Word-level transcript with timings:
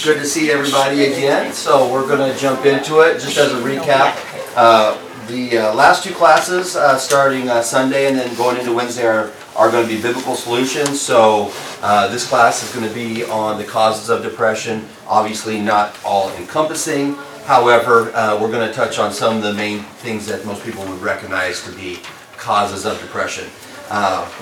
Good 0.00 0.18
to 0.18 0.24
see 0.24 0.50
everybody 0.50 1.04
again. 1.04 1.52
So 1.52 1.92
we're 1.92 2.08
going 2.08 2.32
to 2.32 2.36
jump 2.36 2.64
into 2.64 3.02
it. 3.02 3.20
Just 3.20 3.36
as 3.36 3.52
a 3.52 3.56
recap, 3.56 4.16
uh, 4.56 4.98
the 5.28 5.58
uh, 5.58 5.74
last 5.74 6.02
two 6.02 6.12
classes, 6.14 6.74
uh, 6.74 6.98
starting 6.98 7.48
uh, 7.48 7.60
Sunday 7.62 8.08
and 8.08 8.16
then 8.16 8.34
going 8.34 8.56
into 8.56 8.72
Wednesday, 8.72 9.06
are, 9.06 9.30
are 9.54 9.70
going 9.70 9.86
to 9.86 9.94
be 9.94 10.00
biblical 10.00 10.34
solutions. 10.34 11.00
So 11.00 11.52
uh, 11.82 12.08
this 12.08 12.26
class 12.26 12.64
is 12.64 12.74
going 12.74 12.88
to 12.88 12.94
be 12.94 13.24
on 13.24 13.58
the 13.58 13.64
causes 13.64 14.08
of 14.08 14.22
depression. 14.22 14.88
Obviously, 15.06 15.60
not 15.60 15.96
all 16.04 16.32
encompassing. 16.36 17.14
However, 17.44 18.10
uh, 18.16 18.40
we're 18.40 18.50
going 18.50 18.66
to 18.66 18.74
touch 18.74 18.98
on 18.98 19.12
some 19.12 19.36
of 19.36 19.42
the 19.42 19.52
main 19.52 19.80
things 20.00 20.26
that 20.26 20.44
most 20.46 20.64
people 20.64 20.84
would 20.86 21.02
recognize 21.02 21.62
to 21.64 21.72
be 21.76 22.00
causes 22.38 22.86
of 22.86 22.98
depression. 22.98 23.44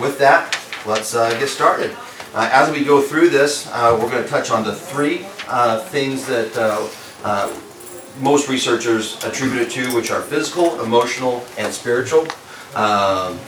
With 0.01 0.17
that, 0.21 0.57
let's 0.87 1.13
get 1.13 1.49
started. 1.49 1.95
Uh, 2.33 2.49
as 2.53 2.71
we 2.71 2.85
go 2.85 3.03
through 3.03 3.29
this, 3.29 3.67
uh, 3.73 3.99
we're 4.01 4.09
going 4.09 4.23
to 4.23 4.29
touch 4.29 4.53
on 4.53 4.63
the 4.63 4.73
three 4.73 5.27
things 5.91 6.27
that 6.27 6.57
uh, 6.57 6.89
uh, 7.25 7.53
most 8.21 8.49
researchers 8.49 9.23
attribute 9.25 9.63
it 9.63 9.71
to, 9.71 9.95
which 9.95 10.11
are 10.11 10.21
physical, 10.21 10.83
emotional, 10.83 11.45
and 11.59 11.73
spiritual. 11.73 12.27
Um, 12.75 13.39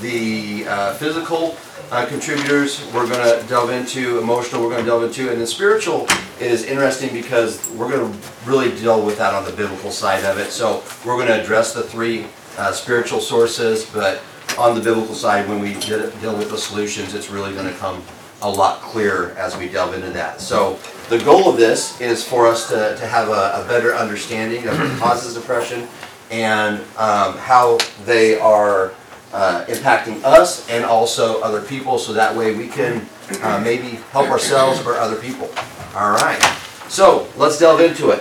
the 0.00 0.64
uh, 0.66 0.94
physical 0.94 1.56
uh, 1.90 2.06
contributors 2.06 2.84
we're 2.92 3.06
going 3.06 3.40
to 3.40 3.46
delve 3.48 3.70
into, 3.70 4.18
emotional 4.18 4.62
we're 4.62 4.70
going 4.70 4.84
to 4.84 4.86
delve 4.86 5.04
into, 5.04 5.30
and 5.30 5.40
the 5.40 5.46
spiritual 5.46 6.06
is 6.40 6.64
interesting 6.64 7.12
because 7.12 7.68
we're 7.70 7.90
going 7.90 8.12
to 8.12 8.18
really 8.46 8.70
deal 8.76 9.04
with 9.04 9.18
that 9.18 9.34
on 9.34 9.44
the 9.44 9.52
biblical 9.52 9.90
side 9.90 10.24
of 10.24 10.38
it. 10.38 10.50
So 10.50 10.82
we're 11.04 11.16
going 11.16 11.28
to 11.28 11.40
address 11.40 11.72
the 11.72 11.82
three 11.82 12.26
uh, 12.58 12.72
spiritual 12.72 13.20
sources, 13.20 13.84
but 13.86 14.22
on 14.58 14.74
the 14.74 14.82
biblical 14.82 15.14
side, 15.14 15.48
when 15.48 15.60
we 15.60 15.74
deal 15.80 16.36
with 16.36 16.50
the 16.50 16.58
solutions, 16.58 17.14
it's 17.14 17.30
really 17.30 17.52
going 17.54 17.66
to 17.66 17.78
come 17.78 18.02
a 18.42 18.50
lot 18.50 18.80
clearer 18.80 19.34
as 19.38 19.56
we 19.56 19.68
delve 19.68 19.94
into 19.94 20.10
that. 20.10 20.40
So 20.40 20.78
the 21.08 21.18
goal 21.18 21.48
of 21.48 21.56
this 21.56 22.00
is 22.00 22.26
for 22.26 22.46
us 22.46 22.68
to, 22.68 22.96
to 22.98 23.06
have 23.06 23.28
a, 23.28 23.62
a 23.62 23.64
better 23.68 23.94
understanding 23.94 24.66
of 24.66 24.78
what 24.78 24.98
causes 24.98 25.34
depression 25.34 25.86
and 26.30 26.80
um, 26.96 27.36
how 27.38 27.78
they 28.04 28.38
are 28.38 28.92
uh, 29.32 29.64
impacting 29.68 30.22
us 30.24 30.68
and 30.68 30.84
also 30.84 31.40
other 31.40 31.62
people, 31.62 31.98
so 31.98 32.12
that 32.12 32.34
way 32.36 32.54
we 32.54 32.68
can 32.68 33.06
uh, 33.42 33.60
maybe 33.62 33.98
help 34.10 34.28
ourselves 34.28 34.84
or 34.84 34.94
other 34.96 35.16
people. 35.16 35.48
All 35.94 36.12
right, 36.12 36.40
so 36.88 37.28
let's 37.36 37.58
delve 37.58 37.80
into 37.80 38.10
it. 38.10 38.20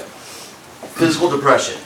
Physical 0.96 1.30
depression. 1.30 1.80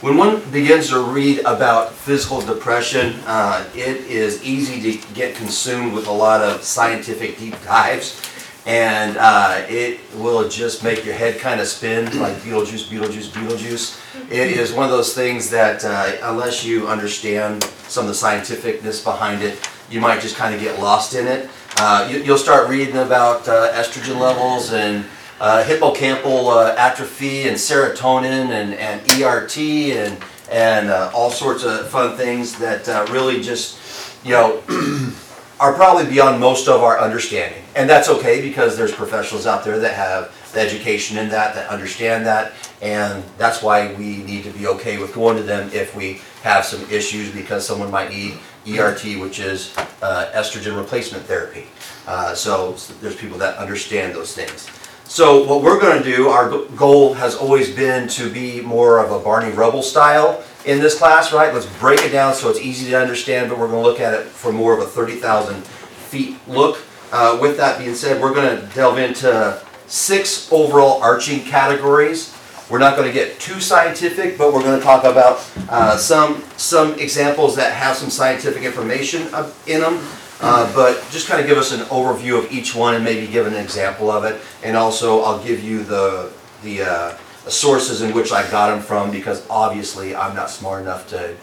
When 0.00 0.16
one 0.16 0.48
begins 0.52 0.90
to 0.90 1.02
read 1.02 1.40
about 1.40 1.90
physical 1.92 2.40
depression, 2.40 3.16
uh, 3.26 3.68
it 3.74 3.96
is 4.06 4.44
easy 4.44 4.92
to 4.92 5.12
get 5.12 5.34
consumed 5.34 5.92
with 5.92 6.06
a 6.06 6.12
lot 6.12 6.40
of 6.40 6.62
scientific 6.62 7.36
deep 7.36 7.60
dives, 7.64 8.22
and 8.64 9.16
uh, 9.16 9.66
it 9.68 9.98
will 10.14 10.48
just 10.48 10.84
make 10.84 11.04
your 11.04 11.14
head 11.14 11.40
kind 11.40 11.60
of 11.60 11.66
spin 11.66 12.04
like 12.20 12.34
Beetlejuice, 12.36 12.88
Beetlejuice, 12.88 13.30
Beetlejuice. 13.30 14.30
It 14.30 14.52
is 14.56 14.72
one 14.72 14.84
of 14.84 14.92
those 14.92 15.16
things 15.16 15.50
that, 15.50 15.84
uh, 15.84 16.12
unless 16.22 16.64
you 16.64 16.86
understand 16.86 17.64
some 17.88 18.06
of 18.06 18.08
the 18.08 18.14
scientificness 18.14 19.02
behind 19.02 19.42
it, 19.42 19.68
you 19.90 20.00
might 20.00 20.20
just 20.20 20.36
kind 20.36 20.54
of 20.54 20.60
get 20.60 20.78
lost 20.78 21.16
in 21.16 21.26
it. 21.26 21.50
Uh, 21.76 22.08
you, 22.08 22.22
you'll 22.22 22.38
start 22.38 22.68
reading 22.68 22.98
about 22.98 23.48
uh, 23.48 23.72
estrogen 23.72 24.20
levels 24.20 24.72
and 24.72 25.04
uh, 25.40 25.64
hippocampal 25.64 26.48
uh, 26.48 26.74
atrophy 26.76 27.48
and 27.48 27.56
serotonin 27.56 28.50
and, 28.50 28.74
and 28.74 29.00
ERT 29.20 29.58
and 29.58 30.22
and 30.50 30.88
uh, 30.88 31.10
all 31.14 31.30
sorts 31.30 31.62
of 31.64 31.88
fun 31.88 32.16
things 32.16 32.58
that 32.58 32.88
uh, 32.88 33.06
really 33.10 33.40
just 33.40 33.78
you 34.24 34.32
know 34.32 34.62
are 35.60 35.74
probably 35.74 36.06
beyond 36.06 36.40
most 36.40 36.68
of 36.68 36.82
our 36.82 36.98
understanding, 36.98 37.62
and 37.76 37.88
that's 37.88 38.08
okay 38.08 38.40
because 38.40 38.76
there's 38.76 38.92
professionals 38.92 39.46
out 39.46 39.64
there 39.64 39.78
that 39.78 39.94
have 39.94 40.34
the 40.52 40.60
education 40.60 41.18
in 41.18 41.28
that 41.28 41.54
that 41.54 41.68
understand 41.68 42.24
that, 42.26 42.52
and 42.80 43.22
that's 43.36 43.62
why 43.62 43.92
we 43.94 44.18
need 44.18 44.44
to 44.44 44.50
be 44.50 44.66
okay 44.66 44.98
with 44.98 45.14
going 45.14 45.36
to 45.36 45.42
them 45.42 45.70
if 45.72 45.94
we 45.94 46.20
have 46.42 46.64
some 46.64 46.80
issues 46.90 47.30
because 47.32 47.66
someone 47.66 47.90
might 47.90 48.10
need 48.10 48.38
ERT, 48.66 49.18
which 49.20 49.40
is 49.40 49.76
uh, 50.02 50.30
estrogen 50.34 50.76
replacement 50.76 51.24
therapy. 51.24 51.66
Uh, 52.06 52.34
so 52.34 52.72
there's 53.00 53.16
people 53.16 53.36
that 53.38 53.56
understand 53.56 54.14
those 54.14 54.34
things. 54.34 54.68
So 55.08 55.42
what 55.44 55.62
we're 55.62 55.80
going 55.80 56.02
to 56.02 56.16
do, 56.16 56.28
our 56.28 56.50
goal 56.76 57.14
has 57.14 57.34
always 57.34 57.74
been 57.74 58.08
to 58.08 58.30
be 58.30 58.60
more 58.60 58.98
of 59.02 59.10
a 59.10 59.18
Barney 59.18 59.50
Rubble 59.50 59.82
style 59.82 60.44
in 60.66 60.80
this 60.80 60.98
class, 60.98 61.32
right? 61.32 61.52
Let's 61.52 61.64
break 61.78 62.02
it 62.02 62.10
down 62.10 62.34
so 62.34 62.50
it's 62.50 62.60
easy 62.60 62.90
to 62.90 63.00
understand, 63.00 63.48
but 63.48 63.58
we're 63.58 63.68
going 63.68 63.82
to 63.82 63.88
look 63.88 64.00
at 64.00 64.12
it 64.12 64.26
from 64.26 64.56
more 64.56 64.74
of 64.74 64.80
a 64.80 64.86
30,000 64.86 65.64
feet 65.64 66.36
look. 66.46 66.78
Uh, 67.10 67.38
with 67.40 67.56
that 67.56 67.78
being 67.78 67.94
said, 67.94 68.20
we're 68.20 68.34
going 68.34 68.60
to 68.60 68.74
delve 68.74 68.98
into 68.98 69.58
six 69.86 70.52
overall 70.52 71.02
arching 71.02 71.40
categories. 71.40 72.36
We're 72.68 72.78
not 72.78 72.94
going 72.94 73.08
to 73.08 73.14
get 73.14 73.40
too 73.40 73.62
scientific, 73.62 74.36
but 74.36 74.52
we're 74.52 74.62
going 74.62 74.78
to 74.78 74.84
talk 74.84 75.04
about 75.04 75.42
uh, 75.70 75.96
some 75.96 76.44
some 76.58 76.98
examples 76.98 77.56
that 77.56 77.72
have 77.72 77.96
some 77.96 78.10
scientific 78.10 78.62
information 78.62 79.26
uh, 79.32 79.50
in 79.66 79.80
them. 79.80 80.06
Uh, 80.40 80.72
but 80.72 81.04
just 81.10 81.26
kind 81.26 81.40
of 81.40 81.46
give 81.46 81.58
us 81.58 81.72
an 81.72 81.80
overview 81.86 82.38
of 82.38 82.52
each 82.52 82.74
one 82.74 82.94
and 82.94 83.04
maybe 83.04 83.26
give 83.26 83.46
an 83.46 83.54
example 83.54 84.10
of 84.10 84.24
it. 84.24 84.40
And 84.62 84.76
also, 84.76 85.22
I'll 85.22 85.42
give 85.42 85.62
you 85.62 85.82
the 85.82 86.32
the 86.62 86.82
uh, 86.82 87.16
sources 87.48 88.02
in 88.02 88.12
which 88.14 88.32
I 88.32 88.48
got 88.50 88.70
them 88.70 88.80
from 88.80 89.10
because 89.10 89.46
obviously 89.48 90.14
I'm 90.14 90.34
not 90.34 90.50
smart 90.50 90.82
enough 90.82 91.08
to 91.08 91.36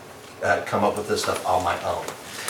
uh, 0.44 0.62
come 0.66 0.84
up 0.84 0.98
with 0.98 1.08
this 1.08 1.24
stuff 1.24 1.46
on 1.46 1.64
my 1.64 1.82
own. 1.84 2.06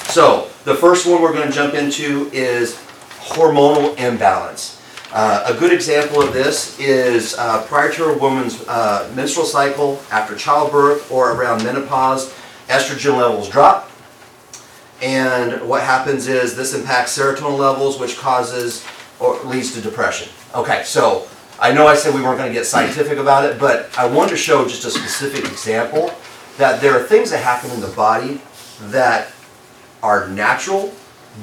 So 0.10 0.50
the 0.66 0.76
first 0.76 1.08
one 1.08 1.22
we're 1.22 1.34
going 1.34 1.48
to 1.48 1.54
jump 1.54 1.74
into 1.74 2.30
is 2.32 2.76
hormonal 3.20 3.98
imbalance. 3.98 4.82
Uh, 5.12 5.46
a 5.48 5.54
good 5.58 5.72
example 5.72 6.22
of 6.22 6.34
this 6.34 6.78
is 6.80 7.36
uh, 7.38 7.64
prior 7.68 7.92
to 7.94 8.06
a 8.06 8.18
woman's 8.18 8.66
menstrual 9.16 9.46
cycle, 9.46 10.02
after 10.12 10.36
childbirth, 10.36 11.10
or 11.12 11.32
around 11.32 11.64
menopause, 11.64 12.34
estrogen 12.68 13.18
levels 13.18 13.50
drop. 13.50 13.90
And 15.02 15.68
what 15.68 15.84
happens 15.84 16.28
is 16.28 16.56
this 16.56 16.74
impacts 16.74 17.18
serotonin 17.18 17.58
levels, 17.58 18.00
which 18.00 18.18
causes 18.18 18.86
or 19.20 19.42
leads 19.44 19.74
to 19.74 19.82
depression. 19.82 20.30
Okay, 20.54 20.84
so 20.84 21.28
I 21.60 21.72
know 21.72 21.88
I 21.88 21.96
said 21.96 22.14
we 22.14 22.22
weren't 22.22 22.38
going 22.38 22.50
to 22.50 22.54
get 22.54 22.66
scientific 22.66 23.18
about 23.18 23.46
it, 23.46 23.60
but 23.60 23.90
I 23.98 24.08
wanted 24.08 24.32
to 24.32 24.38
show 24.38 24.68
just 24.68 24.86
a 24.86 24.92
specific 24.92 25.46
example 25.46 26.14
that 26.58 26.82
there 26.82 26.94
are 26.94 27.04
things 27.04 27.32
that 27.32 27.44
happen 27.44 27.72
in 27.72 27.82
the 27.82 27.90
body 27.90 28.42
that 28.84 29.32
are 30.02 30.28
natural, 30.30 30.94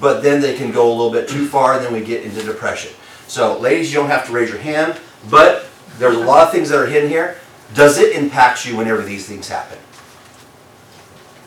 but 0.01 0.23
then 0.23 0.41
they 0.41 0.55
can 0.55 0.71
go 0.71 0.89
a 0.89 0.95
little 0.95 1.11
bit 1.11 1.29
too 1.29 1.47
far, 1.47 1.75
and 1.75 1.85
then 1.85 1.93
we 1.93 2.01
get 2.01 2.25
into 2.25 2.43
depression. 2.43 2.93
So, 3.27 3.59
ladies, 3.59 3.93
you 3.93 3.99
don't 3.99 4.09
have 4.11 4.27
to 4.27 4.33
raise 4.33 4.51
your 4.51 4.59
hand, 4.59 4.99
but 5.31 5.67
there's 5.99 6.17
a 6.17 6.25
lot 6.25 6.47
of 6.47 6.53
things 6.53 6.69
that 6.71 6.79
are 6.79 6.87
hidden 6.87 7.09
here. 7.09 7.39
Does 7.75 7.99
it 7.99 8.15
impact 8.15 8.67
you 8.67 8.77
whenever 8.77 9.03
these 9.03 9.27
things 9.27 9.49
happen? 9.49 9.79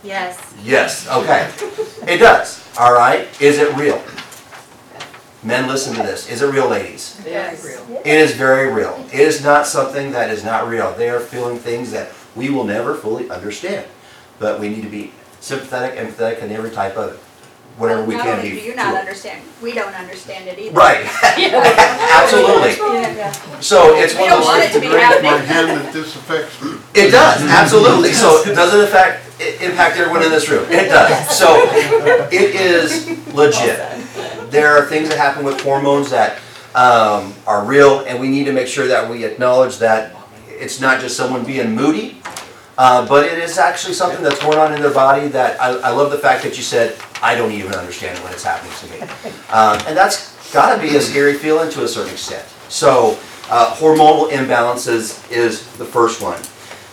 Yes. 0.05 0.53
Yes, 0.63 1.07
okay. 1.09 1.49
It 2.07 2.17
does, 2.19 2.63
all 2.79 2.93
right? 2.93 3.27
Is 3.41 3.57
it 3.57 3.75
real? 3.75 4.01
Men, 5.43 5.67
listen 5.67 5.93
to 5.95 6.01
this. 6.01 6.29
Is 6.29 6.41
it 6.41 6.47
real, 6.51 6.67
ladies? 6.69 7.21
Yes. 7.25 7.65
It 8.03 8.07
is 8.07 8.31
very 8.35 8.71
real. 8.71 9.05
It 9.13 9.19
is 9.19 9.43
not 9.43 9.67
something 9.67 10.11
that 10.11 10.31
is 10.31 10.43
not 10.43 10.67
real. 10.67 10.93
They 10.93 11.09
are 11.09 11.19
feeling 11.19 11.57
things 11.59 11.91
that 11.91 12.11
we 12.35 12.49
will 12.49 12.63
never 12.63 12.95
fully 12.95 13.29
understand. 13.29 13.85
But 14.39 14.59
we 14.59 14.69
need 14.69 14.81
to 14.81 14.89
be 14.89 15.11
sympathetic, 15.39 15.99
empathetic, 15.99 16.41
and 16.41 16.51
every 16.51 16.71
type 16.71 16.97
of 16.97 17.17
whatever 17.77 18.03
we 18.03 18.15
Not 18.15 18.23
can 18.25 18.37
only 18.39 18.49
be. 18.51 18.59
do 18.59 18.65
you 18.65 18.71
to 18.71 18.77
not 18.77 18.93
it. 18.95 18.99
understand, 19.01 19.43
we 19.61 19.73
don't 19.73 19.93
understand 19.93 20.47
it 20.47 20.57
either. 20.57 20.73
Right, 20.73 21.03
absolutely. 22.15 22.71
Yeah. 23.17 23.31
So 23.59 23.95
it's 23.97 24.13
We 24.15 24.21
one 24.21 24.29
don't 24.29 24.39
of 24.39 24.45
want 24.45 24.61
those 24.61 24.69
it 24.69 24.73
to 24.73 24.79
be 24.79 24.87
things. 24.87 25.23
My 25.23 25.37
hand 25.37 25.67
that 25.69 25.93
this 25.93 26.15
affects 26.15 26.61
me. 26.63 26.71
It 26.95 27.11
does, 27.11 27.41
absolutely. 27.43 28.13
So 28.13 28.41
it 28.47 28.55
doesn't 28.55 28.79
affect, 28.81 29.24
i- 29.24 29.24
impact 29.39 29.97
everyone 29.97 30.23
in 30.23 30.29
this 30.29 30.49
room. 30.49 30.65
It 30.69 30.89
does. 30.89 31.37
So 31.37 31.47
it 32.31 32.55
is 32.55 33.07
legit. 33.33 33.79
There 34.51 34.77
are 34.77 34.85
things 34.85 35.09
that 35.09 35.17
happen 35.17 35.43
with 35.43 35.59
hormones 35.61 36.09
that 36.11 36.39
um, 36.73 37.33
are 37.47 37.65
real, 37.65 38.01
and 38.01 38.19
we 38.19 38.29
need 38.29 38.45
to 38.45 38.53
make 38.53 38.67
sure 38.67 38.87
that 38.87 39.09
we 39.09 39.25
acknowledge 39.25 39.77
that 39.79 40.15
it's 40.47 40.79
not 40.79 41.01
just 41.01 41.17
someone 41.17 41.45
being 41.45 41.75
moody, 41.75 42.21
uh, 42.77 43.07
but 43.07 43.25
it 43.25 43.39
is 43.39 43.57
actually 43.57 43.93
something 43.93 44.21
that's 44.21 44.39
going 44.39 44.57
on 44.57 44.73
in 44.73 44.81
their 44.81 44.93
body 44.93 45.27
that 45.29 45.59
I, 45.61 45.69
I 45.79 45.89
love 45.91 46.11
the 46.11 46.17
fact 46.17 46.43
that 46.43 46.57
you 46.57 46.63
said, 46.63 46.97
I 47.21 47.35
don't 47.35 47.51
even 47.51 47.73
understand 47.73 48.21
when 48.23 48.33
it's 48.33 48.43
happening 48.43 48.73
to 48.79 48.87
me. 48.87 49.31
Um, 49.51 49.79
and 49.87 49.95
that's 49.95 50.51
got 50.51 50.75
to 50.75 50.81
be 50.81 50.97
a 50.97 51.01
scary 51.01 51.35
feeling 51.35 51.71
to 51.71 51.83
a 51.83 51.87
certain 51.87 52.11
extent. 52.11 52.45
So, 52.67 53.17
uh, 53.49 53.73
hormonal 53.75 54.29
imbalances 54.31 55.31
is 55.31 55.65
the 55.77 55.85
first 55.85 56.21
one. 56.21 56.41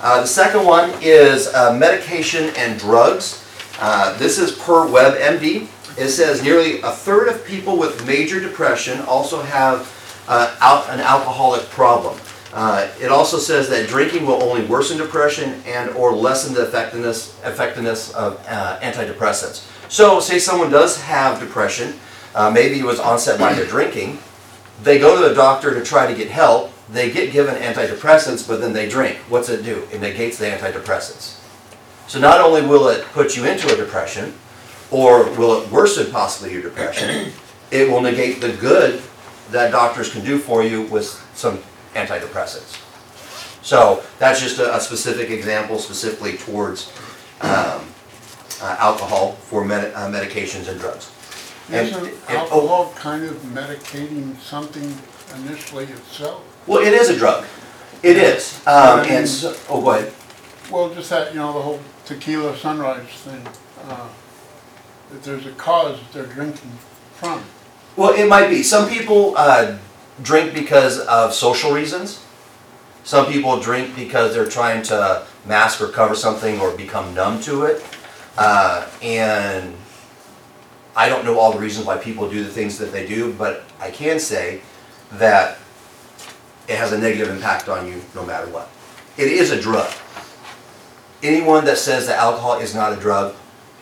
Uh, 0.02 0.20
the 0.20 0.26
second 0.26 0.64
one 0.64 0.90
is 1.00 1.46
uh, 1.54 1.72
medication 1.72 2.52
and 2.56 2.78
drugs. 2.78 3.46
Uh, 3.78 4.19
this 4.19 4.37
is 4.37 4.50
per 4.50 4.84
WebMD. 4.87 5.69
It 5.96 6.08
says 6.08 6.43
nearly 6.43 6.81
a 6.81 6.90
third 6.90 7.28
of 7.28 7.44
people 7.44 7.76
with 7.78 8.04
major 8.04 8.40
depression 8.40 9.00
also 9.02 9.43
have 9.43 10.25
uh, 10.26 10.56
al- 10.60 10.90
an 10.90 10.99
alcoholic 10.99 11.62
problem. 11.70 12.19
Uh, 12.52 12.90
it 13.00 13.10
also 13.12 13.38
says 13.38 13.69
that 13.70 13.88
drinking 13.88 14.26
will 14.26 14.43
only 14.43 14.64
worsen 14.66 14.99
depression 14.99 15.62
and 15.66 15.90
or 15.90 16.12
lessen 16.12 16.52
the 16.52 16.62
effectiveness, 16.62 17.38
effectiveness 17.44 18.12
of 18.14 18.44
uh, 18.48 18.81
antidepressants. 18.81 19.69
So 19.88 20.19
say 20.19 20.40
someone 20.40 20.70
does 20.70 21.00
have 21.00 21.38
depression, 21.38 21.94
uh, 22.34 22.50
maybe 22.50 22.81
it 22.81 22.84
was 22.84 22.98
onset 22.98 23.38
by 23.38 23.52
their 23.55 23.66
drinking, 23.66 24.19
they 24.82 24.98
go 24.98 25.20
to 25.20 25.28
the 25.28 25.34
doctor 25.34 25.75
to 25.75 25.84
try 25.84 26.06
to 26.06 26.14
get 26.14 26.28
help, 26.28 26.71
they 26.90 27.11
get 27.11 27.32
given 27.32 27.55
antidepressants, 27.55 28.46
but 28.46 28.61
then 28.61 28.73
they 28.73 28.88
drink. 28.88 29.19
What's 29.29 29.49
it 29.49 29.62
do? 29.64 29.87
It 29.93 30.00
negates 30.00 30.38
the 30.38 30.46
antidepressants. 30.46 31.38
So 32.08 32.19
not 32.19 32.40
only 32.40 32.62
will 32.62 32.88
it 32.88 33.05
put 33.06 33.37
you 33.37 33.44
into 33.44 33.73
a 33.73 33.76
depression, 33.76 34.34
or 34.90 35.31
will 35.32 35.62
it 35.62 35.70
worsen 35.70 36.11
possibly 36.11 36.52
your 36.52 36.62
depression, 36.62 37.32
it 37.70 37.88
will 37.90 38.00
negate 38.00 38.40
the 38.40 38.52
good 38.52 39.02
that 39.50 39.70
doctors 39.70 40.12
can 40.12 40.25
do 40.25 40.38
for 40.38 40.62
you 40.62 40.82
with 40.82 41.06
some 41.34 41.58
antidepressants. 41.94 42.79
So 43.62 44.02
that's 44.19 44.40
just 44.40 44.58
a, 44.58 44.75
a 44.76 44.81
specific 44.81 45.31
example 45.31 45.79
specifically 45.79 46.37
towards 46.37 46.93
um, 47.40 47.87
uh, 48.61 48.76
alcohol 48.79 49.32
for 49.32 49.64
med- 49.64 49.93
uh, 49.94 50.08
medications 50.08 50.69
and 50.69 50.81
drugs. 50.81 51.11
And- 51.69 51.88
Isn't 51.88 52.05
and- 52.06 52.17
oh, 52.29 52.37
alcohol 52.37 52.93
kind 52.96 53.25
of 53.25 53.37
medicating 53.43 54.38
something 54.40 54.94
initially 55.37 55.84
itself? 55.84 56.43
Well, 56.66 56.80
it 56.80 56.92
is 56.92 57.08
a 57.08 57.16
drug. 57.16 57.44
It 58.02 58.16
is. 58.16 58.64
Um, 58.66 59.00
and 59.06 59.28
so, 59.28 59.56
oh, 59.68 59.80
go 59.80 59.90
ahead. 59.92 60.12
Well, 60.70 60.94
just 60.94 61.10
that, 61.10 61.32
you 61.32 61.38
know, 61.38 61.52
the 61.52 61.60
whole 61.60 61.80
tequila 62.04 62.56
sunrise 62.56 63.06
thing, 63.08 63.46
uh, 63.84 64.08
that 65.10 65.22
there's 65.22 65.46
a 65.46 65.52
cause 65.52 65.98
that 65.98 66.12
they're 66.12 66.34
drinking 66.34 66.70
from. 67.14 67.42
Well, 67.96 68.12
it 68.12 68.28
might 68.28 68.48
be. 68.48 68.62
Some 68.62 68.88
people 68.88 69.34
uh, 69.36 69.76
drink 70.22 70.54
because 70.54 70.98
of 71.00 71.34
social 71.34 71.72
reasons. 71.72 72.24
Some 73.04 73.26
people 73.26 73.60
drink 73.60 73.94
because 73.96 74.34
they're 74.34 74.46
trying 74.46 74.82
to 74.84 75.26
mask 75.44 75.80
or 75.80 75.88
cover 75.88 76.14
something 76.14 76.60
or 76.60 76.76
become 76.76 77.14
numb 77.14 77.40
to 77.42 77.64
it. 77.64 77.84
Uh, 78.38 78.88
and 79.02 79.74
I 80.96 81.08
don't 81.08 81.24
know 81.24 81.38
all 81.38 81.52
the 81.52 81.58
reasons 81.58 81.86
why 81.86 81.98
people 81.98 82.30
do 82.30 82.44
the 82.44 82.50
things 82.50 82.78
that 82.78 82.92
they 82.92 83.06
do, 83.06 83.32
but 83.32 83.64
I 83.80 83.90
can 83.90 84.18
say 84.20 84.60
that 85.12 85.58
it 86.68 86.76
has 86.76 86.92
a 86.92 86.98
negative 86.98 87.28
impact 87.28 87.68
on 87.68 87.86
you 87.86 88.00
no 88.14 88.24
matter 88.24 88.46
what. 88.50 88.68
It 89.16 89.28
is 89.28 89.50
a 89.50 89.60
drug. 89.60 89.92
Anyone 91.22 91.64
that 91.66 91.78
says 91.78 92.06
that 92.06 92.18
alcohol 92.18 92.58
is 92.58 92.74
not 92.74 92.92
a 92.92 92.96
drug, 92.96 93.34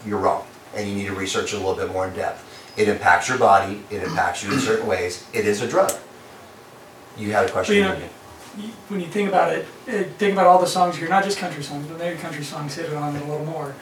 you're 0.06 0.18
wrong, 0.18 0.44
and 0.74 0.88
you 0.88 0.94
need 0.94 1.06
to 1.06 1.14
research 1.14 1.52
it 1.52 1.56
a 1.56 1.58
little 1.58 1.74
bit 1.74 1.90
more 1.92 2.06
in 2.06 2.14
depth. 2.14 2.46
It 2.76 2.88
impacts 2.88 3.28
your 3.28 3.38
body, 3.38 3.82
it 3.90 4.02
impacts 4.02 4.44
you 4.44 4.52
in 4.52 4.58
certain 4.58 4.86
ways, 4.86 5.26
it 5.32 5.46
is 5.46 5.62
a 5.62 5.68
drug. 5.68 5.92
You 7.16 7.32
had 7.32 7.48
a 7.48 7.52
question? 7.52 7.84
Well, 7.84 7.98
you 7.98 8.04
know, 8.64 8.72
When 8.88 9.00
you 9.00 9.06
think 9.06 9.28
about 9.28 9.52
it, 9.52 9.66
eh, 9.88 10.04
think 10.18 10.32
about 10.32 10.46
all 10.46 10.58
the 10.60 10.66
songs 10.66 10.96
here, 10.96 11.08
not 11.08 11.24
just 11.24 11.38
country 11.38 11.62
songs, 11.62 11.86
but 11.86 11.98
maybe 11.98 12.18
country 12.18 12.44
songs 12.44 12.74
hit 12.74 12.86
it 12.86 12.94
on 12.94 13.14
it 13.16 13.22
a 13.22 13.24
little 13.24 13.44
more. 13.44 13.74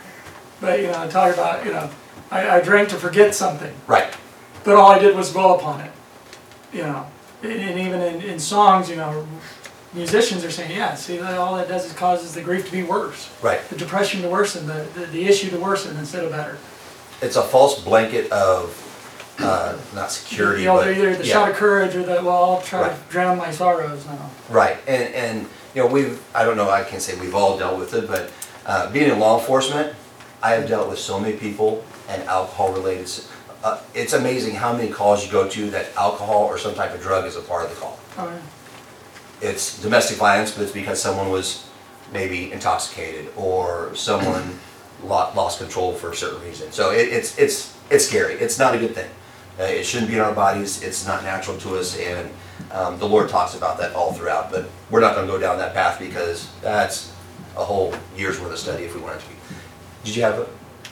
But, 0.61 0.81
you 0.81 0.89
know, 0.89 1.09
talk 1.09 1.33
about, 1.35 1.65
you 1.65 1.73
know, 1.73 1.91
I, 2.31 2.59
I 2.59 2.61
drank 2.61 2.89
to 2.91 2.97
forget 2.97 3.35
something, 3.35 3.73
Right, 3.87 4.15
but 4.65 4.75
all 4.77 4.91
I 4.91 4.99
did 4.99 5.17
was 5.17 5.33
dwell 5.33 5.55
upon 5.57 5.81
it. 5.81 5.93
You 6.73 6.83
know, 6.83 7.07
and, 7.43 7.53
and 7.53 7.79
even 7.81 8.01
in, 8.01 8.21
in 8.23 8.39
songs, 8.39 8.89
you 8.91 8.97
know, 8.97 9.27
musicians 9.95 10.45
are 10.45 10.51
saying, 10.51 10.71
yeah, 10.71 10.95
see, 10.95 11.17
that 11.17 11.39
all 11.39 11.57
that 11.57 11.69
does 11.69 11.87
is 11.87 11.93
causes 11.93 12.35
the 12.35 12.43
grief 12.43 12.67
to 12.67 12.73
be 12.73 12.83
worse, 12.83 13.31
right. 13.43 13.67
the 13.69 13.77
depression 13.77 14.23
to 14.23 14.29
worsen, 14.29 14.67
the, 14.67 14.87
the, 14.95 15.07
the 15.07 15.25
issue 15.25 15.49
to 15.51 15.59
worsen 15.59 15.97
instead 15.97 16.25
of 16.25 16.31
better. 16.31 16.59
It's 17.23 17.37
a 17.37 17.43
false 17.43 17.83
blanket 17.83 18.31
of, 18.31 18.85
uh, 19.39 19.79
not 19.95 20.11
security, 20.11 20.63
You 20.63 20.69
know, 20.69 20.77
but. 20.77 20.85
they're 20.85 20.93
either 20.95 21.17
the 21.17 21.27
yeah. 21.27 21.33
shot 21.33 21.51
of 21.51 21.57
courage 21.57 21.95
or 21.97 22.03
the, 22.03 22.23
well, 22.23 22.29
I'll 22.57 22.63
try 22.63 22.89
to 22.89 22.97
drown 23.09 23.39
my 23.39 23.51
sorrows 23.51 24.05
now. 24.07 24.31
Right, 24.51 24.77
and, 24.87 25.15
and, 25.15 25.41
you 25.75 25.83
know, 25.83 25.87
we've, 25.87 26.23
I 26.35 26.45
don't 26.45 26.57
know, 26.57 26.69
I 26.71 26.83
can't 26.85 27.03
say 27.03 27.19
we've 27.19 27.35
all 27.35 27.57
dealt 27.59 27.79
with 27.79 27.95
it, 27.95 28.07
but, 28.07 28.31
uh, 28.67 28.91
being 28.93 29.11
in 29.11 29.19
law 29.19 29.39
enforcement, 29.39 29.95
I 30.43 30.53
have 30.53 30.69
dealt 30.69 30.89
with 30.89 30.99
so 30.99 31.19
many 31.19 31.37
people 31.37 31.83
and 32.09 32.23
alcohol-related, 32.25 33.05
s- 33.05 33.31
uh, 33.65 33.81
it's 33.95 34.13
amazing 34.13 34.55
how 34.55 34.73
many 34.73 34.89
calls 34.91 35.25
you 35.25 35.31
go 35.33 35.49
to 35.49 35.71
that 35.71 35.87
alcohol 35.97 36.45
or 36.45 36.59
some 36.59 36.75
type 36.75 36.95
of 36.95 37.01
drug 37.01 37.25
is 37.27 37.37
a 37.37 37.41
part 37.41 37.65
of 37.65 37.71
the 37.71 37.77
call. 37.77 37.99
Oh, 38.19 38.29
yeah. 38.29 39.49
It's 39.51 39.81
domestic 39.81 40.17
violence, 40.17 40.53
but 40.53 40.63
it's 40.63 40.73
because 40.73 41.01
someone 41.01 41.31
was 41.31 41.69
maybe 42.13 42.51
intoxicated 42.53 43.31
or 43.37 43.95
someone 43.95 44.59
lo- 45.03 45.31
lost 45.35 45.59
control 45.59 45.93
for 45.93 46.11
a 46.13 46.17
certain 46.17 46.41
reason. 46.43 46.73
So 46.73 46.91
it, 46.91 47.09
it's, 47.09 47.39
it's, 47.39 47.77
it's 47.91 48.07
scary, 48.07 48.35
it's 48.35 48.59
not 48.59 48.75
a 48.75 48.79
good 48.79 48.95
thing. 48.95 49.11
Uh, 49.59 49.65
it 49.65 49.85
shouldn't 49.85 50.09
be 50.11 50.17
in 50.17 50.21
our 50.21 50.35
bodies, 50.35 50.83
it's 50.83 51.07
not 51.07 51.23
natural 51.23 51.57
to 51.59 51.77
us, 51.77 51.99
and, 51.99 52.31
um, 52.73 52.99
the 52.99 53.07
Lord 53.09 53.29
talks 53.29 53.55
about 53.55 53.79
that 53.79 53.95
all 53.95 54.13
throughout, 54.13 54.51
but 54.51 54.69
we're 54.91 55.01
not 55.01 55.15
gonna 55.15 55.27
go 55.27 55.39
down 55.39 55.59
that 55.59 55.75
path 55.75 55.99
because 55.99 56.49
that's 56.61 57.13
a 57.57 57.65
whole 57.65 57.95
year's 58.17 58.41
worth 58.41 58.53
of 58.53 58.59
study 58.59 58.85
if 58.85 58.95
we 58.95 59.01
wanted 59.01 59.21
to 59.21 59.29
be. 59.29 59.35
Did 60.05 60.17
you 60.17 60.23
have 60.23 60.39
a 60.39 60.47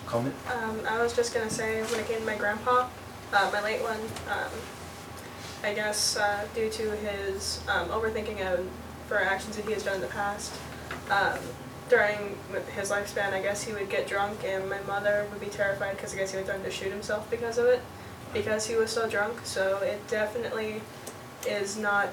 comment? 0.07 0.35
Um, 0.53 0.81
I 0.89 1.03
was 1.03 1.15
just 1.15 1.35
gonna 1.35 1.51
say, 1.51 1.83
when 1.83 2.01
it 2.01 2.07
came 2.07 2.21
to 2.21 2.27
my 2.27 2.37
grandpa, 2.37 2.89
uh, 3.33 3.51
my 3.53 3.63
late 3.63 3.83
one, 3.83 4.01
um, 4.31 4.53
I 5.63 5.75
guess 5.75 6.17
uh, 6.17 6.47
due 6.55 6.71
to 6.71 6.91
his 6.93 7.61
um, 7.69 7.89
overthinking 7.89 8.41
of 8.53 8.67
for 9.09 9.19
actions 9.19 9.57
that 9.57 9.65
he 9.65 9.73
has 9.73 9.83
done 9.83 9.97
in 9.97 10.01
the 10.01 10.07
past, 10.09 10.53
um, 11.11 11.39
during 11.89 12.37
his 12.75 12.91
lifespan, 12.91 13.33
I 13.33 13.41
guess 13.41 13.63
he 13.63 13.73
would 13.73 13.89
get 13.89 14.07
drunk, 14.07 14.45
and 14.45 14.69
my 14.69 14.81
mother 14.83 15.27
would 15.31 15.41
be 15.41 15.47
terrified 15.47 15.97
because 15.97 16.15
I 16.15 16.19
guess 16.19 16.33
he 16.33 16.37
would 16.37 16.47
threaten 16.47 16.65
to 16.65 16.71
shoot 16.71 16.91
himself 16.91 17.31
because 17.31 17.59
of 17.59 17.67
it, 17.67 17.81
because 18.33 18.67
he 18.67 18.75
was 18.75 18.91
so 18.91 19.09
drunk. 19.09 19.41
So 19.45 19.79
it 19.79 20.07
definitely 20.09 20.83
is 21.49 21.77
not 21.77 22.09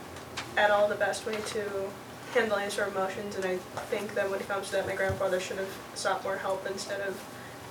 at 0.58 0.70
all 0.70 0.88
the 0.88 0.96
best 0.96 1.26
way 1.26 1.38
to 1.48 1.90
handle 2.34 2.58
any 2.58 2.70
sort 2.70 2.88
of 2.88 2.96
emotions, 2.96 3.36
and 3.36 3.46
I 3.46 3.58
think 3.90 4.14
that 4.16 4.30
when 4.30 4.40
it 4.40 4.48
comes 4.48 4.68
to 4.68 4.74
that, 4.74 4.88
my 4.88 4.96
grandfather 4.96 5.40
should 5.40 5.58
have 5.58 5.76
sought 5.96 6.24
more 6.24 6.38
help 6.38 6.66
instead 6.70 7.02
of 7.02 7.20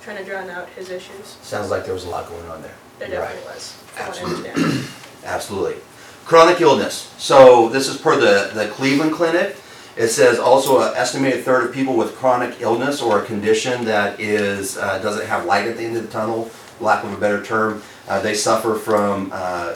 trying 0.03 0.17
to 0.17 0.23
drown 0.23 0.49
out 0.49 0.67
his 0.69 0.89
issues. 0.89 1.37
Sounds 1.41 1.69
like 1.69 1.85
there 1.85 1.93
was 1.93 2.05
a 2.05 2.09
lot 2.09 2.27
going 2.27 2.45
on 2.47 2.61
there. 2.61 2.73
There 2.99 3.09
You're 3.09 3.19
right. 3.21 3.29
definitely 3.29 3.53
was, 3.53 3.71
from 3.71 4.05
what 4.05 4.05
I 4.05 4.21
Absolutely. 4.21 4.49
understand. 4.49 4.87
Absolutely. 5.25 5.81
Chronic 6.25 6.61
illness. 6.61 7.13
So 7.17 7.69
this 7.69 7.87
is 7.87 7.97
per 7.97 8.15
the, 8.15 8.53
the 8.53 8.67
Cleveland 8.69 9.13
Clinic. 9.13 9.55
It 9.95 10.07
says 10.07 10.39
also 10.39 10.81
an 10.81 10.93
estimated 10.95 11.45
third 11.45 11.65
of 11.65 11.73
people 11.73 11.95
with 11.95 12.15
chronic 12.15 12.61
illness 12.61 13.01
or 13.01 13.21
a 13.21 13.25
condition 13.25 13.85
that 13.85 14.19
is, 14.19 14.77
uh, 14.77 14.99
doesn't 14.99 15.27
have 15.27 15.45
light 15.45 15.67
at 15.67 15.77
the 15.77 15.83
end 15.83 15.95
of 15.95 16.03
the 16.03 16.09
tunnel, 16.09 16.49
lack 16.79 17.03
of 17.03 17.13
a 17.13 17.17
better 17.17 17.43
term, 17.43 17.81
uh, 18.07 18.19
they 18.19 18.33
suffer 18.33 18.75
from 18.75 19.29
uh, 19.33 19.75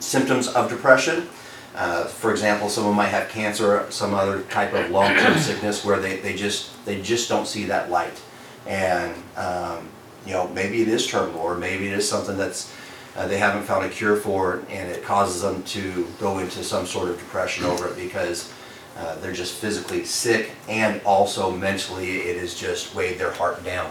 symptoms 0.00 0.48
of 0.48 0.68
depression. 0.70 1.28
Uh, 1.74 2.04
for 2.04 2.32
example, 2.32 2.68
someone 2.68 2.96
might 2.96 3.08
have 3.08 3.28
cancer, 3.28 3.80
or 3.80 3.90
some 3.90 4.14
other 4.14 4.42
type 4.44 4.72
of 4.72 4.90
long-term 4.90 5.38
sickness 5.38 5.84
where 5.84 6.00
they, 6.00 6.16
they 6.16 6.34
just, 6.34 6.84
they 6.84 7.00
just 7.00 7.28
don't 7.28 7.46
see 7.46 7.64
that 7.64 7.90
light. 7.90 8.20
And, 8.68 9.14
um, 9.36 9.88
you 10.26 10.34
know, 10.34 10.46
maybe 10.48 10.82
it 10.82 10.88
is 10.88 11.06
terminal, 11.06 11.40
or 11.40 11.56
maybe 11.56 11.88
it 11.88 11.94
is 11.94 12.08
something 12.08 12.36
that's, 12.36 12.72
uh, 13.16 13.26
they 13.26 13.38
haven't 13.38 13.64
found 13.64 13.84
a 13.84 13.88
cure 13.88 14.16
for, 14.16 14.62
and 14.68 14.90
it 14.90 15.02
causes 15.02 15.42
them 15.42 15.62
to 15.64 16.06
go 16.20 16.38
into 16.38 16.62
some 16.62 16.86
sort 16.86 17.08
of 17.08 17.18
depression 17.18 17.64
over 17.64 17.88
it 17.88 17.96
because 17.96 18.52
uh, 18.98 19.16
they're 19.20 19.32
just 19.32 19.54
physically 19.54 20.04
sick, 20.04 20.50
and 20.68 21.00
also 21.04 21.50
mentally, 21.50 22.18
it 22.18 22.38
has 22.38 22.54
just 22.54 22.94
weighed 22.94 23.18
their 23.18 23.32
heart 23.32 23.64
down. 23.64 23.90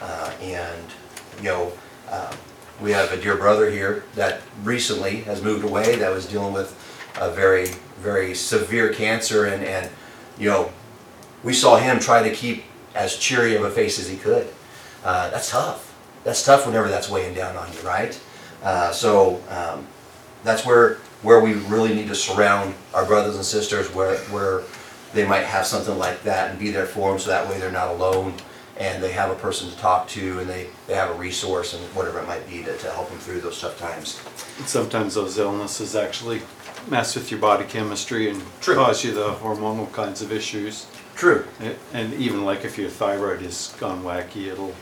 Uh, 0.00 0.32
and, 0.40 0.84
you 1.38 1.44
know, 1.44 1.72
uh, 2.08 2.34
we 2.80 2.90
have 2.92 3.12
a 3.12 3.20
dear 3.20 3.36
brother 3.36 3.70
here 3.70 4.04
that 4.14 4.40
recently 4.62 5.18
has 5.22 5.42
moved 5.42 5.64
away, 5.64 5.96
that 5.96 6.10
was 6.12 6.26
dealing 6.26 6.52
with 6.52 6.72
a 7.20 7.30
very, 7.30 7.66
very 7.98 8.34
severe 8.34 8.92
cancer, 8.92 9.44
and, 9.46 9.62
and, 9.64 9.90
you 10.38 10.48
know, 10.48 10.72
we 11.42 11.52
saw 11.52 11.76
him 11.76 12.00
try 12.00 12.26
to 12.26 12.34
keep 12.34 12.64
as 12.94 13.16
cheery 13.16 13.56
of 13.56 13.64
a 13.64 13.70
face 13.70 13.98
as 13.98 14.08
he 14.08 14.16
could. 14.16 14.48
Uh, 15.04 15.30
that's 15.30 15.50
tough. 15.50 15.94
That's 16.24 16.44
tough 16.44 16.66
whenever 16.66 16.88
that's 16.88 17.10
weighing 17.10 17.34
down 17.34 17.56
on 17.56 17.70
you, 17.72 17.80
right? 17.80 18.18
Uh, 18.62 18.92
so 18.92 19.42
um, 19.50 19.86
that's 20.42 20.64
where 20.64 20.94
where 21.22 21.40
we 21.40 21.54
really 21.54 21.94
need 21.94 22.08
to 22.08 22.14
surround 22.14 22.74
our 22.92 23.06
brothers 23.06 23.36
and 23.36 23.44
sisters 23.44 23.92
where 23.94 24.16
where 24.30 24.62
they 25.12 25.26
might 25.26 25.44
have 25.44 25.66
something 25.66 25.98
like 25.98 26.22
that 26.22 26.50
and 26.50 26.58
be 26.58 26.70
there 26.70 26.86
for 26.86 27.10
them 27.10 27.18
so 27.18 27.30
that 27.30 27.48
way 27.48 27.58
they're 27.58 27.70
not 27.70 27.88
alone 27.88 28.34
and 28.76 29.02
they 29.02 29.12
have 29.12 29.30
a 29.30 29.34
person 29.36 29.70
to 29.70 29.76
talk 29.78 30.08
to 30.08 30.40
and 30.40 30.48
they, 30.48 30.66
they 30.86 30.94
have 30.94 31.10
a 31.10 31.14
resource 31.14 31.74
and 31.74 31.82
whatever 31.94 32.18
it 32.18 32.26
might 32.26 32.46
be 32.48 32.62
to, 32.64 32.76
to 32.76 32.90
help 32.90 33.08
them 33.08 33.18
through 33.18 33.40
those 33.40 33.60
tough 33.60 33.78
times. 33.78 34.20
Sometimes 34.66 35.14
those 35.14 35.38
illnesses 35.38 35.94
actually 35.94 36.42
mess 36.88 37.14
with 37.14 37.30
your 37.30 37.40
body 37.40 37.64
chemistry 37.64 38.28
and 38.28 38.42
True. 38.60 38.74
cause 38.74 39.04
you 39.04 39.14
the 39.14 39.28
hormonal 39.34 39.90
kinds 39.92 40.22
of 40.22 40.32
issues. 40.32 40.86
True. 41.16 41.44
A- 41.60 41.76
And 41.96 42.14
even 42.14 42.44
like 42.44 42.64
if 42.64 42.76
your 42.78 42.88
thyroid 42.90 43.40
has 43.42 43.74
gone 43.78 44.02
wacky, 44.02 44.46
it'll, 44.52 44.74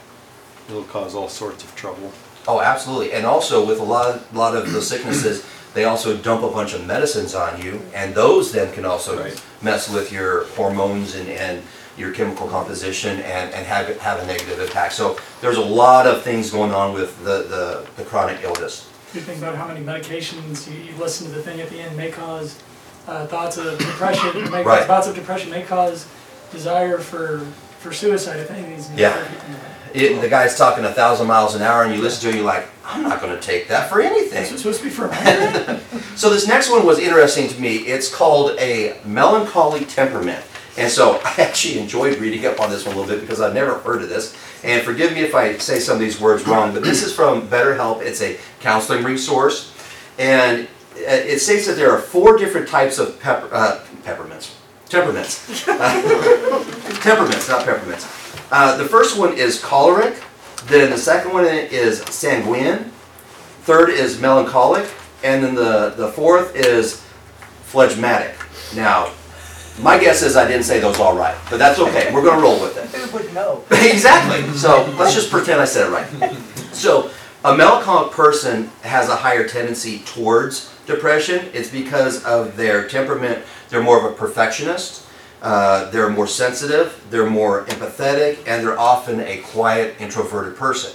it'll 0.69 0.85
cause 0.85 1.15
all 1.15 1.29
sorts 1.29 1.65
of 1.65 1.75
trouble. 1.77 2.13
Oh, 2.49 2.61
absolutely. 2.61 3.13
And 3.13 3.25
also 3.27 3.65
with 3.65 3.79
a 3.81 3.85
lot, 3.85 4.35
lot 4.35 4.57
of 4.57 4.73
the 4.73 4.83
sicknesses, 4.83 5.45
they 5.75 5.85
also 5.85 6.17
dump 6.17 6.43
a 6.43 6.49
bunch 6.51 6.75
of 6.75 6.87
medicines 6.87 7.35
on 7.35 7.63
you, 7.63 7.81
and 7.95 8.15
those 8.15 8.53
then 8.53 8.73
can 8.75 8.85
also 8.85 9.21
Right. 9.23 9.43
mess 9.63 9.89
with 9.89 10.13
your 10.13 10.45
hormones 10.49 11.15
and, 11.15 11.29
and 11.29 11.63
your 11.97 12.13
chemical 12.13 12.49
composition 12.49 13.21
and, 13.21 13.53
and 13.55 13.67
have, 13.67 13.87
have 14.01 14.19
a 14.21 14.27
negative 14.27 14.59
impact. 14.61 14.95
So 14.95 15.17
there's 15.41 15.59
a 15.59 15.65
lot 15.65 16.07
of 16.07 16.23
things 16.23 16.51
going 16.51 16.73
on 16.73 16.93
with 16.95 17.17
the, 17.25 17.43
the, 17.45 17.87
the 17.97 18.05
chronic 18.05 18.43
illness. 18.43 18.89
You 19.15 19.21
think 19.21 19.39
about 19.39 19.55
how 19.57 19.67
many 19.69 19.81
medications, 19.85 20.71
you, 20.71 20.83
you 20.93 20.97
listen 20.99 21.27
to 21.29 21.33
the 21.35 21.43
thing 21.43 21.61
at 21.61 21.69
the 21.69 21.79
end, 21.81 21.97
may 21.97 22.11
cause 22.11 22.59
uh, 23.07 23.27
thoughts 23.27 23.57
of 23.59 23.79
depression, 23.79 24.51
may 24.51 24.63
Right. 24.63 24.79
cause 24.81 24.89
bouts 24.89 25.07
of 25.07 25.15
depression, 25.15 25.51
may 25.51 25.63
cause 25.63 26.07
desire 26.53 26.99
for 26.99 27.47
for 27.81 27.93
suicide, 27.93 28.39
I 28.39 28.45
think 28.45 28.69
it 28.69 28.71
needs 28.71 28.87
to 28.87 28.95
be. 28.95 29.03
Yeah. 29.03 29.29
It, 29.93 30.21
the 30.21 30.29
guy's 30.29 30.57
talking 30.57 30.85
a 30.85 30.93
thousand 30.93 31.27
miles 31.27 31.55
an 31.55 31.63
hour, 31.63 31.83
and 31.83 31.95
you 31.95 32.01
listen 32.01 32.23
to 32.23 32.29
it, 32.29 32.37
you're 32.37 32.45
like, 32.45 32.67
I'm 32.85 33.03
not 33.03 33.21
going 33.21 33.35
to 33.35 33.43
take 33.43 33.69
that 33.69 33.91
for 33.91 34.01
anything. 34.01 34.43
It's 34.43 34.57
supposed 34.57 34.79
to 34.79 34.85
be 34.85 34.91
for 34.91 35.07
a. 35.07 35.81
So 36.17 36.31
this 36.31 36.47
next 36.47 36.71
one 36.71 36.85
was 36.87 36.99
interesting 36.99 37.49
to 37.49 37.61
me. 37.61 37.77
It's 37.79 38.15
called 38.15 38.59
a 38.59 38.99
melancholy 39.05 39.85
temperament. 39.85 40.45
And 40.77 40.91
so 40.91 41.21
I 41.25 41.35
actually 41.39 41.79
enjoyed 41.79 42.19
reading 42.19 42.47
up 42.47 42.61
on 42.61 42.71
this 42.71 42.87
one 42.87 42.95
a 42.95 42.99
little 42.99 43.15
bit 43.15 43.21
because 43.23 43.41
I've 43.41 43.55
never 43.55 43.79
heard 43.79 44.03
of 44.03 44.09
this. 44.09 44.37
And 44.63 44.83
forgive 44.83 45.13
me 45.13 45.21
if 45.21 45.35
I 45.35 45.57
say 45.59 45.81
some 45.81 45.95
of 45.95 46.01
these 46.01 46.21
words 46.21 46.47
wrong, 46.47 46.73
but 46.73 46.83
this 46.83 47.03
is 47.03 47.15
from 47.15 47.49
BetterHelp. 47.49 48.03
It's 48.03 48.23
a 48.23 48.39
counseling 48.61 49.05
resource. 49.05 49.75
And 50.19 50.69
uh, 50.97 51.01
it 51.09 51.41
states 51.41 51.67
that 51.67 51.75
there 51.77 51.91
are 51.91 51.99
four 51.99 52.37
different 52.37 52.69
types 52.69 52.99
of 52.99 53.19
pepper, 53.21 53.49
uh, 53.53 53.85
peppermints. 54.05 54.55
Temperaments. 54.93 55.65
temperaments, 57.03 57.49
not 57.49 57.65
peppermints. 57.65 58.05
Uh, 58.53 58.77
the 58.77 58.85
first 58.85 59.19
one 59.19 59.33
is 59.33 59.59
choleric. 59.59 60.23
Then 60.67 60.91
the 60.91 60.99
second 60.99 61.33
one 61.33 61.47
is 61.47 62.03
sanguine. 62.03 62.93
Third 63.63 63.89
is 63.89 64.21
melancholic. 64.21 64.87
And 65.25 65.43
then 65.43 65.55
the, 65.55 65.95
the 65.97 66.09
fourth 66.09 66.55
is 66.55 67.03
phlegmatic. 67.63 68.37
Now, 68.77 69.11
my 69.81 69.99
guess 69.99 70.21
is 70.21 70.37
I 70.37 70.47
didn't 70.47 70.65
say 70.65 70.79
those 70.79 71.01
all 71.01 71.17
right, 71.17 71.39
but 71.49 71.57
that's 71.57 71.79
okay. 71.79 72.13
We're 72.13 72.23
going 72.23 72.37
to 72.37 72.43
roll 72.43 72.61
with 72.61 72.77
it. 72.77 72.85
Who 72.95 73.17
would 73.17 73.33
know? 73.33 73.65
exactly. 73.71 74.47
So 74.59 74.85
let's 74.99 75.15
just 75.15 75.31
pretend 75.31 75.59
I 75.59 75.65
said 75.65 75.89
it 75.89 75.91
right. 75.91 76.35
So 76.75 77.11
a 77.47 77.57
melancholic 77.57 78.13
person 78.13 78.71
has 78.83 79.09
a 79.09 79.17
higher 79.17 79.49
tendency 79.49 80.01
towards 80.01 80.71
depression. 80.85 81.49
It's 81.55 81.71
because 81.71 82.23
of 82.25 82.59
their 82.59 82.87
temperament. 82.87 83.43
They're 83.73 83.83
more 83.83 83.97
of 83.97 84.05
a 84.05 84.15
perfectionist. 84.15 85.07
Uh, 85.41 85.91
they're 85.91 86.11
more 86.11 86.27
sensitive. 86.27 87.03
They're 87.09 87.29
more 87.29 87.65
empathetic, 87.65 88.37
and 88.47 88.63
they're 88.63 88.79
often 88.79 89.21
a 89.21 89.39
quiet, 89.39 89.97
introverted 89.99 90.59
person. 90.59 90.93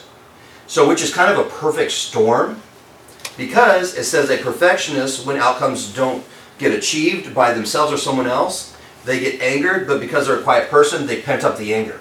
So, 0.68 0.88
which 0.88 1.02
is 1.02 1.12
kind 1.12 1.32
of 1.32 1.44
a 1.44 1.50
perfect 1.50 1.92
storm, 1.92 2.62
because 3.36 3.98
it 3.98 4.04
says 4.04 4.30
a 4.30 4.38
perfectionist, 4.38 5.26
when 5.26 5.38
outcomes 5.38 5.92
don't 5.92 6.24
get 6.60 6.72
achieved 6.72 7.34
by 7.34 7.52
themselves 7.52 7.92
or 7.92 7.98
someone 7.98 8.28
else, 8.28 8.78
they 9.06 9.20
get 9.20 9.42
angered, 9.42 9.88
but 9.88 10.00
because 10.00 10.28
they're 10.28 10.40
a 10.40 10.44
quiet 10.44 10.70
person, 10.70 11.08
they 11.08 11.20
pent 11.22 11.44
up 11.44 11.58
the 11.58 11.74
anger. 11.74 12.00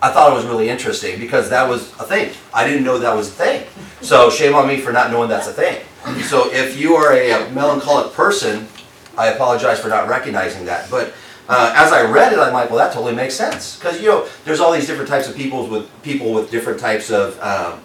I 0.00 0.12
thought 0.12 0.30
it 0.30 0.36
was 0.36 0.46
really 0.46 0.68
interesting 0.68 1.18
because 1.18 1.50
that 1.50 1.68
was 1.68 1.90
a 1.98 2.04
thing. 2.04 2.32
I 2.52 2.68
didn't 2.68 2.84
know 2.84 2.98
that 2.98 3.16
was 3.16 3.30
a 3.30 3.32
thing. 3.32 3.66
So 4.00 4.30
shame 4.30 4.54
on 4.54 4.68
me 4.68 4.78
for 4.78 4.92
not 4.92 5.10
knowing 5.10 5.28
that's 5.28 5.48
a 5.48 5.52
thing. 5.52 5.82
So 6.22 6.52
if 6.52 6.78
you 6.78 6.94
are 6.94 7.14
a 7.14 7.50
melancholic 7.50 8.12
person, 8.12 8.68
I 9.16 9.28
apologize 9.28 9.80
for 9.80 9.88
not 9.88 10.08
recognizing 10.08 10.64
that. 10.66 10.90
But 10.90 11.14
uh, 11.48 11.72
as 11.76 11.92
I 11.92 12.10
read 12.10 12.32
it, 12.32 12.38
I'm 12.38 12.52
like, 12.52 12.70
well, 12.70 12.78
that 12.78 12.92
totally 12.92 13.14
makes 13.14 13.34
sense 13.34 13.76
because 13.76 14.00
you 14.00 14.08
know 14.08 14.26
there's 14.44 14.60
all 14.60 14.72
these 14.72 14.86
different 14.86 15.08
types 15.08 15.28
of 15.28 15.36
people 15.36 15.66
with 15.66 15.90
people 16.02 16.32
with 16.32 16.50
different 16.50 16.80
types 16.80 17.10
of 17.10 17.38
um, 17.40 17.80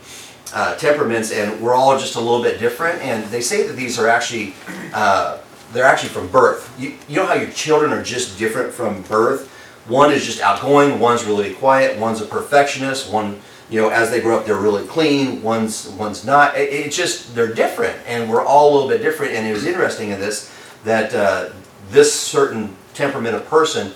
uh, 0.53 0.75
temperaments, 0.75 1.31
and 1.31 1.61
we're 1.61 1.75
all 1.75 1.97
just 1.97 2.15
a 2.15 2.19
little 2.19 2.41
bit 2.41 2.59
different. 2.59 3.01
And 3.01 3.25
they 3.25 3.41
say 3.41 3.67
that 3.67 3.73
these 3.73 3.99
are 3.99 4.07
actually 4.07 4.53
uh, 4.93 5.39
they're 5.73 5.85
actually 5.85 6.09
from 6.09 6.27
birth. 6.27 6.73
You, 6.79 6.95
you 7.07 7.17
know 7.17 7.25
how 7.25 7.33
your 7.33 7.51
children 7.51 7.91
are 7.91 8.03
just 8.03 8.39
different 8.39 8.73
from 8.73 9.01
birth. 9.03 9.55
One 9.87 10.11
is 10.11 10.23
just 10.23 10.39
outgoing, 10.39 10.99
one's 10.99 11.25
really 11.25 11.53
quiet, 11.55 11.97
one's 11.97 12.21
a 12.21 12.25
perfectionist, 12.25 13.11
one, 13.11 13.39
you 13.71 13.81
know, 13.81 13.89
as 13.89 14.11
they 14.11 14.21
grow 14.21 14.37
up, 14.37 14.45
they're 14.45 14.55
really 14.55 14.85
clean, 14.85 15.41
one's 15.41 15.89
one's 15.89 16.23
not. 16.23 16.55
It, 16.55 16.71
it's 16.71 16.95
just 16.95 17.35
they're 17.35 17.53
different, 17.53 17.97
and 18.05 18.29
we're 18.29 18.45
all 18.45 18.71
a 18.71 18.73
little 18.73 18.89
bit 18.89 19.01
different. 19.01 19.33
And 19.33 19.47
it 19.47 19.51
was 19.51 19.65
interesting 19.65 20.11
in 20.11 20.19
this 20.19 20.53
that 20.83 21.13
uh, 21.13 21.49
this 21.89 22.13
certain 22.13 22.75
temperament 22.93 23.35
of 23.35 23.45
person, 23.47 23.93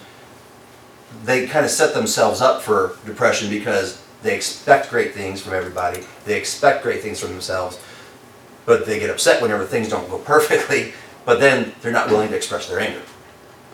they 1.24 1.48
kind 1.48 1.66
of 1.66 1.72
set 1.72 1.94
themselves 1.94 2.42
up 2.42 2.62
for 2.62 2.98
depression 3.06 3.50
because 3.50 4.02
they 4.24 4.36
expect 4.36 4.90
great 4.90 5.14
things 5.14 5.42
from 5.42 5.54
everybody, 5.54 6.04
they 6.26 6.38
expect 6.38 6.84
great 6.84 7.02
things 7.02 7.20
from 7.20 7.30
themselves, 7.30 7.80
but 8.66 8.86
they 8.86 9.00
get 9.00 9.10
upset 9.10 9.42
whenever 9.42 9.66
things 9.66 9.90
don't 9.90 10.10
go 10.10 10.18
perfectly. 10.34 10.94
But 11.26 11.40
then 11.40 11.74
they're 11.82 11.94
not 11.94 12.10
willing 12.10 12.30
to 12.30 12.36
express 12.36 12.68
their 12.68 12.80
anger, 12.80 13.02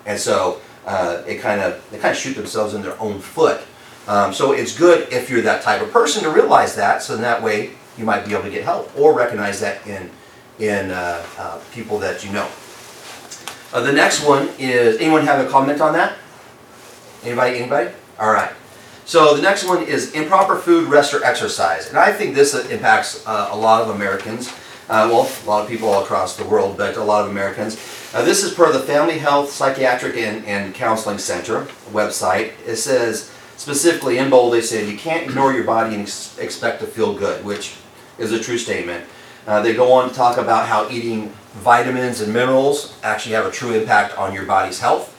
and 0.06 0.20
so 0.20 0.62
uh, 0.86 1.24
it 1.26 1.40
kind 1.40 1.62
of 1.62 1.84
they 1.90 1.98
kind 1.98 2.12
of 2.12 2.18
shoot 2.18 2.36
themselves 2.36 2.76
in 2.76 2.84
their 2.84 3.00
own 3.02 3.20
foot. 3.20 3.62
Um, 4.08 4.34
so 4.34 4.52
it's 4.52 4.78
good 4.78 5.12
if 5.12 5.32
you're 5.32 5.42
that 5.42 5.64
type 5.64 5.82
of 5.82 5.92
person 5.92 6.22
to 6.24 6.30
realize 6.30 6.76
that, 6.76 7.02
so 7.02 7.16
in 7.16 7.22
that 7.22 7.42
way 7.42 7.72
you 7.98 8.06
might 8.06 8.24
be 8.26 8.34
able 8.34 8.44
to 8.44 8.52
get 8.52 8.64
help 8.64 8.96
or 8.96 9.16
recognize 9.16 9.60
that 9.62 9.86
in 9.88 10.12
in 10.60 10.92
uh, 10.92 11.26
uh, 11.40 11.60
people 11.74 11.98
that 12.00 12.24
you 12.24 12.32
know. 12.32 12.48
Uh, 13.72 13.82
the 13.82 13.92
next 13.92 14.26
one 14.26 14.50
is 14.58 14.98
anyone 14.98 15.26
have 15.26 15.46
a 15.46 15.50
comment 15.50 15.80
on 15.80 15.94
that? 15.94 16.18
Anybody? 17.24 17.60
Anybody? 17.60 17.92
All 18.20 18.32
right. 18.32 18.52
So 19.06 19.36
the 19.36 19.42
next 19.42 19.68
one 19.68 19.84
is 19.84 20.12
improper 20.14 20.56
food, 20.56 20.88
rest, 20.88 21.14
or 21.14 21.24
exercise, 21.24 21.90
and 21.90 21.98
I 21.98 22.12
think 22.12 22.36
this 22.36 22.54
impacts 22.70 23.26
uh, 23.26 23.50
a 23.52 23.58
lot 23.58 23.82
of 23.82 23.90
Americans. 23.90 24.50
Uh, 24.88 25.08
well, 25.12 25.32
a 25.44 25.48
lot 25.48 25.64
of 25.64 25.70
people 25.70 25.90
all 25.90 26.04
across 26.04 26.36
the 26.36 26.44
world, 26.46 26.78
but 26.78 26.96
a 26.98 27.04
lot 27.04 27.24
of 27.26 27.32
Americans. 27.32 27.76
Uh, 28.14 28.24
this 28.24 28.44
is 28.44 28.54
per 28.54 28.72
the 28.72 28.80
Family 28.80 29.20
Health 29.20 29.52
Psychiatric 29.52 30.16
and, 30.18 30.44
and 30.46 30.74
Counseling 30.74 31.20
Center 31.20 31.66
website. 31.92 32.54
It 32.66 32.78
says 32.78 33.32
specifically 33.58 34.18
in 34.18 34.32
bold, 34.32 34.54
they 34.54 34.62
said 34.62 34.88
you 34.88 34.98
can't 34.98 35.30
ignore 35.30 35.54
your 35.54 35.64
body 35.64 35.94
and 35.94 36.04
ex- 36.04 36.38
expect 36.40 36.80
to 36.82 36.88
feel 36.88 37.14
good, 37.14 37.46
which 37.46 37.76
is 38.18 38.32
a 38.32 38.40
true 38.40 38.58
statement. 38.58 39.06
Uh, 39.50 39.60
they 39.64 39.74
go 39.74 39.92
on 39.92 40.08
to 40.08 40.14
talk 40.14 40.38
about 40.38 40.68
how 40.68 40.88
eating 40.92 41.30
vitamins 41.54 42.22
and 42.22 42.32
minerals 42.32 42.96
actually 43.02 43.34
have 43.34 43.48
a 43.48 43.52
true 43.52 43.74
impact 43.74 44.16
on 44.16 44.32
your 44.32 44.46
body's 44.46 44.80
health 44.80 45.16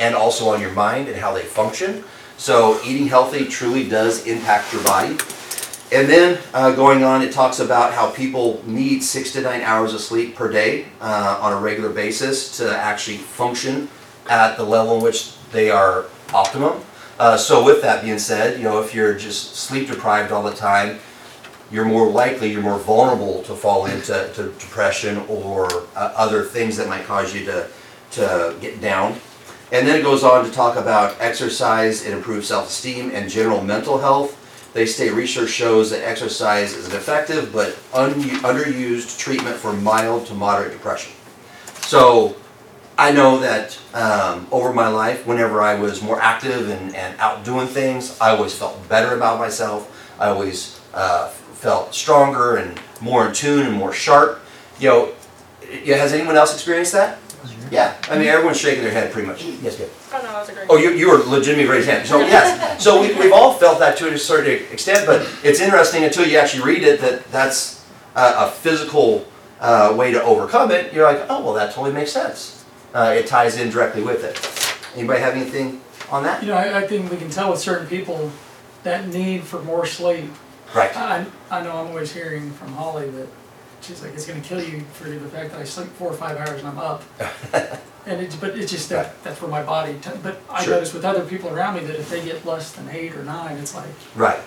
and 0.00 0.14
also 0.14 0.48
on 0.48 0.62
your 0.62 0.72
mind 0.72 1.08
and 1.08 1.16
how 1.18 1.34
they 1.34 1.42
function. 1.42 2.02
So 2.38 2.80
eating 2.86 3.06
healthy 3.06 3.44
truly 3.44 3.86
does 3.86 4.26
impact 4.26 4.72
your 4.72 4.82
body. 4.82 5.18
And 5.92 6.08
then 6.08 6.40
uh, 6.54 6.74
going 6.74 7.04
on, 7.04 7.20
it 7.20 7.32
talks 7.32 7.60
about 7.60 7.92
how 7.92 8.10
people 8.10 8.62
need 8.66 9.02
six 9.02 9.30
to 9.34 9.42
nine 9.42 9.60
hours 9.60 9.92
of 9.92 10.00
sleep 10.00 10.34
per 10.34 10.50
day 10.50 10.86
uh, 11.02 11.38
on 11.42 11.52
a 11.52 11.60
regular 11.60 11.90
basis 11.90 12.56
to 12.56 12.74
actually 12.74 13.18
function 13.18 13.90
at 14.30 14.56
the 14.56 14.64
level 14.64 14.96
in 14.96 15.02
which 15.02 15.36
they 15.52 15.70
are 15.70 16.06
optimum. 16.32 16.80
Uh, 17.18 17.36
so 17.36 17.62
with 17.62 17.82
that 17.82 18.02
being 18.02 18.18
said, 18.18 18.56
you 18.56 18.64
know, 18.64 18.82
if 18.82 18.94
you're 18.94 19.14
just 19.14 19.56
sleep 19.56 19.88
deprived 19.88 20.32
all 20.32 20.42
the 20.42 20.54
time, 20.54 20.98
you're 21.70 21.84
more 21.84 22.08
likely, 22.08 22.52
you're 22.52 22.62
more 22.62 22.78
vulnerable 22.78 23.42
to 23.44 23.54
fall 23.54 23.86
into 23.86 24.30
to 24.34 24.44
depression 24.58 25.18
or 25.28 25.66
uh, 25.96 26.12
other 26.16 26.44
things 26.44 26.76
that 26.76 26.88
might 26.88 27.04
cause 27.04 27.34
you 27.34 27.44
to, 27.44 27.68
to 28.12 28.56
get 28.60 28.80
down. 28.80 29.18
And 29.72 29.86
then 29.86 29.98
it 29.98 30.02
goes 30.02 30.22
on 30.22 30.44
to 30.44 30.50
talk 30.52 30.76
about 30.76 31.16
exercise 31.20 32.04
and 32.04 32.14
improve 32.14 32.44
self-esteem 32.44 33.10
and 33.12 33.28
general 33.28 33.62
mental 33.62 33.98
health. 33.98 34.42
They 34.74 34.86
say 34.86 35.10
research 35.10 35.50
shows 35.50 35.90
that 35.90 36.06
exercise 36.06 36.72
is 36.72 36.86
an 36.88 36.94
effective 36.94 37.52
but 37.52 37.76
un- 37.92 38.12
underused 38.44 39.18
treatment 39.18 39.56
for 39.56 39.72
mild 39.72 40.26
to 40.26 40.34
moderate 40.34 40.72
depression. 40.72 41.12
So 41.80 42.36
I 42.98 43.10
know 43.10 43.40
that 43.40 43.78
um, 43.92 44.46
over 44.52 44.72
my 44.72 44.88
life, 44.88 45.26
whenever 45.26 45.60
I 45.60 45.74
was 45.74 46.00
more 46.00 46.20
active 46.20 46.68
and, 46.68 46.94
and 46.94 47.18
out 47.18 47.44
doing 47.44 47.66
things, 47.66 48.18
I 48.20 48.30
always 48.30 48.54
felt 48.54 48.88
better 48.88 49.16
about 49.16 49.38
myself. 49.38 50.14
I 50.20 50.28
always 50.28 50.80
uh, 50.94 51.32
felt 51.56 51.94
stronger 51.94 52.56
and 52.56 52.78
more 53.00 53.26
in 53.26 53.32
tune 53.34 53.66
and 53.66 53.74
more 53.74 53.92
sharp. 53.92 54.40
You 54.78 54.88
know, 54.88 55.12
has 55.86 56.12
anyone 56.12 56.36
else 56.36 56.54
experienced 56.54 56.92
that? 56.92 57.18
Yeah, 57.70 57.96
I 58.08 58.18
mean, 58.18 58.28
everyone's 58.28 58.60
shaking 58.60 58.84
their 58.84 58.92
head 58.92 59.12
pretty 59.12 59.26
much. 59.26 59.42
Yes, 59.44 59.76
good. 59.76 59.90
Oh 60.12 60.18
no, 60.18 60.22
that 60.22 60.40
was 60.40 60.48
a 60.48 60.52
great. 60.52 60.66
Oh, 60.70 60.76
you, 60.76 60.90
you 60.90 61.10
were 61.10 61.18
legitimately 61.18 61.66
raised 61.66 61.88
hand. 61.88 62.06
So 62.06 62.20
yes, 62.20 62.82
so 62.82 63.00
we, 63.00 63.12
we've 63.14 63.32
all 63.32 63.54
felt 63.54 63.80
that 63.80 63.96
to 63.98 64.12
a 64.12 64.18
certain 64.18 64.64
extent, 64.72 65.06
but 65.06 65.28
it's 65.42 65.60
interesting 65.60 66.04
until 66.04 66.26
you 66.26 66.38
actually 66.38 66.62
read 66.64 66.82
it 66.82 67.00
that 67.00 67.24
that's 67.32 67.84
a, 68.14 68.46
a 68.46 68.50
physical 68.50 69.26
uh, 69.60 69.94
way 69.96 70.12
to 70.12 70.22
overcome 70.22 70.70
it. 70.70 70.92
You're 70.92 71.10
like, 71.10 71.26
oh 71.28 71.42
well, 71.42 71.54
that 71.54 71.74
totally 71.74 71.92
makes 71.92 72.12
sense. 72.12 72.64
Uh, 72.94 73.14
it 73.18 73.26
ties 73.26 73.56
in 73.58 73.70
directly 73.70 74.02
with 74.02 74.22
it. 74.22 74.96
Anybody 74.96 75.20
have 75.20 75.34
anything 75.34 75.80
on 76.10 76.22
that? 76.22 76.42
You 76.42 76.48
know, 76.48 76.54
I, 76.54 76.78
I 76.78 76.86
think 76.86 77.10
we 77.10 77.16
can 77.16 77.30
tell 77.30 77.50
with 77.50 77.60
certain 77.60 77.88
people 77.88 78.30
that 78.84 79.08
need 79.08 79.42
for 79.42 79.60
more 79.62 79.86
sleep. 79.86 80.30
Right. 80.74 80.94
I, 80.96 81.26
I 81.50 81.62
know 81.62 81.70
I'm 81.76 81.86
always 81.88 82.12
hearing 82.12 82.50
from 82.52 82.72
Holly 82.72 83.08
that 83.10 83.28
she's 83.80 84.02
like, 84.02 84.14
it's 84.14 84.26
gonna 84.26 84.40
kill 84.40 84.62
you 84.62 84.80
for 84.94 85.08
the 85.08 85.18
fact 85.28 85.52
that 85.52 85.60
I 85.60 85.64
sleep 85.64 85.88
four 85.90 86.10
or 86.10 86.14
five 86.16 86.36
hours 86.36 86.60
and 86.60 86.68
I'm 86.68 86.78
up. 86.78 87.02
And 88.08 88.20
it's, 88.20 88.36
but 88.36 88.56
it's 88.56 88.70
just 88.70 88.88
that, 88.90 89.20
that's 89.24 89.42
where 89.42 89.50
my 89.50 89.64
body, 89.64 89.94
t- 90.00 90.10
but 90.22 90.40
I 90.48 90.62
Sure. 90.62 90.74
notice 90.74 90.94
with 90.94 91.04
other 91.04 91.24
people 91.24 91.50
around 91.52 91.74
me 91.74 91.80
that 91.86 91.96
if 91.96 92.08
they 92.08 92.24
get 92.24 92.46
less 92.46 92.70
than 92.70 92.88
eight 92.88 93.16
or 93.16 93.24
nine, 93.24 93.56
it's 93.56 93.74
like, 93.74 93.88
Right. 94.14 94.38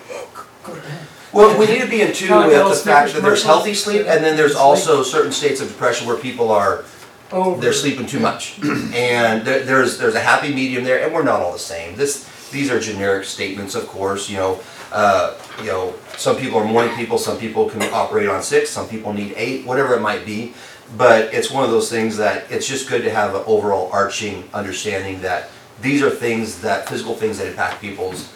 go 0.64 0.74
to 0.74 0.80
bed. 0.80 1.06
Well, 1.34 1.58
we 1.58 1.66
need 1.66 1.82
to 1.82 1.86
be 1.86 2.00
in 2.00 2.14
tune 2.14 2.34
with 2.38 2.52
those 2.52 2.82
the 2.82 2.88
fact 2.90 3.12
that 3.12 3.20
there's 3.20 3.42
commercials. 3.42 3.44
healthy 3.44 3.74
sleep, 3.74 4.06
and 4.08 4.24
then 4.24 4.38
there's 4.38 4.54
also 4.54 5.02
certain 5.02 5.30
states 5.30 5.60
of 5.60 5.68
depression 5.68 6.06
where 6.06 6.16
people 6.16 6.50
are 6.50 6.86
Over. 7.30 7.60
they're 7.60 7.74
sleeping 7.74 8.06
too 8.06 8.18
much, 8.18 8.58
and 8.94 9.44
there, 9.44 9.62
there's 9.62 9.98
there's 9.98 10.14
a 10.14 10.20
happy 10.20 10.54
medium 10.54 10.82
there, 10.82 11.04
and 11.04 11.12
we're 11.12 11.22
not 11.22 11.40
all 11.40 11.52
the 11.52 11.58
same. 11.58 11.96
This 11.96 12.24
these 12.50 12.70
are 12.70 12.80
generic 12.80 13.26
statements, 13.26 13.74
of 13.74 13.86
course. 13.88 14.30
You 14.30 14.38
know, 14.38 14.60
uh, 14.90 15.34
you 15.60 15.66
know, 15.66 15.92
some 16.20 16.36
people 16.36 16.58
are 16.58 16.64
morning 16.64 16.94
people, 16.96 17.16
some 17.16 17.38
people 17.38 17.70
can 17.70 17.82
operate 17.94 18.28
on 18.28 18.42
six, 18.42 18.68
some 18.68 18.86
people 18.86 19.12
need 19.12 19.32
eight, 19.36 19.64
whatever 19.64 19.94
it 19.94 20.00
might 20.00 20.26
be. 20.26 20.52
But 20.96 21.32
it's 21.32 21.50
one 21.50 21.64
of 21.64 21.70
those 21.70 21.88
things 21.88 22.16
that 22.18 22.50
it's 22.50 22.68
just 22.68 22.90
good 22.90 23.02
to 23.04 23.10
have 23.10 23.34
an 23.34 23.42
overall 23.46 23.90
arching 23.90 24.48
understanding 24.52 25.22
that 25.22 25.48
these 25.80 26.02
are 26.02 26.10
things 26.10 26.60
that, 26.60 26.88
physical 26.88 27.14
things 27.14 27.38
that 27.38 27.46
impact 27.46 27.80
people's 27.80 28.30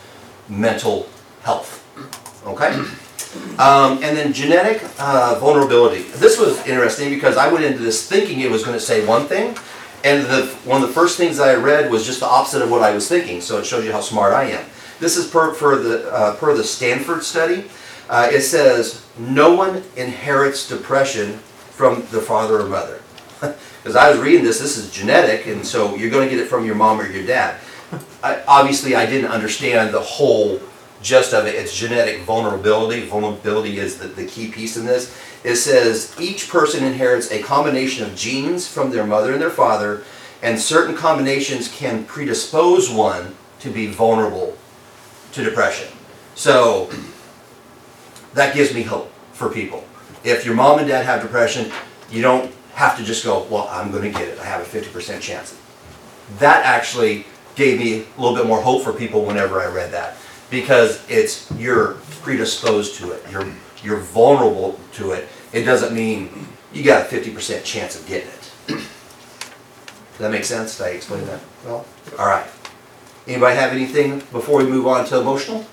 mental 0.49 1.09
health, 1.43 1.85
okay? 2.47 2.73
Um, 3.59 4.03
and 4.03 4.17
then 4.17 4.33
genetic 4.33 4.83
uh, 4.99 5.39
vulnerability. 5.39 6.03
This 6.03 6.39
was 6.39 6.65
interesting 6.67 7.11
because 7.11 7.37
I 7.37 7.53
went 7.53 7.67
into 7.67 7.83
this 7.83 8.09
thinking 8.09 8.41
it 8.41 8.51
was 8.51 8.65
going 8.65 8.79
to 8.79 8.85
say 8.85 9.05
one 9.05 9.27
thing, 9.27 9.59
and 10.05 10.25
the, 10.25 10.47
one 10.65 10.81
of 10.81 10.89
the 10.89 10.95
first 10.95 11.19
things 11.19 11.37
that 11.37 11.49
I 11.49 11.55
read 11.55 11.91
was 11.91 12.07
just 12.07 12.21
the 12.21 12.27
opposite 12.27 12.63
of 12.63 12.71
what 12.71 12.83
I 12.83 12.95
was 12.95 13.09
thinking. 13.09 13.43
So 13.43 13.59
it 13.59 13.67
shows 13.67 13.85
you 13.85 13.93
how 13.93 14.01
smart 14.01 14.33
I 14.33 14.45
am. 14.45 14.65
This 15.05 15.19
is 15.19 15.27
per, 15.27 15.53
per 15.53 15.77
the 15.77 16.11
uh, 16.11 16.35
per 16.37 16.57
the 16.57 16.65
Stanford 16.65 17.25
study. 17.25 17.67
Uh, 18.09 18.31
it 18.33 18.41
says 18.41 19.05
no 19.19 19.55
one 19.55 19.83
inherits 19.97 20.67
depression 20.67 21.35
from 21.77 22.07
the 22.11 22.23
father 22.23 22.61
or 22.61 22.67
mother. 22.67 23.03
Because 23.83 23.97
I 23.97 24.09
was 24.11 24.19
reading 24.19 24.43
this, 24.43 24.61
this 24.61 24.79
is 24.79 24.91
genetic, 24.91 25.47
and 25.47 25.63
so 25.63 25.95
you're 25.95 26.09
going 26.09 26.27
to 26.27 26.35
get 26.35 26.43
it 26.43 26.49
from 26.49 26.65
your 26.65 26.75
mom 26.75 26.99
or 26.99 27.07
your 27.07 27.27
dad. 27.27 27.61
I, 28.23 28.43
obviously, 28.49 28.95
I 28.95 29.05
didn't 29.05 29.31
understand 29.31 29.93
the 29.93 30.01
whole 30.01 30.59
gist 31.03 31.35
of 31.35 31.45
it. 31.45 31.55
It's 31.55 31.77
genetic 31.77 32.23
vulnerability. 32.23 33.05
Vulnerability 33.05 33.77
is 33.77 33.99
the, 33.99 34.09
the 34.09 34.25
key 34.25 34.51
piece 34.51 34.79
in 34.79 34.87
this. 34.87 35.15
It 35.45 35.57
says 35.57 36.17
each 36.19 36.49
person 36.49 36.83
inherits 36.83 37.31
a 37.31 37.43
combination 37.43 38.07
of 38.07 38.17
genes 38.17 38.67
from 38.67 38.91
their 38.91 39.05
mother 39.05 39.35
and 39.35 39.43
their 39.43 39.51
father, 39.51 40.03
and 40.43 40.59
certain 40.59 40.97
combinations 40.97 41.69
can 41.69 42.07
predispose 42.07 42.89
one 42.89 43.35
to 43.59 43.69
be 43.69 43.87
vulnerable 43.87 44.57
to 45.35 45.45
depression. 45.45 45.89
So 46.35 46.91
that 48.35 48.55
gives 48.55 48.75
me 48.75 48.83
hope 48.83 49.13
for 49.33 49.49
people. 49.49 49.85
If 50.25 50.45
your 50.47 50.55
mom 50.55 50.79
and 50.79 50.89
dad 50.89 51.05
have 51.05 51.23
depression, 51.23 51.71
you 52.11 52.23
don't 52.23 52.53
have 52.75 52.97
to 52.99 53.05
just 53.05 53.25
go, 53.25 53.45
well, 53.51 53.69
I'm 53.71 53.91
going 53.91 54.05
to 54.05 54.19
get 54.19 54.29
it. 54.29 54.39
I 54.39 54.45
have 54.45 54.61
a 54.61 54.65
50% 54.65 55.21
chance. 55.21 55.59
That 56.39 56.65
actually 56.65 57.27
gave 57.55 57.79
me 57.79 58.07
a 58.17 58.21
little 58.21 58.37
bit 58.37 58.47
more 58.47 58.61
hope 58.61 58.83
for 58.83 58.93
people 58.93 59.25
whenever 59.25 59.61
I 59.61 59.67
read 59.67 59.93
that 59.93 60.17
because 60.51 61.05
it's 61.09 61.51
you're 61.53 61.95
predisposed 62.23 62.97
to 62.97 63.13
it. 63.13 63.23
You're 63.31 63.47
you're 63.83 63.99
vulnerable 63.99 64.81
to 64.95 65.13
it. 65.13 65.29
It 65.53 65.65
doesn't 65.65 65.95
mean 65.95 66.49
you 66.73 66.83
got 66.83 67.13
a 67.13 67.15
50% 67.15 67.63
chance 67.65 68.01
of 68.01 68.07
getting 68.07 68.29
it. 68.29 68.51
Does 68.67 70.19
that 70.19 70.31
make 70.31 70.45
sense? 70.45 70.79
Did 70.79 70.87
I 70.87 70.89
explain 70.91 71.27
that 71.27 71.41
well? 71.65 71.85
All 72.19 72.27
right. 72.27 72.47
Anybody 73.27 73.57
have 73.57 73.73
anything 73.73 74.19
before 74.33 74.59
we 74.59 74.65
move 74.65 74.87
on 74.87 75.07
to 75.07 75.19
emotional? 75.19 75.65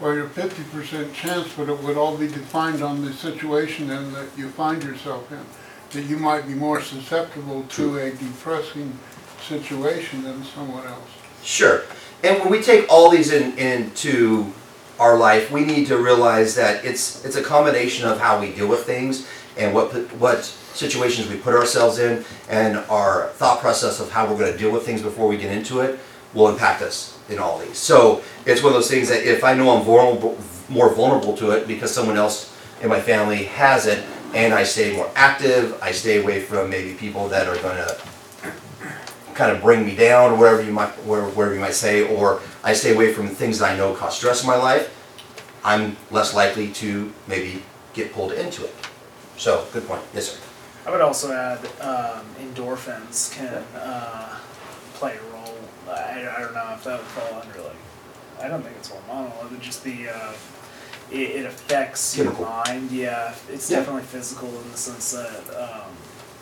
Well, 0.00 0.14
your 0.14 0.28
fifty 0.28 0.62
percent 0.64 1.12
chance, 1.12 1.52
but 1.54 1.68
it 1.68 1.78
would 1.82 1.98
all 1.98 2.16
be 2.16 2.26
defined 2.26 2.82
on 2.82 3.04
the 3.04 3.12
situation 3.12 3.90
and 3.90 4.14
that 4.14 4.28
you 4.36 4.48
find 4.48 4.82
yourself 4.82 5.30
in. 5.30 5.44
That 5.90 6.08
you 6.08 6.16
might 6.16 6.46
be 6.46 6.54
more 6.54 6.80
susceptible 6.80 7.64
to 7.64 7.98
a 7.98 8.12
depressing 8.12 8.98
situation 9.42 10.22
than 10.22 10.42
someone 10.44 10.86
else. 10.86 11.10
Sure. 11.42 11.82
And 12.22 12.40
when 12.40 12.50
we 12.50 12.62
take 12.62 12.86
all 12.88 13.10
these 13.10 13.30
in, 13.30 13.58
into 13.58 14.50
our 14.98 15.18
life, 15.18 15.50
we 15.50 15.64
need 15.64 15.86
to 15.88 15.98
realize 15.98 16.54
that 16.54 16.82
it's 16.82 17.22
it's 17.26 17.36
a 17.36 17.42
combination 17.42 18.08
of 18.08 18.18
how 18.18 18.40
we 18.40 18.54
deal 18.54 18.68
with 18.68 18.84
things 18.84 19.28
and 19.58 19.74
what 19.74 19.92
what 20.14 20.44
situations 20.44 21.28
we 21.28 21.36
put 21.36 21.54
ourselves 21.54 21.98
in 21.98 22.24
and 22.48 22.78
our 22.88 23.28
thought 23.34 23.60
process 23.60 24.00
of 24.00 24.10
how 24.12 24.26
we're 24.26 24.38
going 24.38 24.50
to 24.50 24.58
deal 24.58 24.70
with 24.70 24.86
things 24.86 25.02
before 25.02 25.28
we 25.28 25.36
get 25.36 25.54
into 25.54 25.80
it 25.80 25.98
will 26.34 26.48
impact 26.48 26.82
us 26.82 27.18
in 27.28 27.38
all 27.38 27.58
these. 27.58 27.78
So 27.78 28.22
it's 28.46 28.62
one 28.62 28.72
of 28.72 28.74
those 28.74 28.90
things 28.90 29.08
that 29.08 29.24
if 29.24 29.42
I 29.44 29.54
know 29.54 29.76
I'm 29.76 29.84
vulnerable, 29.84 30.38
more 30.68 30.92
vulnerable 30.94 31.36
to 31.38 31.50
it 31.52 31.66
because 31.66 31.92
someone 31.92 32.16
else 32.16 32.56
in 32.82 32.88
my 32.88 33.00
family 33.00 33.44
has 33.44 33.86
it, 33.86 34.04
and 34.34 34.54
I 34.54 34.62
stay 34.62 34.94
more 34.96 35.10
active, 35.16 35.76
I 35.82 35.90
stay 35.92 36.22
away 36.22 36.40
from 36.40 36.70
maybe 36.70 36.94
people 36.94 37.28
that 37.28 37.48
are 37.48 37.56
going 37.60 37.76
to 37.76 37.96
kind 39.34 39.50
of 39.50 39.62
bring 39.62 39.84
me 39.84 39.96
down, 39.96 40.32
or 40.32 40.36
whatever 40.36 40.62
you 40.62 40.72
might, 40.72 40.90
where- 41.04 41.22
wherever 41.22 41.54
you 41.54 41.60
might 41.60 41.74
say, 41.74 42.06
or 42.16 42.40
I 42.62 42.72
stay 42.74 42.94
away 42.94 43.12
from 43.12 43.28
things 43.28 43.58
that 43.58 43.72
I 43.72 43.76
know 43.76 43.94
cause 43.94 44.16
stress 44.16 44.42
in 44.42 44.46
my 44.46 44.56
life, 44.56 44.88
I'm 45.64 45.96
less 46.10 46.34
likely 46.34 46.68
to 46.74 47.12
maybe 47.26 47.62
get 47.92 48.12
pulled 48.12 48.32
into 48.32 48.64
it. 48.64 48.74
So, 49.36 49.66
good 49.72 49.86
point. 49.88 50.02
Yes, 50.14 50.28
sir. 50.32 50.38
I 50.86 50.90
would 50.90 51.00
also 51.00 51.32
add 51.32 51.58
um, 51.80 52.24
endorphins 52.40 53.34
can 53.34 53.62
uh, 53.74 54.38
play 54.94 55.16
a. 55.16 55.29
I, 55.90 56.34
I 56.36 56.40
don't 56.40 56.54
know 56.54 56.70
if 56.74 56.84
that 56.84 56.98
would 56.98 57.06
fall 57.08 57.40
under 57.40 57.60
like 57.62 57.76
I 58.42 58.48
don't 58.48 58.62
think 58.62 58.76
it's 58.78 58.88
hormonal. 58.90 59.44
It 59.44 59.50
would 59.50 59.60
just 59.60 59.84
be 59.84 60.08
uh, 60.08 60.32
it, 61.10 61.16
it 61.42 61.46
affects 61.46 62.16
Chemical. 62.16 62.40
your 62.40 62.48
mind. 62.48 62.90
Yeah, 62.90 63.34
it's 63.50 63.70
Yeah. 63.70 63.78
definitely 63.78 64.02
physical 64.02 64.48
in 64.48 64.70
the 64.70 64.76
sense 64.78 65.12
that 65.12 65.44
um, 65.60 65.90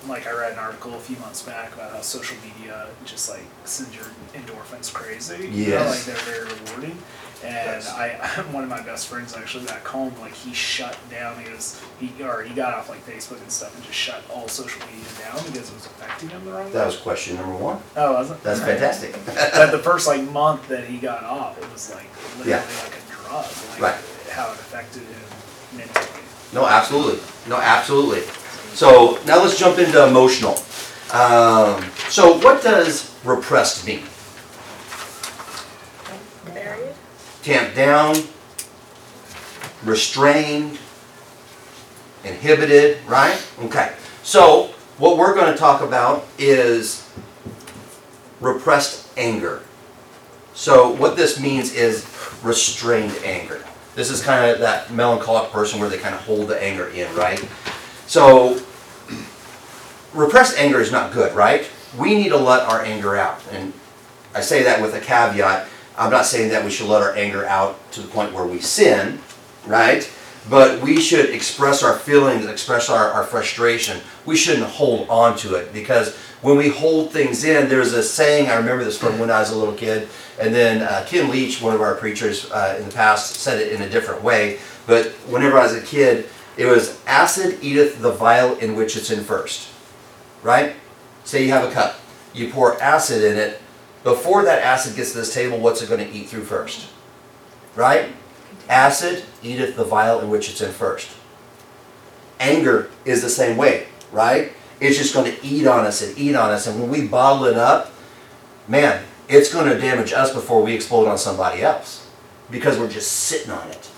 like 0.09 0.27
I 0.27 0.33
read 0.33 0.53
an 0.53 0.59
article 0.59 0.95
a 0.95 0.99
few 1.01 1.17
months 1.19 1.43
back 1.43 1.75
about 1.75 1.91
how 1.93 2.01
social 2.03 2.37
media 2.45 2.87
just 3.05 3.29
like 3.29 3.43
sends 3.65 3.95
your 3.97 4.05
endorphins 4.35 4.93
crazy. 4.93 5.37
You 5.37 5.49
know, 5.49 5.55
Yes. 5.57 6.07
like 6.07 6.17
they're 6.17 6.25
very 6.35 6.45
rewarding. 6.45 6.99
And 7.45 7.85
I, 7.89 8.09
one 8.53 8.65
of 8.65 8.69
my 8.71 8.81
best 8.83 9.07
friends 9.07 9.37
actually 9.37 9.65
back 9.67 9.87
home, 9.87 10.13
like 10.21 10.33
he 10.33 10.53
shut 10.53 10.97
down. 11.11 11.39
He 11.43 11.51
was 11.51 11.81
he 12.01 12.11
or 12.23 12.43
he 12.43 12.53
got 12.55 12.75
off 12.75 12.89
like 12.89 13.05
Facebook 13.07 13.41
and 13.41 13.51
stuff 13.51 13.75
and 13.77 13.85
just 13.85 13.97
shut 13.97 14.23
all 14.33 14.49
social 14.49 14.81
media 14.87 15.05
down 15.23 15.37
because 15.47 15.71
it 15.71 15.75
was 15.75 15.87
affecting 15.87 16.31
him 16.31 16.45
the 16.45 16.53
wrong 16.53 16.67
way. 16.67 16.73
That 16.73 16.87
was 16.87 16.97
question 16.97 17.37
number 17.37 17.55
one. 17.57 17.81
oh, 17.97 18.15
was 18.15 18.31
it? 18.33 18.43
That's 18.43 18.61
fantastic. 18.61 19.13
but 19.25 19.71
the 19.71 19.79
first 19.79 20.09
like 20.09 20.23
month 20.31 20.67
that 20.69 20.85
he 20.87 20.99
got 20.99 21.23
off, 21.23 21.57
it 21.63 21.73
was 21.73 21.95
like 21.95 22.07
literally 22.39 22.51
Yeah. 22.51 22.65
like 22.85 22.97
a 22.99 23.13
drug. 23.13 23.47
Like 23.81 23.81
Right. 23.81 24.05
how 24.33 24.51
it 24.53 24.55
affected 24.59 25.03
him 25.03 25.79
mentally. 25.79 26.07
No, 26.53 26.67
absolutely. 26.67 27.21
No, 27.49 27.57
absolutely. 27.57 28.23
So 28.75 29.19
now 29.27 29.41
let's 29.43 29.59
jump 29.59 29.79
into 29.79 30.05
emotional. 30.07 30.57
Um, 31.13 31.85
so 32.09 32.39
what 32.39 32.63
does 32.63 33.15
repressed 33.25 33.87
mean? 33.87 34.03
Tamped 37.49 37.77
down, 37.77 38.15
restrained, 39.83 40.79
inhibited, 42.23 42.99
right? 43.07 43.43
Okay. 43.61 43.95
So 44.23 44.75
what 44.99 45.17
we're 45.17 45.35
going 45.35 45.51
to 45.51 45.59
talk 45.59 45.81
about 45.81 46.27
is 46.37 47.11
repressed 48.43 49.09
anger. 49.17 49.63
So 50.53 50.91
what 50.91 51.17
this 51.17 51.41
means 51.41 51.73
is 51.73 52.05
restrained 52.43 53.17
anger. 53.25 53.65
This 53.95 54.11
is 54.11 54.21
kind 54.21 54.51
of 54.51 54.59
that 54.59 54.93
melancholic 54.93 55.51
person 55.51 55.81
where 55.81 55.89
they 55.89 55.97
kind 55.97 56.15
of 56.15 56.21
hold 56.21 56.49
the 56.49 56.63
anger 56.63 56.89
in, 56.89 57.11
right? 57.17 57.43
So 58.07 58.61
repressed 60.13 60.59
anger 60.59 60.83
is 60.83 60.93
not 60.93 61.15
good, 61.15 61.35
right? 61.35 61.67
We 61.97 62.15
need 62.15 62.29
to 62.29 62.37
let 62.37 62.69
our 62.69 62.83
anger 62.83 63.17
out. 63.17 63.41
And 63.53 63.73
I 64.35 64.43
say 64.43 64.63
that 64.65 64.83
with 64.83 64.95
a 64.95 65.01
caveat. 65.01 65.67
I'm 65.99 66.11
not 66.11 66.27
saying 66.27 66.51
that 66.51 66.65
we 66.65 66.71
should 66.71 66.89
let 66.89 67.03
our 67.03 67.15
anger 67.15 67.45
out 67.45 67.91
to 67.93 68.01
the 68.01 68.09
point 68.09 68.33
where 68.33 68.47
we 68.47 68.61
sin, 68.61 69.19
right? 69.67 70.11
But 70.49 70.81
we 70.81 71.01
should 71.01 71.31
express 71.31 71.83
our 71.83 71.99
feelings, 71.99 72.47
express 72.47 72.89
our, 72.89 73.11
our 73.11 73.25
frustration. 73.25 74.01
We 74.25 74.37
shouldn't 74.37 74.67
hold 74.67 75.09
on 75.11 75.37
to 75.39 75.57
it 75.57 75.73
because 75.73 76.17
when 76.41 76.57
we 76.57 76.69
hold 76.69 77.13
things 77.13 77.45
in, 77.45 77.69
there's 77.69 77.93
a 77.93 78.03
saying, 78.03 78.49
I 78.49 78.55
remember 78.55 78.85
this 78.85 78.97
from 78.97 79.19
when 79.19 79.31
I 79.31 79.41
was 79.41 79.51
a 79.51 79.57
little 79.57 79.75
kid, 79.75 80.09
and 80.41 80.55
then 80.55 80.83
uh, 80.83 81.05
Kim 81.07 81.31
Leach, 81.31 81.61
one 81.61 81.75
of 81.75 81.81
our 81.81 81.97
preachers 81.97 82.51
uh, 82.53 82.77
in 82.79 82.87
the 82.87 82.95
past, 82.95 83.35
said 83.37 83.61
it 83.61 83.73
in 83.73 83.83
a 83.83 83.91
different 83.91 84.23
way. 84.23 84.61
But 84.87 85.07
whenever 85.27 85.59
I 85.59 85.65
was 85.65 85.75
a 85.75 85.83
kid, 85.83 86.29
it 86.57 86.67
was 86.67 87.01
acid 87.07 87.59
eateth 87.61 88.01
the 88.01 88.13
vial 88.13 88.57
in 88.59 88.77
which 88.77 88.97
it's 88.97 89.11
in 89.11 89.25
first. 89.25 89.69
Right? 90.43 90.77
Say 91.25 91.45
you 91.45 91.51
have 91.51 91.69
a 91.69 91.73
cup, 91.73 92.01
you 92.33 92.51
pour 92.51 92.81
acid 92.81 93.25
in 93.25 93.37
it. 93.37 93.61
Before 94.05 94.45
that 94.45 94.63
acid 94.63 94.97
gets 94.97 95.13
to 95.13 95.19
this 95.19 95.35
table, 95.35 95.59
what's 95.59 95.83
it 95.83 95.89
going 95.89 96.07
to 96.07 96.13
eat 96.13 96.29
through 96.29 96.45
first? 96.45 96.89
Right? 97.75 98.13
Acid 98.69 99.25
eateth 99.43 99.77
the 99.77 99.85
vial 99.85 100.21
in 100.21 100.31
which 100.31 100.51
it's 100.51 100.61
in 100.61 100.73
first. 100.73 101.11
Anger 102.39 102.91
is 103.05 103.23
the 103.23 103.29
same 103.29 103.57
way, 103.57 103.89
right? 104.13 104.53
It's 104.81 104.97
just 104.97 105.15
going 105.15 105.33
to 105.33 105.45
eat 105.45 105.67
on 105.67 105.85
us 105.85 106.03
and 106.03 106.17
eat 106.17 106.37
on 106.37 106.51
us. 106.51 106.67
And 106.67 106.81
when 106.81 106.91
we 106.91 107.07
bottle 107.07 107.47
it 107.47 107.57
up, 107.57 107.93
man, 108.69 109.05
it's 109.29 109.53
going 109.53 109.69
to 109.69 109.79
damage 109.79 110.13
us 110.13 110.33
before 110.33 110.63
we 110.63 110.75
explode 110.75 111.09
on 111.09 111.19
somebody 111.19 111.63
else 111.63 112.09
because 112.51 112.79
we're 112.79 112.91
just 112.91 113.11
sitting 113.11 113.51
on 113.51 113.69
it. 113.69 113.91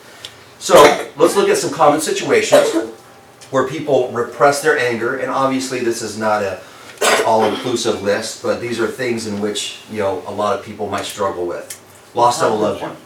So 0.58 0.74
let's 1.16 1.36
look 1.36 1.48
at 1.48 1.56
some 1.56 1.72
common 1.72 2.00
situations 2.00 2.72
where 3.50 3.68
people 3.68 4.10
repress 4.12 4.62
their 4.62 4.78
anger. 4.78 5.16
And 5.18 5.30
obviously, 5.30 5.80
this 5.80 6.02
is 6.02 6.18
not 6.18 6.42
a 6.42 6.62
all-inclusive 7.26 8.02
list, 8.02 8.42
but 8.42 8.60
these 8.60 8.80
are 8.80 8.86
things 8.86 9.26
in 9.26 9.40
which 9.40 9.80
you 9.90 9.98
know 9.98 10.22
a 10.26 10.30
lot 10.32 10.58
of 10.58 10.64
people 10.64 10.88
might 10.88 11.04
struggle 11.04 11.46
with. 11.46 11.76
Loss 12.14 12.42
of 12.42 12.52
a 12.52 12.54
loved 12.54 12.82
one. 12.82 12.96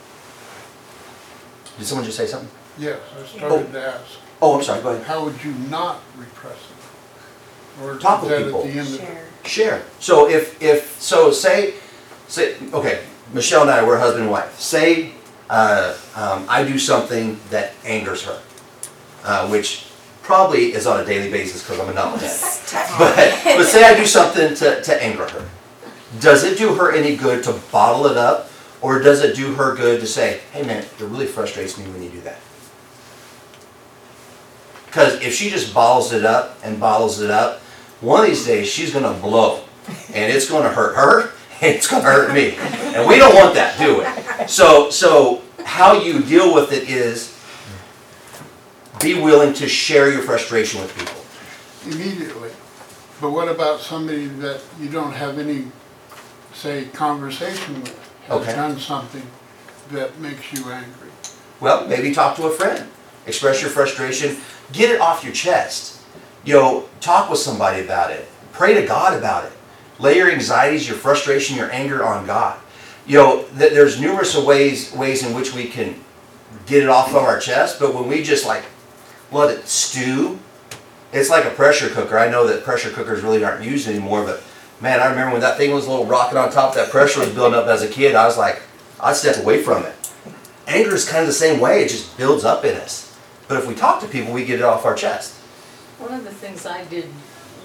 Did 1.78 1.86
someone 1.86 2.04
just 2.04 2.16
say 2.16 2.26
something? 2.26 2.48
Yes, 2.78 3.00
I 3.16 3.26
started 3.26 3.72
to 3.72 3.86
ask, 3.86 4.04
Oh, 4.40 4.56
I'm 4.56 4.62
sorry. 4.64 4.82
Go 4.82 4.90
ahead. 4.90 5.06
how 5.06 5.24
would 5.24 5.42
you 5.44 5.52
not 5.70 6.00
repress 6.16 6.56
it? 6.56 7.82
Or 7.82 7.96
is 7.96 8.02
Talk 8.02 8.22
with 8.22 8.30
that 8.30 8.40
at 8.40 8.44
people. 8.46 8.62
the 8.62 8.68
end 8.70 8.94
of- 8.94 9.48
Share. 9.48 9.82
So 10.00 10.28
if 10.28 10.60
if 10.62 11.00
so, 11.02 11.30
say 11.30 11.74
say 12.28 12.56
okay, 12.72 13.02
Michelle 13.34 13.62
and 13.62 13.70
I 13.70 13.84
we're 13.86 13.98
husband 13.98 14.22
and 14.22 14.30
wife. 14.32 14.58
Say 14.58 15.12
uh, 15.50 15.94
um, 16.16 16.46
I 16.48 16.64
do 16.64 16.78
something 16.78 17.38
that 17.50 17.72
angers 17.84 18.22
her, 18.24 18.40
uh, 19.24 19.46
which 19.48 19.84
probably 20.24 20.72
is 20.72 20.86
on 20.86 21.00
a 21.00 21.04
daily 21.04 21.30
basis 21.30 21.62
because 21.62 21.78
I'm 21.78 21.88
a 21.88 21.92
knucklehead. 21.92 22.98
but 22.98 23.56
but 23.56 23.66
say 23.66 23.84
I 23.84 23.94
do 23.94 24.06
something 24.06 24.54
to, 24.56 24.82
to 24.82 25.02
anger 25.02 25.28
her. 25.28 25.48
does 26.18 26.44
it 26.44 26.58
do 26.58 26.74
her 26.74 26.92
any 26.92 27.14
good 27.14 27.44
to 27.44 27.52
bottle 27.70 28.06
it 28.06 28.16
up? 28.16 28.50
Or 28.80 28.98
does 28.98 29.22
it 29.22 29.34
do 29.34 29.54
her 29.54 29.74
good 29.74 30.00
to 30.00 30.06
say, 30.06 30.40
hey 30.52 30.62
man, 30.62 30.82
it 30.82 31.00
really 31.00 31.26
frustrates 31.26 31.78
me 31.78 31.84
when 31.86 32.02
you 32.02 32.10
do 32.10 32.20
that? 32.22 32.38
Because 34.86 35.20
if 35.22 35.34
she 35.34 35.48
just 35.48 35.72
bottles 35.72 36.12
it 36.12 36.24
up 36.24 36.58
and 36.62 36.78
bottles 36.78 37.20
it 37.20 37.30
up, 37.30 37.60
one 38.00 38.20
of 38.20 38.26
these 38.26 38.44
days 38.44 38.68
she's 38.68 38.92
gonna 38.92 39.18
blow. 39.20 39.64
And 40.12 40.32
it's 40.32 40.48
gonna 40.48 40.68
hurt 40.68 40.96
her, 40.96 41.32
and 41.62 41.74
it's 41.74 41.88
gonna 41.88 42.04
hurt 42.04 42.34
me. 42.34 42.56
And 42.94 43.08
we 43.08 43.16
don't 43.16 43.34
want 43.34 43.54
that, 43.54 43.78
do 43.78 43.98
we? 43.98 44.46
So, 44.46 44.90
so 44.90 45.42
how 45.64 45.94
you 46.00 46.20
deal 46.20 46.54
with 46.54 46.72
it 46.72 46.88
is 46.88 47.33
be 49.04 49.20
willing 49.20 49.52
to 49.54 49.68
share 49.68 50.10
your 50.10 50.22
frustration 50.22 50.80
with 50.80 50.96
people. 50.96 51.92
Immediately. 51.92 52.50
But 53.20 53.30
what 53.30 53.48
about 53.48 53.80
somebody 53.80 54.26
that 54.26 54.60
you 54.80 54.88
don't 54.88 55.12
have 55.12 55.38
any, 55.38 55.66
say, 56.52 56.86
conversation 56.86 57.82
with? 57.82 58.00
Okay. 58.30 58.52
Done 58.52 58.78
something 58.78 59.26
that 59.90 60.18
makes 60.18 60.52
you 60.52 60.70
angry? 60.70 61.10
Well, 61.60 61.86
maybe 61.86 62.12
talk 62.14 62.36
to 62.36 62.46
a 62.46 62.50
friend. 62.50 62.88
Express 63.26 63.60
your 63.60 63.70
frustration. 63.70 64.38
Get 64.72 64.90
it 64.90 65.00
off 65.00 65.22
your 65.22 65.32
chest. 65.32 66.00
You 66.44 66.54
know, 66.54 66.88
talk 67.00 67.30
with 67.30 67.38
somebody 67.38 67.82
about 67.82 68.10
it. 68.10 68.28
Pray 68.52 68.74
to 68.74 68.86
God 68.86 69.16
about 69.16 69.44
it. 69.44 69.52
Lay 69.98 70.16
your 70.16 70.30
anxieties, 70.30 70.88
your 70.88 70.96
frustration, 70.96 71.56
your 71.56 71.70
anger 71.70 72.04
on 72.04 72.26
God. 72.26 72.58
You 73.06 73.18
know, 73.18 73.42
th- 73.58 73.72
there's 73.72 74.00
numerous 74.00 74.36
ways 74.36 74.92
ways 74.92 75.24
in 75.24 75.34
which 75.34 75.54
we 75.54 75.66
can 75.66 76.00
get 76.66 76.82
it 76.82 76.88
off 76.88 77.10
of 77.10 77.16
our 77.16 77.38
chest, 77.38 77.78
but 77.78 77.94
when 77.94 78.08
we 78.08 78.22
just 78.22 78.46
like 78.46 78.64
let 79.34 79.56
it 79.56 79.66
stew, 79.68 80.38
it's 81.12 81.30
like 81.30 81.44
a 81.44 81.50
pressure 81.50 81.88
cooker. 81.88 82.18
I 82.18 82.30
know 82.30 82.46
that 82.46 82.64
pressure 82.64 82.90
cookers 82.90 83.22
really 83.22 83.44
aren't 83.44 83.64
used 83.64 83.88
anymore, 83.88 84.24
but 84.24 84.42
man, 84.80 85.00
I 85.00 85.06
remember 85.06 85.32
when 85.32 85.40
that 85.42 85.58
thing 85.58 85.72
was 85.72 85.86
a 85.86 85.90
little 85.90 86.06
rocket 86.06 86.38
on 86.38 86.50
top, 86.50 86.74
that 86.74 86.90
pressure 86.90 87.20
was 87.20 87.30
building 87.30 87.58
up 87.58 87.66
as 87.66 87.82
a 87.82 87.88
kid. 87.88 88.14
I 88.14 88.26
was 88.26 88.38
like, 88.38 88.62
I'd 89.00 89.16
step 89.16 89.36
away 89.38 89.62
from 89.62 89.84
it 89.84 89.94
anger 90.66 90.94
is 90.94 91.08
kind 91.08 91.22
of 91.22 91.26
the 91.26 91.32
same 91.32 91.60
way, 91.60 91.82
it 91.82 91.88
just 91.88 92.16
builds 92.16 92.44
up 92.44 92.64
in 92.64 92.74
us. 92.76 93.16
But 93.48 93.58
if 93.58 93.66
we 93.66 93.74
talk 93.74 94.00
to 94.00 94.08
people, 94.08 94.32
we 94.32 94.44
get 94.44 94.60
it 94.60 94.64
off 94.64 94.84
our 94.84 94.94
chest. 94.94 95.34
One 95.98 96.14
of 96.14 96.24
the 96.24 96.32
things 96.32 96.66
I 96.66 96.84
did 96.84 97.08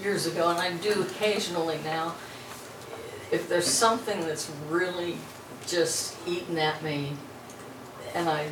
years 0.02 0.28
ago, 0.28 0.50
and 0.50 0.60
I 0.60 0.74
do 0.78 1.02
occasionally 1.02 1.80
now, 1.84 2.16
if 3.32 3.48
there's 3.48 3.68
something 3.68 4.22
that's 4.22 4.52
really 4.68 5.18
just 5.68 6.16
eating 6.28 6.58
at 6.58 6.84
me, 6.84 7.14
and 8.14 8.30
I 8.30 8.52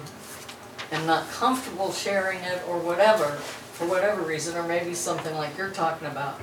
am 0.91 1.05
not 1.05 1.29
comfortable 1.31 1.91
sharing 1.91 2.39
it 2.39 2.61
or 2.67 2.77
whatever, 2.79 3.25
for 3.25 3.87
whatever 3.87 4.21
reason, 4.21 4.55
or 4.57 4.63
maybe 4.67 4.93
something 4.93 5.35
like 5.35 5.57
you're 5.57 5.69
talking 5.71 6.07
about, 6.07 6.39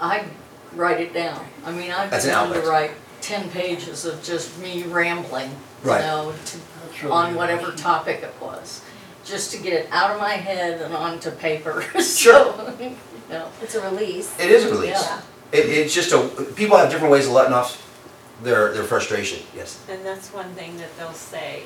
I 0.00 0.24
write 0.74 1.00
it 1.00 1.12
down. 1.12 1.44
I 1.64 1.72
mean, 1.72 1.90
I've 1.90 2.10
That's 2.10 2.24
been 2.26 2.34
an 2.34 2.40
known 2.44 2.52
to 2.52 2.58
outlet. 2.58 2.70
write 2.72 2.90
ten 3.20 3.50
pages 3.50 4.04
of 4.04 4.22
just 4.22 4.58
me 4.60 4.84
rambling, 4.84 5.50
you 5.50 5.90
Right. 5.90 6.02
know, 6.02 6.32
to 6.46 6.58
really 7.02 7.12
on 7.12 7.34
whatever 7.34 7.60
interesting. 7.60 7.82
topic 7.84 8.22
it 8.22 8.34
was, 8.40 8.82
just 9.24 9.50
to 9.52 9.58
get 9.58 9.72
it 9.72 9.88
out 9.90 10.10
of 10.12 10.20
my 10.20 10.34
head 10.34 10.80
and 10.80 10.94
onto 10.94 11.30
paper. 11.30 11.82
Sure. 11.94 12.02
So, 12.02 12.76
you 12.80 12.96
know, 13.30 13.48
It's 13.62 13.74
a 13.74 13.80
release. 13.90 14.38
It 14.38 14.50
is 14.50 14.64
a 14.64 14.70
release. 14.70 14.90
Yeah. 14.90 15.20
It, 15.52 15.66
it's 15.66 15.94
just 15.94 16.12
a, 16.12 16.20
people 16.54 16.76
have 16.76 16.90
different 16.90 17.10
ways 17.12 17.26
of 17.26 17.32
letting 17.32 17.52
off 17.54 17.84
their, 18.42 18.72
their 18.72 18.84
frustration, 18.84 19.42
yes. 19.56 19.82
And 19.90 20.04
that's 20.04 20.32
one 20.32 20.50
thing 20.54 20.76
that 20.78 20.96
they'll 20.96 21.12
say 21.12 21.62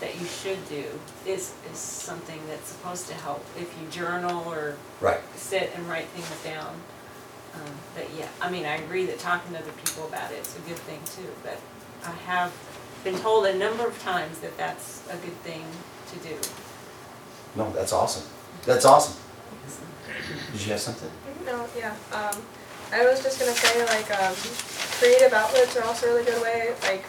that 0.00 0.18
you 0.20 0.26
should 0.26 0.68
do, 0.68 0.84
is, 1.26 1.52
is 1.72 1.78
something 1.78 2.40
that's 2.48 2.68
supposed 2.68 3.08
to 3.08 3.14
help. 3.14 3.44
If 3.58 3.72
you 3.80 3.88
journal 3.90 4.44
or 4.46 4.76
Right. 5.00 5.20
sit 5.36 5.72
and 5.74 5.88
write 5.88 6.06
things 6.08 6.28
down. 6.44 6.74
Um, 7.54 7.72
But 7.94 8.06
yeah, 8.18 8.28
I 8.40 8.50
mean, 8.50 8.66
I 8.66 8.76
agree 8.76 9.06
that 9.06 9.18
talking 9.18 9.52
to 9.52 9.58
other 9.58 9.72
people 9.84 10.06
about 10.06 10.30
it 10.32 10.40
is 10.40 10.54
a 10.56 10.60
good 10.68 10.78
thing 10.80 11.00
too, 11.16 11.30
but 11.42 11.58
I 12.04 12.12
have 12.30 12.52
been 13.04 13.18
told 13.18 13.46
a 13.46 13.54
number 13.56 13.86
of 13.86 13.98
times 14.02 14.38
that 14.40 14.56
that's 14.58 15.00
a 15.08 15.16
good 15.16 15.36
thing 15.42 15.64
to 16.12 16.16
do. 16.28 16.36
No, 17.54 17.72
that's 17.72 17.92
awesome. 17.92 18.24
That's 18.66 18.84
awesome. 18.84 19.16
Did 20.52 20.60
you 20.60 20.72
have 20.72 20.80
something? 20.80 21.10
No, 21.46 21.66
yeah, 21.78 21.94
um, 22.12 22.42
I 22.92 23.04
was 23.06 23.22
just 23.22 23.38
gonna 23.38 23.52
say, 23.54 23.84
like, 23.86 24.10
um, 24.20 24.34
creative 24.98 25.32
outlets 25.32 25.76
are 25.76 25.84
also 25.84 26.06
a 26.06 26.08
really 26.14 26.24
good 26.24 26.42
way, 26.42 26.74
like, 26.82 27.04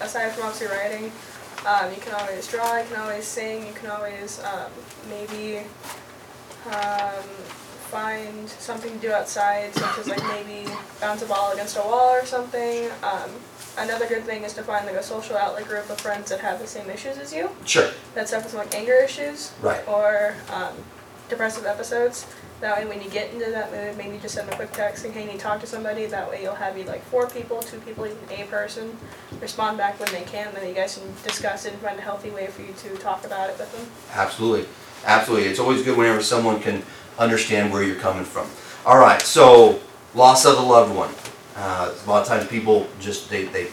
aside 0.00 0.32
from 0.32 0.44
obviously 0.44 0.68
writing, 0.76 1.10
um, 1.68 1.90
you 1.94 2.00
can 2.00 2.14
always 2.14 2.46
draw, 2.48 2.78
you 2.78 2.86
can 2.90 3.00
always 3.00 3.24
sing, 3.26 3.66
you 3.66 3.72
can 3.74 3.90
always, 3.90 4.40
um, 4.44 4.70
maybe, 5.10 5.58
um, 6.66 7.24
find 7.90 8.48
something 8.48 8.92
to 8.92 8.98
do 8.98 9.12
outside, 9.12 9.74
such 9.74 9.98
as 9.98 10.08
like 10.08 10.22
maybe 10.28 10.70
bounce 11.00 11.22
a 11.22 11.26
ball 11.26 11.52
against 11.52 11.76
a 11.76 11.80
wall 11.80 12.10
or 12.10 12.24
something. 12.26 12.90
Um, 13.02 13.30
another 13.78 14.06
good 14.06 14.24
thing 14.24 14.42
is 14.44 14.52
to 14.54 14.62
find 14.62 14.84
like 14.86 14.96
a 14.96 15.02
social 15.02 15.36
outlet 15.36 15.66
group 15.66 15.88
of 15.88 15.98
friends 16.00 16.28
that 16.30 16.40
have 16.40 16.58
the 16.58 16.66
same 16.66 16.88
issues 16.90 17.16
as 17.18 17.32
you, 17.32 17.48
Sure. 17.64 17.90
that 18.14 18.28
suffer 18.28 18.48
from 18.48 18.58
like 18.60 18.74
anger 18.74 18.92
issues 19.02 19.52
Right. 19.62 19.86
or 19.88 20.34
um, 20.52 20.74
depressive 21.30 21.64
episodes. 21.64 22.26
That 22.60 22.76
way, 22.76 22.86
when 22.86 23.00
you 23.00 23.08
get 23.08 23.32
into 23.32 23.50
that 23.50 23.70
mood, 23.70 23.96
maybe 23.96 24.18
just 24.18 24.34
send 24.34 24.50
a 24.50 24.56
quick 24.56 24.72
text 24.72 25.02
saying, 25.02 25.14
"Hey, 25.14 25.30
you 25.32 25.38
talk 25.38 25.60
to 25.60 25.66
somebody." 25.66 26.06
That 26.06 26.28
way, 26.28 26.42
you'll 26.42 26.56
have 26.56 26.76
you 26.76 26.84
like 26.84 27.04
four 27.04 27.28
people, 27.28 27.62
two 27.62 27.78
people, 27.80 28.06
even 28.06 28.18
a 28.30 28.44
person, 28.46 28.96
respond 29.40 29.78
back 29.78 30.00
when 30.00 30.10
they 30.12 30.22
can. 30.22 30.52
Then 30.54 30.68
you 30.68 30.74
guys 30.74 30.98
can 30.98 31.12
discuss 31.22 31.66
it 31.66 31.72
and 31.74 31.82
find 31.82 31.98
a 31.98 32.02
healthy 32.02 32.30
way 32.30 32.48
for 32.48 32.62
you 32.62 32.74
to 32.82 32.96
talk 32.96 33.24
about 33.24 33.48
it 33.50 33.58
with 33.58 33.70
them. 33.72 33.86
Absolutely. 34.12 34.66
Absolutely. 35.04 35.48
It's 35.48 35.60
always 35.60 35.82
good 35.82 35.96
whenever 35.96 36.22
someone 36.22 36.60
can 36.60 36.82
understand 37.18 37.72
where 37.72 37.82
you're 37.82 37.96
coming 37.96 38.24
from. 38.24 38.48
All 38.84 38.98
right, 38.98 39.20
so 39.22 39.80
loss 40.14 40.44
of 40.44 40.58
a 40.58 40.62
loved 40.62 40.94
one. 40.94 41.10
Uh, 41.56 41.92
a 42.04 42.08
lot 42.08 42.22
of 42.22 42.28
times 42.28 42.48
people 42.48 42.86
just, 43.00 43.28
they, 43.30 43.44
they, 43.44 43.68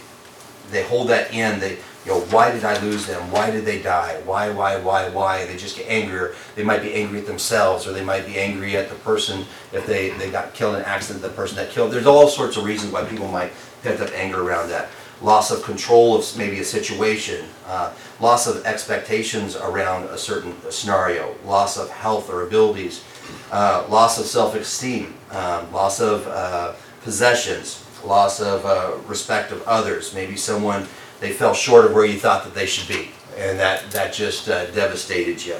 they 0.71 0.83
hold 0.83 1.09
that 1.09 1.33
in. 1.33 1.59
They, 1.59 1.77
you 2.05 2.11
know, 2.11 2.19
why 2.25 2.51
did 2.51 2.63
I 2.63 2.79
lose 2.81 3.07
them? 3.07 3.31
Why 3.31 3.49
did 3.49 3.65
they 3.65 3.81
die? 3.81 4.21
Why, 4.25 4.51
why, 4.51 4.77
why, 4.77 5.09
why? 5.09 5.45
They 5.45 5.57
just 5.57 5.75
get 5.75 5.87
angrier. 5.89 6.35
They 6.55 6.63
might 6.63 6.83
be 6.83 6.93
angry 6.93 7.19
at 7.19 7.25
themselves 7.25 7.87
or 7.87 7.93
they 7.93 8.03
might 8.03 8.27
be 8.27 8.37
angry 8.37 8.77
at 8.77 8.89
the 8.89 8.95
person 8.95 9.45
if 9.73 9.87
they, 9.87 10.11
they 10.11 10.29
got 10.29 10.53
killed 10.53 10.75
in 10.75 10.81
an 10.81 10.85
accident, 10.85 11.23
the 11.23 11.29
person 11.29 11.57
that 11.57 11.71
killed. 11.71 11.91
There's 11.91 12.05
all 12.05 12.27
sorts 12.27 12.57
of 12.57 12.63
reasons 12.63 12.93
why 12.93 13.03
people 13.05 13.27
might 13.27 13.51
pent 13.81 14.01
up 14.01 14.11
anger 14.13 14.41
around 14.41 14.69
that. 14.69 14.89
Loss 15.21 15.49
of 15.49 15.63
control 15.63 16.15
of 16.15 16.37
maybe 16.37 16.59
a 16.59 16.63
situation, 16.63 17.45
uh, 17.65 17.91
loss 18.19 18.45
of 18.47 18.63
expectations 18.65 19.55
around 19.55 20.03
a 20.09 20.17
certain 20.17 20.53
scenario, 20.69 21.33
loss 21.45 21.77
of 21.77 21.89
health 21.89 22.29
or 22.29 22.45
abilities, 22.45 23.03
uh, 23.51 23.85
loss 23.89 24.19
of 24.19 24.25
self-esteem, 24.25 25.15
um, 25.31 25.71
loss 25.71 26.01
of 26.01 26.27
uh, 26.27 26.73
possessions, 27.01 27.83
loss 28.03 28.41
of 28.41 28.65
uh, 28.65 28.97
respect 29.07 29.51
of 29.51 29.63
others. 29.63 30.13
Maybe 30.13 30.35
someone 30.35 30.85
they 31.19 31.31
fell 31.31 31.53
short 31.53 31.85
of 31.85 31.93
where 31.93 32.05
you 32.05 32.19
thought 32.19 32.43
that 32.43 32.53
they 32.53 32.65
should 32.65 32.87
be, 32.87 33.09
and 33.37 33.57
that 33.59 33.89
that 33.91 34.13
just 34.13 34.49
uh, 34.49 34.65
devastated 34.71 35.43
you. 35.45 35.55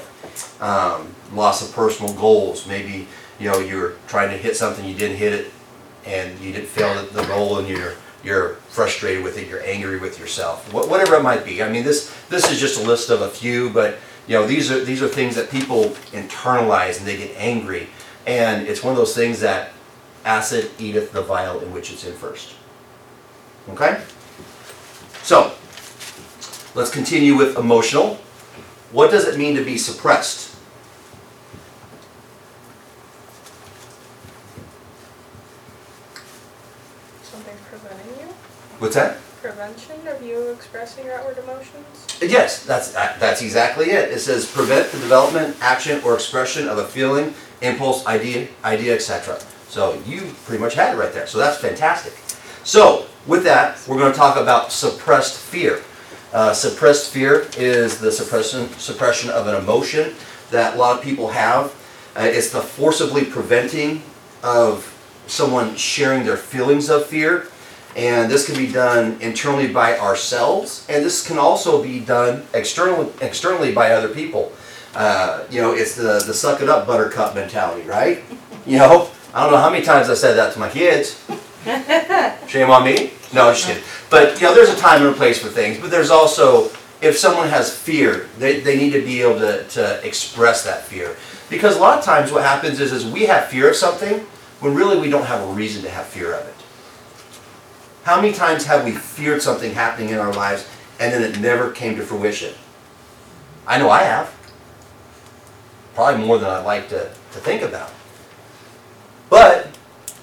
Um, 0.60 1.14
loss 1.32 1.66
of 1.66 1.74
personal 1.74 2.12
goals. 2.14 2.66
Maybe 2.66 3.06
you 3.38 3.50
know 3.50 3.58
you're 3.58 3.94
trying 4.08 4.30
to 4.30 4.36
hit 4.36 4.56
something, 4.56 4.84
you 4.84 4.94
didn't 4.94 5.16
hit 5.16 5.32
it, 5.32 5.52
and 6.04 6.38
you 6.40 6.52
didn't 6.52 6.68
fail 6.68 7.02
the, 7.06 7.24
goal, 7.24 7.58
and 7.58 7.68
you're 7.68 7.94
you're 8.24 8.54
frustrated 8.68 9.22
with 9.22 9.38
it. 9.38 9.48
You're 9.48 9.62
angry 9.62 9.98
with 9.98 10.18
yourself. 10.18 10.70
Wh- 10.70 10.90
whatever 10.90 11.14
it 11.16 11.22
might 11.22 11.44
be. 11.44 11.62
I 11.62 11.70
mean, 11.70 11.84
this 11.84 12.14
this 12.28 12.50
is 12.50 12.58
just 12.58 12.82
a 12.82 12.86
list 12.86 13.10
of 13.10 13.22
a 13.22 13.28
few, 13.28 13.70
but 13.70 13.98
you 14.26 14.34
know 14.34 14.46
these 14.46 14.70
are 14.70 14.84
these 14.84 15.02
are 15.02 15.08
things 15.08 15.34
that 15.36 15.50
people 15.50 15.84
internalize 16.12 16.98
and 16.98 17.06
they 17.06 17.16
get 17.16 17.34
angry, 17.36 17.88
and 18.26 18.66
it's 18.66 18.82
one 18.82 18.92
of 18.92 18.98
those 18.98 19.14
things 19.14 19.40
that 19.40 19.72
acid 20.26 20.70
eateth 20.78 21.12
the 21.12 21.22
vial 21.22 21.60
in 21.60 21.72
which 21.72 21.92
it's 21.92 22.04
in 22.04 22.12
first. 22.12 22.54
Okay? 23.70 24.00
So, 25.26 25.52
let's 26.76 26.92
continue 26.92 27.34
with 27.34 27.58
emotional. 27.58 28.14
What 28.92 29.10
does 29.10 29.26
it 29.26 29.36
mean 29.36 29.56
to 29.56 29.64
be 29.64 29.76
suppressed? 29.76 30.54
Something 37.24 37.56
preventing 37.68 38.20
you, 38.20 38.32
What's 38.78 38.94
that? 38.94 39.18
prevention 39.42 40.06
of 40.06 40.22
you 40.22 40.50
expressing 40.50 41.04
your 41.06 41.14
outward 41.14 41.38
emotions. 41.38 42.06
Uh, 42.22 42.26
yes, 42.26 42.64
that's 42.64 42.92
that, 42.92 43.18
that's 43.18 43.42
exactly 43.42 43.86
it. 43.86 44.12
It 44.12 44.20
says 44.20 44.48
prevent 44.48 44.92
the 44.92 45.00
development, 45.00 45.56
action, 45.60 46.00
or 46.04 46.14
expression 46.14 46.68
of 46.68 46.78
a 46.78 46.84
feeling, 46.84 47.34
impulse, 47.62 48.06
idea, 48.06 48.46
idea, 48.62 48.94
etc. 48.94 49.40
So 49.68 50.00
you 50.06 50.32
pretty 50.44 50.62
much 50.62 50.74
had 50.74 50.94
it 50.94 50.96
right 50.96 51.12
there. 51.12 51.26
So 51.26 51.38
that's 51.38 51.58
fantastic. 51.58 52.12
So 52.62 53.06
with 53.26 53.44
that, 53.44 53.78
we're 53.88 53.98
going 53.98 54.12
to 54.12 54.18
talk 54.18 54.36
about 54.36 54.72
suppressed 54.72 55.38
fear. 55.38 55.82
Uh, 56.32 56.52
suppressed 56.52 57.12
fear 57.12 57.48
is 57.56 57.98
the 57.98 58.12
suppression 58.12 58.68
suppression 58.78 59.30
of 59.30 59.46
an 59.46 59.54
emotion 59.54 60.14
that 60.50 60.74
a 60.74 60.78
lot 60.78 60.96
of 60.96 61.02
people 61.02 61.28
have. 61.28 61.74
Uh, 62.16 62.22
it's 62.22 62.50
the 62.50 62.60
forcibly 62.60 63.24
preventing 63.24 64.02
of 64.42 64.92
someone 65.26 65.74
sharing 65.76 66.24
their 66.24 66.36
feelings 66.36 66.88
of 66.88 67.06
fear. 67.06 67.48
And 67.96 68.30
this 68.30 68.46
can 68.46 68.56
be 68.56 68.70
done 68.70 69.16
internally 69.22 69.72
by 69.72 69.98
ourselves, 69.98 70.86
and 70.90 71.02
this 71.02 71.26
can 71.26 71.38
also 71.38 71.82
be 71.82 71.98
done 71.98 72.46
externally, 72.52 73.10
externally 73.22 73.72
by 73.72 73.92
other 73.92 74.08
people. 74.08 74.52
Uh, 74.94 75.44
you 75.50 75.62
know, 75.62 75.72
it's 75.72 75.96
the, 75.96 76.22
the 76.26 76.34
suck 76.34 76.60
it 76.60 76.68
up 76.68 76.86
buttercup 76.86 77.34
mentality, 77.34 77.88
right? 77.88 78.22
You 78.66 78.78
know, 78.78 79.10
I 79.32 79.42
don't 79.42 79.52
know 79.52 79.58
how 79.58 79.70
many 79.70 79.82
times 79.82 80.10
I 80.10 80.14
said 80.14 80.34
that 80.34 80.52
to 80.52 80.58
my 80.58 80.68
kids. 80.68 81.24
Shame 82.48 82.68
on 82.68 82.84
me. 82.84 83.12
No, 83.32 83.48
I'm 83.48 83.54
just 83.54 83.66
kidding. 83.66 83.82
But, 84.10 84.40
you 84.40 84.46
know, 84.46 84.54
there's 84.54 84.70
a 84.70 84.76
time 84.76 85.02
and 85.02 85.14
a 85.14 85.16
place 85.16 85.38
for 85.38 85.48
things, 85.48 85.78
but 85.78 85.90
there's 85.90 86.10
also, 86.10 86.70
if 87.00 87.18
someone 87.18 87.48
has 87.48 87.76
fear, 87.76 88.28
they, 88.38 88.60
they 88.60 88.76
need 88.78 88.90
to 88.90 89.02
be 89.02 89.22
able 89.22 89.38
to, 89.40 89.64
to 89.68 90.06
express 90.06 90.64
that 90.64 90.84
fear. 90.84 91.16
Because 91.50 91.76
a 91.76 91.80
lot 91.80 91.98
of 91.98 92.04
times 92.04 92.32
what 92.32 92.42
happens 92.42 92.80
is, 92.80 92.92
is 92.92 93.04
we 93.04 93.26
have 93.26 93.46
fear 93.46 93.70
of 93.70 93.76
something, 93.76 94.20
when 94.60 94.74
really 94.74 94.98
we 94.98 95.10
don't 95.10 95.26
have 95.26 95.42
a 95.42 95.52
reason 95.52 95.82
to 95.82 95.90
have 95.90 96.06
fear 96.06 96.34
of 96.34 96.46
it. 96.46 96.54
How 98.04 98.20
many 98.20 98.32
times 98.32 98.64
have 98.66 98.84
we 98.84 98.92
feared 98.92 99.42
something 99.42 99.74
happening 99.74 100.10
in 100.10 100.18
our 100.18 100.32
lives 100.32 100.68
and 101.00 101.12
then 101.12 101.22
it 101.22 101.40
never 101.40 101.72
came 101.72 101.96
to 101.96 102.02
fruition? 102.02 102.54
I 103.66 103.78
know 103.78 103.90
I 103.90 104.02
have. 104.04 104.32
Probably 105.94 106.24
more 106.24 106.38
than 106.38 106.48
I'd 106.48 106.64
like 106.64 106.88
to, 106.90 107.04
to 107.08 107.38
think 107.38 107.62
about. 107.62 107.90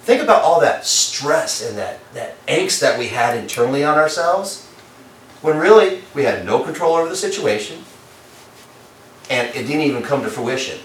Think 0.04 0.22
about 0.22 0.44
all 0.44 0.60
that 0.60 0.86
stress 0.86 1.66
and 1.66 1.78
that, 1.78 2.00
that 2.14 2.46
angst 2.46 2.82
that 2.82 3.00
we 3.00 3.08
had 3.08 3.38
internally 3.38 3.86
on 3.86 3.98
ourselves 3.98 4.68
when 5.42 5.58
really 5.58 6.02
we 6.14 6.24
had 6.24 6.46
no 6.46 6.62
control 6.62 6.96
over 6.96 7.08
the 7.08 7.16
situation 7.16 7.84
and 9.30 9.48
it 9.56 9.66
didn't 9.66 9.82
even 9.82 10.04
come 10.04 10.22
to 10.24 10.30
fruition. 10.30 10.80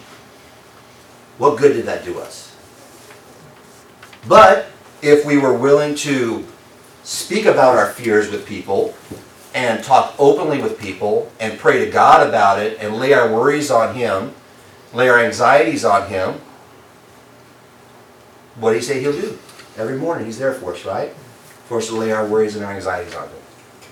What 1.39 1.59
good 1.59 1.73
did 1.73 1.87
that 1.87 2.05
do 2.05 2.21
us? 2.21 2.55
But 4.29 4.67
if 5.03 5.27
we 5.27 5.37
were 5.37 5.55
willing 5.55 5.97
to 5.97 6.47
speak 7.03 7.45
about 7.45 7.77
our 7.77 7.91
fears 7.91 8.31
with 8.31 8.47
people 8.47 8.95
and 9.53 9.83
talk 9.83 10.15
openly 10.19 10.63
with 10.63 10.79
people 10.79 11.31
and 11.41 11.59
pray 11.59 11.85
to 11.85 11.91
God 11.91 12.25
about 12.25 12.61
it 12.61 12.79
and 12.81 12.97
lay 12.97 13.13
our 13.15 13.33
worries 13.33 13.71
on 13.71 13.97
Him, 13.97 14.33
lay 14.93 15.09
our 15.09 15.19
anxieties 15.19 15.85
on 15.85 16.09
Him, 16.09 16.41
what 18.61 18.71
do 18.71 18.77
you 18.77 18.83
say 18.83 19.01
He'll 19.01 19.13
do? 19.13 19.39
Every 19.77 19.97
morning 19.97 20.27
He's 20.27 20.39
there 20.39 20.55
for 20.55 20.75
us, 20.75 20.85
right? 20.85 21.13
For 21.67 21.79
us 21.79 21.89
to 21.89 21.95
lay 21.97 22.13
our 22.13 22.27
worries 22.27 22.57
and 22.57 22.65
our 22.65 22.73
anxieties 22.73 23.15
on 23.15 23.29
Him. 23.29 23.37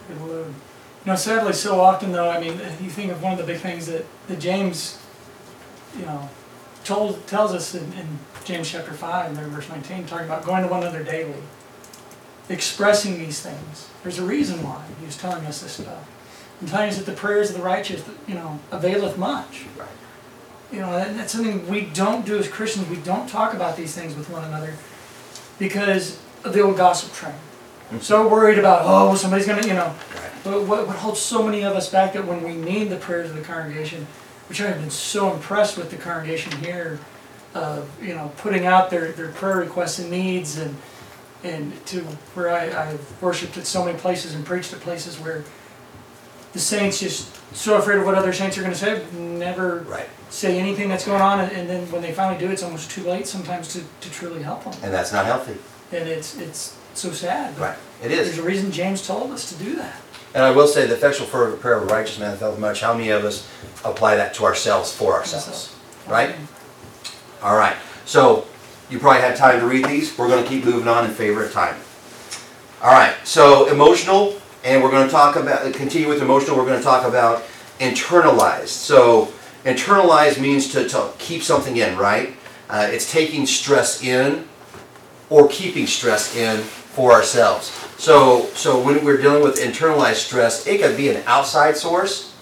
Good 0.08 0.20
Lord. 0.20 0.46
You 0.46 1.12
know, 1.12 1.16
sadly, 1.16 1.52
so 1.52 1.80
often 1.80 2.12
though, 2.12 2.30
I 2.30 2.40
mean, 2.40 2.58
you 2.80 2.90
think 2.90 3.12
of 3.12 3.22
one 3.22 3.32
of 3.32 3.38
the 3.38 3.44
big 3.44 3.60
things 3.60 3.86
that, 3.86 4.04
that 4.28 4.40
James, 4.40 4.98
you 5.96 6.04
know, 6.04 6.28
told, 6.84 7.26
tells 7.26 7.52
us 7.52 7.74
in, 7.74 7.92
in 7.92 8.18
James 8.44 8.70
chapter 8.70 8.92
five, 8.92 9.34
there, 9.36 9.46
verse 9.46 9.68
nineteen, 9.68 10.04
talking 10.06 10.26
about 10.26 10.44
going 10.44 10.62
to 10.62 10.68
one 10.68 10.82
another 10.82 11.04
daily, 11.04 11.42
expressing 12.48 13.18
these 13.18 13.40
things. 13.40 13.88
There's 14.02 14.18
a 14.18 14.24
reason 14.24 14.62
why 14.62 14.84
he 14.98 15.06
was 15.06 15.16
telling 15.16 15.44
us 15.46 15.62
this 15.62 15.72
stuff. 15.72 16.10
And 16.58 16.68
telling 16.70 16.88
us 16.88 16.96
that 16.96 17.04
the 17.04 17.12
prayers 17.12 17.50
of 17.50 17.56
the 17.56 17.62
righteous, 17.62 18.02
you 18.26 18.34
know, 18.34 18.58
availeth 18.70 19.18
much. 19.18 19.66
Right. 19.76 19.88
You 20.72 20.80
know, 20.80 20.92
that's 20.92 21.32
something 21.32 21.68
we 21.68 21.82
don't 21.82 22.26
do 22.26 22.38
as 22.38 22.48
Christians. 22.48 22.88
We 22.88 22.96
don't 22.96 23.28
talk 23.28 23.54
about 23.54 23.76
these 23.76 23.94
things 23.94 24.16
with 24.16 24.28
one 24.30 24.44
another 24.44 24.74
because 25.58 26.18
of 26.44 26.52
the 26.52 26.60
old 26.60 26.76
gossip 26.76 27.12
train. 27.12 27.34
Mm-hmm. 27.34 27.98
So 27.98 28.28
worried 28.28 28.58
about, 28.58 28.82
oh, 28.84 29.14
somebody's 29.14 29.46
gonna, 29.46 29.66
you 29.66 29.74
know. 29.74 29.94
Right. 30.14 30.30
But 30.42 30.64
what, 30.64 30.86
what 30.86 30.96
holds 30.96 31.20
so 31.20 31.42
many 31.44 31.62
of 31.62 31.76
us 31.76 31.88
back 31.88 32.14
that 32.14 32.26
when 32.26 32.42
we 32.42 32.54
need 32.54 32.88
the 32.90 32.96
prayers 32.96 33.30
of 33.30 33.36
the 33.36 33.42
congregation, 33.42 34.06
which 34.48 34.60
I 34.60 34.66
have 34.66 34.80
been 34.80 34.90
so 34.90 35.32
impressed 35.32 35.76
with 35.76 35.90
the 35.90 35.96
congregation 35.96 36.52
here, 36.62 36.98
of 37.56 37.88
you 38.02 38.14
know 38.14 38.30
putting 38.36 38.66
out 38.66 38.90
their, 38.90 39.12
their 39.12 39.28
prayer 39.28 39.56
requests 39.56 39.98
and 39.98 40.10
needs, 40.10 40.58
and 40.58 40.76
and 41.42 41.86
to 41.86 42.00
where 42.34 42.50
I, 42.50 42.90
I've 42.90 43.22
worshipped 43.22 43.56
at 43.56 43.66
so 43.66 43.84
many 43.84 43.98
places 43.98 44.34
and 44.34 44.44
preached 44.44 44.72
at 44.72 44.80
places 44.80 45.18
where 45.18 45.44
the 46.56 46.62
saints 46.62 46.98
just 47.00 47.28
so 47.54 47.76
afraid 47.76 47.98
of 47.98 48.04
what 48.06 48.14
other 48.14 48.32
saints 48.32 48.56
are 48.56 48.62
going 48.62 48.72
to 48.72 48.78
say, 48.78 49.04
never 49.12 49.80
Right. 49.88 50.08
say 50.30 50.58
anything 50.58 50.88
that's 50.88 51.04
going 51.04 51.20
on, 51.20 51.40
and, 51.40 51.52
and 51.52 51.68
then 51.68 51.90
when 51.92 52.00
they 52.00 52.12
finally 52.12 52.38
do, 52.38 52.50
it's 52.50 52.62
almost 52.62 52.90
too 52.90 53.02
late 53.02 53.26
sometimes 53.26 53.68
to, 53.74 53.82
to 54.00 54.10
truly 54.10 54.42
help 54.42 54.64
them, 54.64 54.72
And 54.82 54.92
that's 54.92 55.12
not 55.12 55.26
healthy. 55.26 55.56
and 55.92 56.08
it's 56.08 56.36
it's 56.38 56.74
so 56.94 57.12
sad. 57.12 57.58
Right. 57.58 57.76
it 58.02 58.10
is. 58.10 58.26
There's 58.28 58.38
a 58.38 58.42
reason 58.42 58.72
James 58.72 59.06
told 59.06 59.30
us 59.32 59.50
to 59.52 59.62
do 59.62 59.76
that. 59.76 59.96
And 60.34 60.42
I 60.44 60.50
will 60.50 60.66
say 60.66 60.86
the 60.86 60.94
effectual 60.94 61.26
fervent 61.26 61.60
prayer 61.60 61.76
of 61.76 61.82
a 61.82 61.94
righteous 61.94 62.18
man 62.18 62.36
felt 62.38 62.58
much. 62.58 62.80
How 62.80 62.94
many 62.94 63.10
of 63.10 63.22
us 63.24 63.46
apply 63.84 64.16
that 64.16 64.32
to 64.34 64.44
ourselves 64.44 64.92
for 64.92 65.12
ourselves? 65.12 65.74
Right? 66.08 66.34
All 67.42 67.56
right. 67.56 67.76
So 68.06 68.46
you 68.90 68.98
probably 68.98 69.20
had 69.20 69.36
time 69.36 69.60
to 69.60 69.66
read 69.66 69.84
these. 69.84 70.16
We're 70.16 70.28
going 70.28 70.42
to 70.42 70.48
keep 70.48 70.64
moving 70.64 70.88
on 70.88 71.04
in 71.04 71.10
favor 71.10 71.44
of 71.44 71.52
time. 71.52 71.76
All 72.82 72.92
right. 72.92 73.14
So 73.24 73.68
emotional, 73.68 74.34
and 74.66 74.82
we're 74.82 74.90
going 74.90 75.06
to 75.06 75.12
talk 75.12 75.36
about 75.36 75.72
continue 75.74 76.08
with 76.08 76.20
emotional. 76.20 76.56
We're 76.56 76.66
going 76.66 76.78
to 76.78 76.84
talk 76.84 77.06
about 77.06 77.44
internalized. 77.78 78.68
So 78.68 79.32
internalized 79.64 80.40
means 80.40 80.72
to, 80.72 80.88
to 80.88 81.12
keep 81.18 81.42
something 81.44 81.76
in, 81.76 81.96
right? 81.96 82.34
Uh, 82.68 82.88
it's 82.90 83.10
taking 83.10 83.46
stress 83.46 84.02
in 84.02 84.48
or 85.30 85.46
keeping 85.48 85.86
stress 85.86 86.34
in 86.34 86.60
for 86.60 87.12
ourselves. 87.12 87.68
So, 87.96 88.46
so 88.54 88.82
when 88.82 89.04
we're 89.04 89.22
dealing 89.22 89.42
with 89.42 89.56
internalized 89.56 90.26
stress, 90.26 90.66
it 90.66 90.80
could 90.80 90.96
be 90.96 91.10
an 91.10 91.22
outside 91.26 91.76
source. 91.76 92.34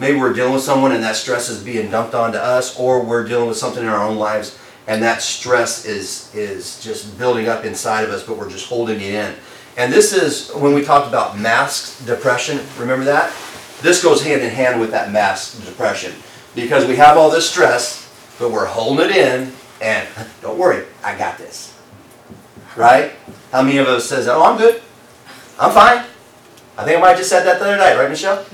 Maybe 0.00 0.18
we're 0.18 0.32
dealing 0.32 0.54
with 0.54 0.62
someone 0.62 0.90
and 0.90 1.02
that 1.04 1.14
stress 1.14 1.48
is 1.48 1.62
being 1.62 1.92
dumped 1.92 2.14
onto 2.14 2.38
us, 2.38 2.76
or 2.78 3.04
we're 3.04 3.26
dealing 3.26 3.46
with 3.46 3.56
something 3.56 3.84
in 3.84 3.88
our 3.88 4.02
own 4.02 4.16
lives 4.16 4.58
and 4.86 5.02
that 5.04 5.22
stress 5.22 5.84
is 5.84 6.34
is 6.34 6.82
just 6.82 7.16
building 7.16 7.48
up 7.48 7.64
inside 7.64 8.02
of 8.02 8.10
us, 8.10 8.24
but 8.24 8.36
we're 8.36 8.50
just 8.50 8.66
holding 8.68 9.00
it 9.00 9.14
in. 9.14 9.34
And 9.76 9.92
this 9.92 10.12
is 10.12 10.50
when 10.54 10.74
we 10.74 10.84
talked 10.84 11.08
about 11.08 11.38
masked 11.38 12.06
depression. 12.06 12.60
Remember 12.78 13.04
that? 13.04 13.32
This 13.80 14.02
goes 14.02 14.22
hand 14.22 14.42
in 14.42 14.50
hand 14.50 14.80
with 14.80 14.90
that 14.90 15.10
masked 15.10 15.64
depression 15.64 16.12
because 16.54 16.86
we 16.86 16.96
have 16.96 17.16
all 17.16 17.30
this 17.30 17.48
stress, 17.48 18.08
but 18.38 18.50
we're 18.50 18.66
holding 18.66 19.10
it 19.10 19.16
in. 19.16 19.52
And 19.80 20.08
don't 20.42 20.58
worry, 20.58 20.84
I 21.02 21.16
got 21.16 21.38
this. 21.38 21.78
Right? 22.76 23.12
How 23.52 23.62
many 23.62 23.78
of 23.78 23.86
us 23.88 24.08
says, 24.08 24.28
"Oh, 24.28 24.42
I'm 24.42 24.58
good. 24.58 24.82
I'm 25.58 25.72
fine." 25.72 26.04
I 26.76 26.84
think 26.84 26.98
I 26.98 27.00
might 27.00 27.08
have 27.10 27.18
just 27.18 27.30
said 27.30 27.44
that 27.44 27.58
the 27.58 27.66
other 27.66 27.76
night, 27.76 27.96
right, 27.96 28.08
Michelle? 28.08 28.44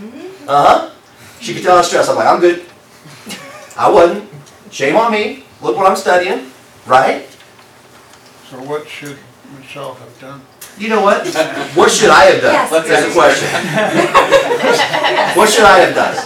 Uh 0.48 0.66
huh. 0.66 0.90
She 1.40 1.54
could 1.54 1.62
tell 1.62 1.74
I 1.74 1.78
was 1.78 1.88
stressed. 1.88 2.08
I'm 2.08 2.16
like, 2.16 2.26
I'm 2.26 2.40
good. 2.40 2.64
I 3.76 3.90
wasn't. 3.90 4.28
Shame 4.70 4.96
on 4.96 5.12
me. 5.12 5.44
Look 5.60 5.76
what 5.76 5.86
I'm 5.86 5.96
studying. 5.96 6.50
Right? 6.86 7.28
So 8.50 8.62
what 8.62 8.88
should 8.88 9.18
Michelle 9.58 9.94
have 9.94 10.20
done? 10.20 10.40
You 10.78 10.88
know 10.88 11.02
what? 11.02 11.26
What 11.76 11.90
should 11.90 12.10
I 12.10 12.24
have 12.24 12.40
done? 12.40 12.52
Yes. 12.52 12.70
That's 12.70 13.06
the 13.06 13.12
question. 13.12 13.48
what 15.36 15.48
should 15.50 15.64
I 15.64 15.78
have 15.80 15.94
done? 15.94 16.16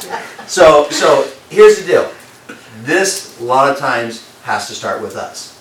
So, 0.47 0.89
so 0.91 1.29
here's 1.49 1.81
the 1.81 1.87
deal. 1.87 2.13
This 2.83 3.41
a 3.41 3.45
lot 3.45 3.71
of 3.71 3.79
times 3.79 4.27
has 4.43 4.69
to 4.69 4.75
start 4.75 5.03
with 5.03 5.17
us. 5.17 5.57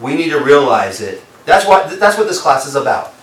We 0.00 0.14
need 0.14 0.30
to 0.30 0.40
realize 0.42 1.00
it. 1.00 1.22
That's 1.44 1.66
what 1.66 2.00
that's 2.00 2.18
what 2.18 2.28
this 2.28 2.40
class 2.40 2.66
is 2.66 2.74
about. 2.74 3.14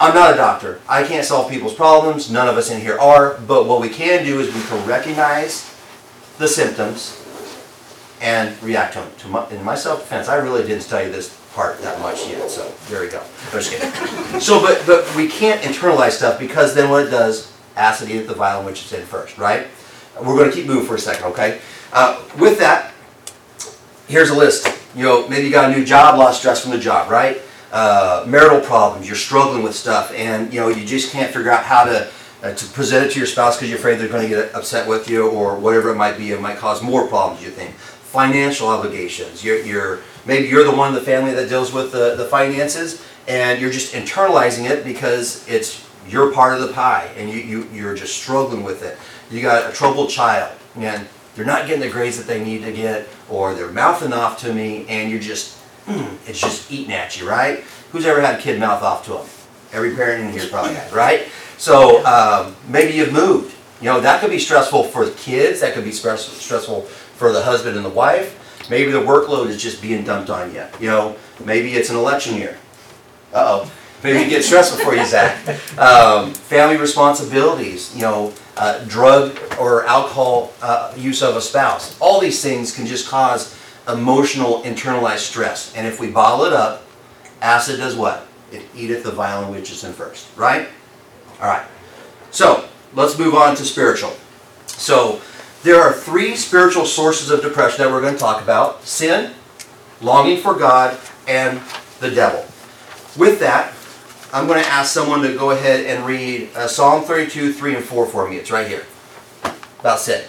I'm 0.00 0.14
not 0.14 0.32
a 0.32 0.36
doctor. 0.36 0.80
I 0.88 1.02
can't 1.02 1.24
solve 1.24 1.50
people's 1.50 1.74
problems. 1.74 2.30
None 2.30 2.48
of 2.48 2.56
us 2.56 2.70
in 2.70 2.80
here 2.80 2.98
are. 2.98 3.38
But 3.46 3.66
what 3.66 3.80
we 3.80 3.88
can 3.88 4.24
do 4.24 4.40
is 4.40 4.52
we 4.54 4.62
can 4.62 4.86
recognize 4.86 5.74
the 6.38 6.46
symptoms 6.46 7.24
and 8.20 8.60
react 8.62 8.94
to 8.94 9.00
them. 9.00 9.10
To 9.18 9.28
my, 9.28 9.50
in 9.50 9.64
my 9.64 9.74
self-defense, 9.74 10.28
I 10.28 10.36
really 10.36 10.62
didn't 10.62 10.82
study 10.82 11.10
this 11.10 11.37
that 11.66 12.00
much 12.00 12.28
yet. 12.28 12.50
So 12.50 12.72
there 12.88 13.02
we 13.02 13.08
go. 13.08 13.20
I'm 13.20 13.52
just 13.52 13.70
kidding. 13.70 14.40
So, 14.40 14.60
but 14.60 14.82
but 14.86 15.14
we 15.16 15.28
can't 15.28 15.60
internalize 15.62 16.12
stuff 16.12 16.38
because 16.38 16.74
then 16.74 16.90
what 16.90 17.06
it 17.06 17.10
does, 17.10 17.52
acid 17.76 18.08
eateth 18.10 18.28
the 18.28 18.34
vial 18.34 18.60
in 18.60 18.66
which 18.66 18.82
it's 18.82 18.92
in 18.92 19.04
first, 19.04 19.38
right? 19.38 19.66
We're 20.20 20.36
going 20.36 20.50
to 20.50 20.56
keep 20.56 20.66
moving 20.66 20.86
for 20.86 20.94
a 20.96 20.98
second, 20.98 21.26
okay? 21.26 21.60
Uh, 21.92 22.22
with 22.38 22.58
that, 22.58 22.92
here's 24.08 24.30
a 24.30 24.34
list. 24.34 24.66
You 24.96 25.04
know, 25.04 25.28
maybe 25.28 25.46
you 25.46 25.52
got 25.52 25.70
a 25.70 25.76
new 25.76 25.84
job, 25.84 26.18
of 26.18 26.34
stress 26.34 26.62
from 26.62 26.72
the 26.72 26.78
job, 26.78 27.10
right? 27.10 27.40
Uh, 27.70 28.24
marital 28.26 28.60
problems, 28.60 29.06
you're 29.06 29.16
struggling 29.16 29.62
with 29.62 29.74
stuff, 29.74 30.12
and 30.14 30.52
you 30.52 30.60
know 30.60 30.68
you 30.68 30.86
just 30.86 31.12
can't 31.12 31.32
figure 31.32 31.50
out 31.50 31.64
how 31.64 31.84
to 31.84 32.10
uh, 32.42 32.54
to 32.54 32.66
present 32.68 33.06
it 33.06 33.12
to 33.12 33.18
your 33.18 33.26
spouse 33.26 33.56
because 33.56 33.68
you're 33.68 33.78
afraid 33.78 33.98
they're 33.98 34.08
going 34.08 34.22
to 34.22 34.28
get 34.28 34.54
upset 34.54 34.88
with 34.88 35.10
you, 35.10 35.28
or 35.28 35.56
whatever 35.56 35.90
it 35.90 35.96
might 35.96 36.16
be. 36.16 36.30
It 36.30 36.40
might 36.40 36.56
cause 36.56 36.82
more 36.82 37.06
problems. 37.06 37.44
You 37.44 37.50
think 37.50 37.74
financial 37.74 38.68
obligations. 38.68 39.44
You're, 39.44 39.62
you're 39.64 40.00
maybe 40.28 40.46
you're 40.46 40.62
the 40.62 40.70
one 40.70 40.90
in 40.90 40.94
the 40.94 41.00
family 41.00 41.32
that 41.34 41.48
deals 41.48 41.72
with 41.72 41.90
the, 41.90 42.14
the 42.14 42.26
finances, 42.26 43.04
and 43.26 43.60
you're 43.60 43.72
just 43.72 43.94
internalizing 43.94 44.70
it 44.70 44.84
because 44.84 45.48
it's 45.48 45.84
your 46.08 46.32
part 46.32 46.54
of 46.54 46.66
the 46.66 46.72
pie, 46.72 47.10
and 47.16 47.28
you, 47.28 47.40
you 47.40 47.68
you're 47.72 47.94
just 47.94 48.16
struggling 48.16 48.62
with 48.62 48.84
it. 48.84 48.96
You 49.30 49.42
got 49.42 49.68
a 49.68 49.74
troubled 49.74 50.10
child, 50.10 50.56
and 50.76 51.08
they're 51.34 51.44
not 51.44 51.66
getting 51.66 51.80
the 51.80 51.90
grades 51.90 52.16
that 52.18 52.26
they 52.26 52.42
need 52.42 52.62
to 52.62 52.72
get, 52.72 53.08
or 53.28 53.54
they're 53.54 53.72
mouthing 53.72 54.12
off 54.12 54.38
to 54.40 54.52
me, 54.52 54.86
and 54.88 55.10
you're 55.10 55.20
just, 55.20 55.58
mm, 55.86 56.16
it's 56.26 56.40
just 56.40 56.70
eating 56.70 56.92
at 56.92 57.18
you, 57.18 57.28
right? 57.28 57.64
Who's 57.90 58.06
ever 58.06 58.20
had 58.20 58.38
a 58.38 58.42
kid 58.42 58.60
mouth 58.60 58.82
off 58.82 59.04
to 59.06 59.12
them? 59.12 59.26
Every 59.72 59.94
parent 59.94 60.24
in 60.24 60.32
here 60.32 60.48
probably 60.48 60.74
has, 60.74 60.92
right? 60.92 61.28
So 61.58 62.04
um, 62.06 62.54
maybe 62.68 62.96
you've 62.96 63.12
moved. 63.12 63.54
You 63.80 63.86
know, 63.86 64.00
that 64.00 64.20
could 64.20 64.30
be 64.30 64.38
stressful 64.38 64.84
for 64.84 65.04
the 65.04 65.12
kids, 65.12 65.60
that 65.60 65.74
could 65.74 65.84
be 65.84 65.92
stress, 65.92 66.26
stressful 66.26 66.82
for 66.82 67.32
the 67.32 67.42
husband 67.42 67.76
and 67.76 67.84
the 67.84 67.90
wife. 67.90 68.37
Maybe 68.70 68.90
the 68.90 69.00
workload 69.00 69.48
is 69.48 69.60
just 69.60 69.80
being 69.80 70.04
dumped 70.04 70.30
on 70.30 70.52
you. 70.54 70.64
You 70.80 70.88
know, 70.88 71.16
maybe 71.44 71.74
it's 71.74 71.90
an 71.90 71.96
election 71.96 72.36
year. 72.36 72.58
Uh-oh. 73.32 73.70
Maybe 74.02 74.20
it 74.20 74.28
gets 74.28 74.46
stressful 74.46 74.84
for 74.84 74.94
you, 74.94 75.04
Zach. 75.04 75.36
Um, 75.78 76.32
family 76.32 76.76
responsibilities, 76.76 77.94
you 77.94 78.02
know, 78.02 78.32
uh, 78.56 78.84
drug 78.84 79.38
or 79.60 79.84
alcohol 79.86 80.52
uh, 80.62 80.92
use 80.96 81.22
of 81.22 81.36
a 81.36 81.40
spouse. 81.40 81.98
All 82.00 82.20
these 82.20 82.42
things 82.42 82.74
can 82.74 82.86
just 82.86 83.08
cause 83.08 83.56
emotional 83.88 84.62
internalized 84.62 85.18
stress. 85.30 85.74
And 85.74 85.86
if 85.86 85.98
we 85.98 86.10
bottle 86.10 86.44
it 86.44 86.52
up, 86.52 86.84
acid 87.40 87.78
does 87.78 87.96
what? 87.96 88.28
it 88.52 88.64
eateth 88.74 89.04
the 89.04 89.10
violent 89.10 89.52
which 89.52 89.70
is 89.70 89.84
in 89.84 89.92
first, 89.92 90.28
right? 90.36 90.68
All 91.40 91.48
right. 91.48 91.66
So 92.30 92.68
let's 92.94 93.18
move 93.18 93.34
on 93.34 93.56
to 93.56 93.64
spiritual. 93.64 94.12
So 94.66 95.20
there 95.62 95.80
are 95.80 95.92
three 95.92 96.36
spiritual 96.36 96.84
sources 96.84 97.30
of 97.30 97.42
depression 97.42 97.84
that 97.84 97.90
we're 97.90 98.00
going 98.00 98.14
to 98.14 98.18
talk 98.18 98.42
about 98.42 98.84
sin, 98.84 99.34
longing 100.00 100.40
for 100.40 100.54
God, 100.54 100.96
and 101.26 101.60
the 102.00 102.10
devil. 102.10 102.46
With 103.16 103.40
that, 103.40 103.74
I'm 104.32 104.46
going 104.46 104.62
to 104.62 104.68
ask 104.68 104.92
someone 104.92 105.22
to 105.22 105.34
go 105.34 105.50
ahead 105.50 105.86
and 105.86 106.06
read 106.06 106.50
uh, 106.54 106.68
Psalm 106.68 107.02
32, 107.02 107.52
3 107.52 107.76
and 107.76 107.84
4 107.84 108.06
for 108.06 108.28
me. 108.28 108.36
It's 108.36 108.50
right 108.50 108.68
here. 108.68 108.86
About 109.80 110.00
sin. 110.00 110.24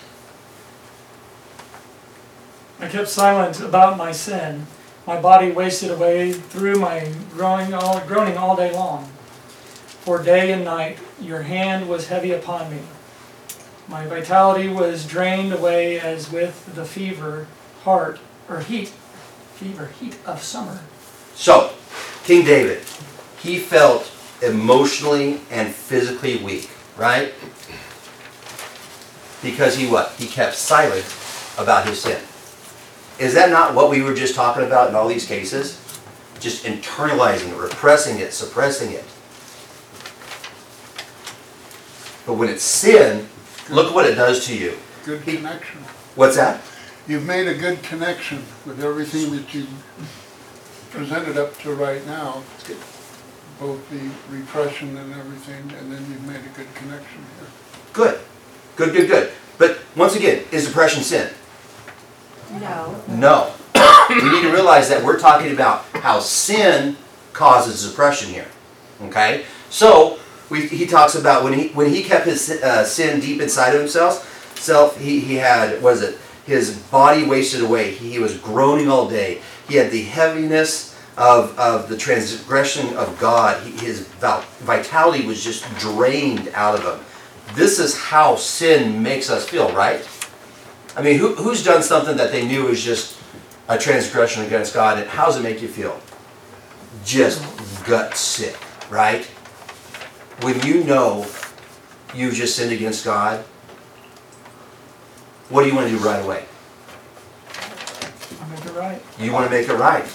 I 2.79 2.87
kept 2.87 3.09
silent 3.09 3.59
about 3.59 3.97
my 3.97 4.11
sin. 4.11 4.65
My 5.05 5.19
body 5.19 5.51
wasted 5.51 5.91
away 5.91 6.31
through 6.31 6.79
my 6.79 7.11
groaning 7.33 7.73
all, 7.73 7.99
groaning 8.01 8.37
all 8.37 8.55
day 8.55 8.71
long. 8.71 9.05
For 10.01 10.23
day 10.23 10.53
and 10.53 10.63
night 10.63 10.97
your 11.19 11.41
hand 11.41 11.89
was 11.89 12.07
heavy 12.07 12.31
upon 12.31 12.71
me. 12.71 12.79
My 13.89 14.05
vitality 14.05 14.67
was 14.67 15.03
drained 15.03 15.51
away 15.51 15.99
as 15.99 16.31
with 16.31 16.75
the 16.75 16.85
fever, 16.85 17.47
heart, 17.83 18.19
or 18.47 18.59
heat, 18.59 18.89
fever, 19.55 19.89
heat 19.99 20.15
of 20.27 20.43
summer. 20.43 20.81
So, 21.33 21.73
King 22.23 22.45
David, 22.45 22.83
he 23.39 23.57
felt 23.57 24.11
emotionally 24.43 25.41
and 25.49 25.73
physically 25.73 26.37
weak, 26.37 26.69
right? 26.97 27.33
Because 29.41 29.75
he 29.75 29.87
what? 29.87 30.11
He 30.19 30.27
kept 30.27 30.53
silent 30.53 31.05
about 31.57 31.87
his 31.87 31.99
sin. 31.99 32.21
Is 33.17 33.33
that 33.33 33.49
not 33.49 33.73
what 33.73 33.89
we 33.89 34.03
were 34.03 34.13
just 34.13 34.35
talking 34.35 34.65
about 34.65 34.89
in 34.89 34.95
all 34.95 35.07
these 35.07 35.25
cases? 35.25 35.83
Just 36.39 36.63
internalizing 36.63 37.49
it, 37.53 37.57
repressing 37.57 38.19
it, 38.19 38.33
suppressing 38.33 38.91
it. 38.91 39.03
But 42.27 42.35
when 42.35 42.49
it's 42.49 42.63
sin, 42.63 43.27
look 43.69 43.93
what 43.93 44.05
it 44.05 44.15
does 44.15 44.45
to 44.47 44.57
you. 44.57 44.77
Good 45.05 45.23
connection. 45.23 45.79
What's 46.15 46.35
that? 46.35 46.61
You've 47.07 47.25
made 47.25 47.47
a 47.47 47.55
good 47.55 47.81
connection 47.81 48.43
with 48.65 48.83
everything 48.83 49.31
that 49.35 49.53
you 49.53 49.65
presented 50.91 51.37
up 51.37 51.57
to 51.59 51.73
right 51.73 52.05
now. 52.05 52.43
Both 53.59 53.89
the 53.89 54.09
repression 54.35 54.95
and 54.95 55.13
everything, 55.13 55.77
and 55.77 55.91
then 55.91 55.99
you've 56.09 56.25
made 56.25 56.37
a 56.37 56.55
good 56.55 56.73
connection 56.75 57.17
here. 57.37 57.47
Good. 57.93 58.19
Good, 58.75 58.93
good, 58.93 59.07
good. 59.07 59.31
But 59.57 59.79
once 59.95 60.15
again, 60.15 60.45
is 60.51 60.67
depression 60.67 61.03
sin? 61.03 61.33
No. 62.61 63.03
No. 63.09 63.53
we 64.09 64.15
need 64.15 64.41
to 64.43 64.51
realize 64.51 64.89
that 64.89 65.03
we're 65.03 65.19
talking 65.19 65.51
about 65.51 65.83
how 65.93 66.19
sin 66.19 66.95
causes 67.33 67.87
depression 67.87 68.29
here. 68.29 68.47
Okay? 69.03 69.45
So, 69.69 70.19
we, 70.49 70.67
he 70.67 70.85
talks 70.85 71.15
about 71.15 71.43
when 71.43 71.53
he 71.53 71.69
when 71.69 71.89
he 71.89 72.03
kept 72.03 72.25
his 72.25 72.49
uh, 72.49 72.83
sin 72.83 73.19
deep 73.19 73.41
inside 73.41 73.73
of 73.73 73.79
himself, 73.79 74.57
self 74.57 74.99
he, 74.99 75.19
he 75.19 75.35
had 75.35 75.81
was 75.81 76.01
it 76.01 76.19
his 76.49 76.77
body 76.77 77.25
wasted 77.25 77.61
away. 77.61 77.91
He, 77.91 78.11
he 78.11 78.19
was 78.19 78.37
groaning 78.37 78.89
all 78.89 79.07
day. 79.07 79.41
He 79.67 79.75
had 79.75 79.91
the 79.91 80.01
heaviness 80.01 80.99
of, 81.15 81.57
of 81.59 81.89
the 81.89 81.95
transgression 81.95 82.95
of 82.97 83.17
God. 83.19 83.61
He, 83.63 83.71
his 83.71 84.07
vitality 84.07 85.25
was 85.25 85.43
just 85.43 85.63
drained 85.77 86.49
out 86.55 86.79
of 86.79 86.83
him. 86.83 87.05
This 87.55 87.77
is 87.77 87.95
how 87.95 88.35
sin 88.35 89.03
makes 89.03 89.29
us 89.29 89.47
feel, 89.47 89.71
right? 89.73 90.07
I 90.95 91.03
mean, 91.03 91.19
who, 91.19 91.35
who's 91.35 91.63
done 91.63 91.83
something 91.83 92.17
that 92.17 92.31
they 92.31 92.47
knew 92.47 92.63
was 92.65 92.83
just 92.83 93.17
a 93.67 93.77
transgression 93.77 94.43
against 94.43 94.73
God, 94.73 94.97
and 94.97 95.07
how 95.07 95.25
does 95.25 95.37
it 95.37 95.43
make 95.43 95.61
you 95.61 95.67
feel? 95.67 95.99
Just 97.05 97.43
gut 97.85 98.17
sick, 98.17 98.57
right? 98.89 99.29
When 100.41 100.61
you 100.65 100.83
know 100.85 101.25
you've 102.15 102.33
just 102.33 102.55
sinned 102.55 102.71
against 102.71 103.03
God, 103.03 103.43
what 105.49 105.63
do 105.63 105.69
you 105.69 105.75
want 105.75 105.89
to 105.89 105.97
do 105.97 106.03
right 106.03 106.23
away? 106.23 106.45
Make 108.49 108.65
it 108.65 108.73
right. 108.73 109.01
You 109.19 109.31
want 109.33 109.45
to 109.45 109.51
make 109.51 109.67
it 109.67 109.73
right. 109.73 110.05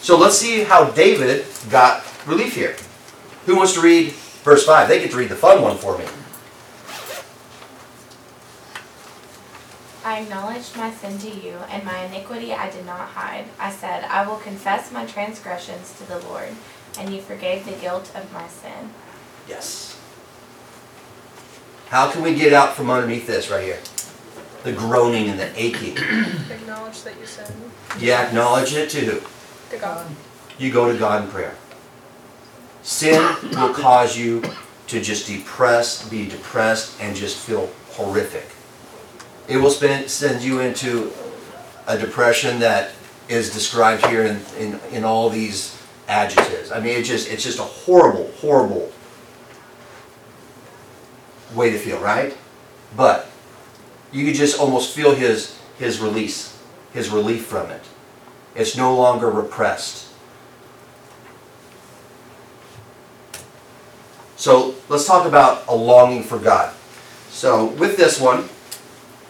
So 0.00 0.18
let's 0.18 0.36
see 0.36 0.64
how 0.64 0.90
David 0.90 1.46
got 1.70 2.04
relief 2.26 2.54
here. 2.54 2.76
Who 3.46 3.56
wants 3.56 3.74
to 3.74 3.80
read 3.80 4.12
verse 4.42 4.64
5? 4.66 4.88
They 4.88 4.98
get 5.00 5.12
to 5.12 5.16
read 5.16 5.28
the 5.28 5.36
fun 5.36 5.62
one 5.62 5.76
for 5.76 5.96
me. 5.96 6.04
I 10.04 10.20
acknowledged 10.20 10.76
my 10.76 10.90
sin 10.92 11.18
to 11.18 11.30
you, 11.30 11.56
and 11.68 11.84
my 11.84 12.04
iniquity 12.04 12.52
I 12.52 12.70
did 12.70 12.86
not 12.86 13.08
hide. 13.08 13.46
I 13.58 13.70
said, 13.72 14.04
I 14.04 14.26
will 14.26 14.36
confess 14.36 14.92
my 14.92 15.04
transgressions 15.06 15.96
to 15.98 16.04
the 16.04 16.20
Lord, 16.20 16.50
and 16.98 17.12
you 17.12 17.20
forgave 17.20 17.64
the 17.64 17.72
guilt 17.72 18.10
of 18.14 18.32
my 18.32 18.46
sin. 18.46 18.90
Yes. 19.48 19.98
How 21.88 22.10
can 22.10 22.22
we 22.22 22.34
get 22.34 22.52
out 22.52 22.74
from 22.74 22.90
underneath 22.90 23.26
this 23.26 23.50
right 23.50 23.62
here? 23.62 23.78
The 24.64 24.72
groaning 24.72 25.28
and 25.28 25.38
the 25.38 25.50
aching. 25.60 25.96
Acknowledge 26.50 27.02
that 27.02 27.18
you 27.20 27.26
sin 27.26 27.46
You 28.00 28.12
acknowledge 28.12 28.74
it 28.74 28.90
to 28.90 29.00
who? 29.00 29.20
to 29.70 29.78
God. 29.78 30.06
You 30.58 30.72
go 30.72 30.92
to 30.92 30.98
God 30.98 31.24
in 31.24 31.30
prayer. 31.30 31.54
Sin 32.82 33.20
will 33.52 33.74
cause 33.74 34.16
you 34.16 34.42
to 34.88 35.00
just 35.00 35.26
depress, 35.26 36.08
be 36.08 36.28
depressed, 36.28 37.00
and 37.00 37.16
just 37.16 37.36
feel 37.36 37.68
horrific. 37.90 38.46
It 39.48 39.58
will 39.58 39.70
spend, 39.70 40.08
send 40.08 40.42
you 40.42 40.60
into 40.60 41.12
a 41.86 41.98
depression 41.98 42.58
that 42.60 42.92
is 43.28 43.52
described 43.52 44.06
here 44.06 44.24
in, 44.24 44.40
in, 44.58 44.80
in 44.92 45.04
all 45.04 45.28
these 45.30 45.80
adjectives. 46.08 46.70
I 46.70 46.80
mean, 46.80 46.98
it 46.98 47.02
just 47.02 47.30
it's 47.30 47.42
just 47.42 47.58
a 47.58 47.62
horrible, 47.62 48.30
horrible 48.40 48.92
way 51.56 51.70
to 51.70 51.78
feel, 51.78 51.98
right? 51.98 52.36
But 52.96 53.28
you 54.12 54.24
could 54.24 54.34
just 54.34 54.60
almost 54.60 54.94
feel 54.94 55.14
his 55.14 55.58
his 55.78 56.00
release, 56.00 56.58
his 56.92 57.10
relief 57.10 57.46
from 57.46 57.70
it. 57.70 57.82
It's 58.54 58.76
no 58.76 58.94
longer 58.94 59.30
repressed. 59.30 60.08
So 64.36 64.74
let's 64.88 65.06
talk 65.06 65.26
about 65.26 65.66
a 65.66 65.74
longing 65.74 66.22
for 66.22 66.38
God. 66.38 66.74
So 67.30 67.66
with 67.66 67.96
this 67.96 68.20
one, 68.20 68.48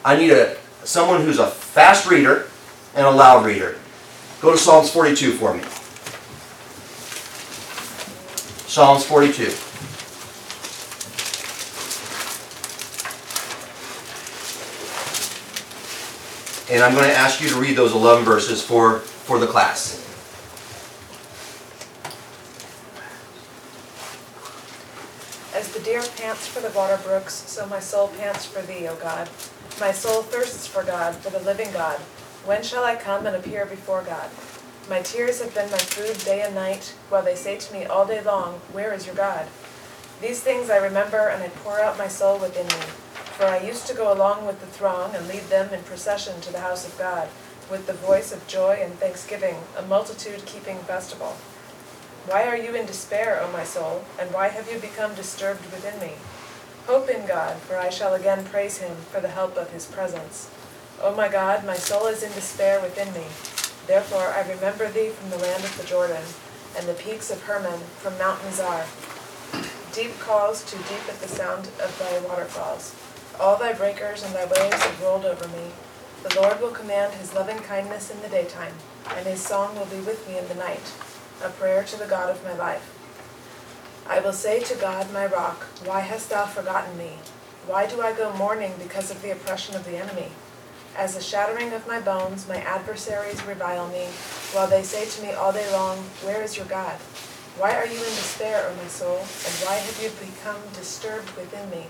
I 0.05 0.17
need 0.17 0.31
a 0.31 0.57
someone 0.85 1.23
who's 1.23 1.39
a 1.39 1.49
fast 1.49 2.09
reader 2.09 2.49
and 2.95 3.07
a 3.07 3.11
loud 3.11 3.45
reader. 3.45 3.77
Go 4.41 4.53
to 4.53 4.59
Psalms 4.59 4.91
42 4.91 5.33
for 5.33 5.55
me. 5.55 5.63
Psalms 8.69 9.05
42. 9.05 9.66
And 16.69 16.83
I'm 16.83 16.95
going 16.95 17.09
to 17.09 17.17
ask 17.17 17.41
you 17.41 17.49
to 17.51 17.61
read 17.61 17.77
those 17.77 17.95
11 17.95 18.25
verses 18.25 18.61
for, 18.61 18.99
for 18.99 19.39
the 19.39 19.47
class. 19.47 20.03
As 25.55 25.73
the 25.73 25.79
deer 25.81 26.03
pants 26.17 26.49
for 26.49 26.61
the 26.61 26.77
water 26.77 26.99
brooks, 27.05 27.35
so 27.35 27.67
my 27.67 27.79
soul 27.79 28.09
pants 28.09 28.45
for 28.47 28.63
thee, 28.63 28.89
O 28.89 28.97
God. 28.97 29.31
My 29.79 29.93
soul 29.93 30.23
thirsts 30.23 30.67
for 30.67 30.83
God, 30.83 31.15
for 31.15 31.31
the 31.31 31.39
living 31.39 31.71
God. 31.73 31.99
When 32.45 32.65
shall 32.65 32.83
I 32.83 32.97
come 32.97 33.27
and 33.27 33.37
appear 33.37 33.65
before 33.65 34.03
God? 34.03 34.29
My 34.89 35.03
tears 35.03 35.41
have 35.41 35.55
been 35.55 35.71
my 35.71 35.79
food 35.79 36.19
day 36.25 36.43
and 36.43 36.55
night, 36.55 36.95
while 37.11 37.23
they 37.23 37.37
say 37.37 37.59
to 37.59 37.73
me 37.73 37.85
all 37.85 38.07
day 38.07 38.23
long, 38.23 38.55
Where 38.73 38.93
is 38.93 39.07
your 39.07 39.15
God? 39.15 39.47
These 40.21 40.41
things 40.41 40.69
I 40.69 40.79
remember, 40.79 41.29
and 41.29 41.43
I 41.43 41.49
pour 41.49 41.81
out 41.81 41.97
my 41.99 42.09
soul 42.09 42.39
within 42.39 42.67
me. 42.67 43.06
For 43.37 43.45
I 43.45 43.59
used 43.59 43.87
to 43.89 43.95
go 43.95 44.11
along 44.11 44.47
with 44.47 44.61
the 44.61 44.67
throng 44.67 45.15
and 45.15 45.29
lead 45.29 45.43
them 45.51 45.75
in 45.75 45.83
procession 45.83 46.41
to 46.41 46.51
the 46.51 46.61
house 46.61 46.89
of 46.89 46.99
God, 46.99 47.29
with 47.71 47.87
the 47.87 47.93
voice 47.93 48.33
of 48.33 48.49
joy 48.49 48.79
and 48.81 48.95
thanksgiving, 48.95 49.57
a 49.77 49.83
multitude 49.83 50.47
keeping 50.47 50.79
festival. 50.79 51.37
Why 52.25 52.49
are 52.49 52.57
you 52.57 52.75
in 52.75 52.87
despair, 52.87 53.39
O 53.43 53.53
my 53.53 53.63
soul, 53.63 54.07
and 54.19 54.33
why 54.33 54.49
have 54.49 54.73
you 54.73 54.79
become 54.79 55.15
disturbed 55.15 55.61
within 55.67 56.01
me? 56.01 56.15
Hope 56.87 57.11
in 57.11 57.27
God, 57.27 57.57
for 57.59 57.77
I 57.77 57.91
shall 57.91 58.15
again 58.15 58.43
praise 58.47 58.79
him 58.79 58.97
for 59.13 59.21
the 59.21 59.29
help 59.29 59.59
of 59.59 59.71
his 59.71 59.85
presence. 59.85 60.49
O 61.03 61.15
my 61.15 61.29
God, 61.29 61.63
my 61.67 61.77
soul 61.77 62.07
is 62.07 62.23
in 62.23 62.33
despair 62.33 62.81
within 62.81 63.13
me. 63.13 63.27
Therefore 63.87 64.29
I 64.29 64.49
remember 64.49 64.89
thee 64.89 65.11
from 65.11 65.29
the 65.29 65.45
land 65.45 65.63
of 65.63 65.77
the 65.77 65.85
Jordan, 65.85 66.25
and 66.75 66.89
the 66.89 66.95
peaks 66.95 67.31
of 67.31 67.43
Hermon 67.43 67.81
from 68.01 68.17
Mount 68.17 68.41
Mizar. 68.41 68.87
Deep 69.93 70.19
calls 70.21 70.65
to 70.65 70.79
deep 70.79 71.07
at 71.07 71.21
the 71.21 71.29
sound 71.29 71.67
of 71.85 71.99
thy 71.99 72.19
waterfalls. 72.21 72.95
All 73.39 73.59
thy 73.59 73.75
breakers 73.75 74.23
and 74.23 74.35
thy 74.35 74.47
waves 74.47 74.83
have 74.83 75.03
rolled 75.03 75.27
over 75.27 75.47
me. 75.49 75.71
The 76.23 76.41
Lord 76.41 76.59
will 76.59 76.71
command 76.71 77.13
his 77.15 77.35
loving 77.35 77.59
kindness 77.59 78.11
in 78.11 78.23
the 78.23 78.29
daytime, 78.29 78.73
and 79.15 79.27
his 79.27 79.43
song 79.43 79.79
will 79.79 79.87
be 79.87 80.01
with 80.01 80.27
me 80.27 80.39
in 80.39 80.49
the 80.49 80.55
night, 80.55 80.93
a 81.45 81.51
prayer 81.51 81.85
to 81.85 81.99
the 81.99 82.07
God 82.07 82.31
of 82.31 82.43
my 82.43 82.55
life. 82.55 82.93
I 84.09 84.21
will 84.21 84.33
say 84.33 84.61
to 84.61 84.75
God, 84.77 85.13
my 85.13 85.27
rock, 85.27 85.65
Why 85.85 86.01
hast 86.01 86.31
thou 86.31 86.47
forgotten 86.47 86.97
me? 86.97 87.19
Why 87.67 87.87
do 87.87 88.01
I 88.01 88.15
go 88.15 88.33
mourning 88.33 88.73
because 88.79 89.11
of 89.11 89.21
the 89.21 89.33
oppression 89.33 89.75
of 89.75 89.85
the 89.85 89.99
enemy? 89.99 90.29
As 90.97 91.15
the 91.15 91.21
shattering 91.21 91.75
of 91.75 91.87
my 91.87 92.01
bones, 92.01 92.49
my 92.49 92.57
adversaries 92.63 93.45
revile 93.45 93.89
me, 93.89 94.07
while 94.53 94.67
they 94.67 94.83
say 94.83 95.05
to 95.05 95.23
me 95.23 95.33
all 95.35 95.53
day 95.53 95.71
long, 95.73 95.99
Where 96.25 96.43
is 96.43 96.57
your 96.57 96.67
God? 96.67 96.97
Why 97.59 97.75
are 97.77 97.87
you 97.87 97.99
in 97.99 98.17
despair, 98.17 98.67
O 98.67 98.75
my 98.77 98.89
soul? 98.89 99.19
And 99.19 99.55
why 99.65 99.75
have 99.75 100.03
you 100.03 100.09
become 100.09 100.61
disturbed 100.73 101.31
within 101.37 101.69
me? 101.69 101.87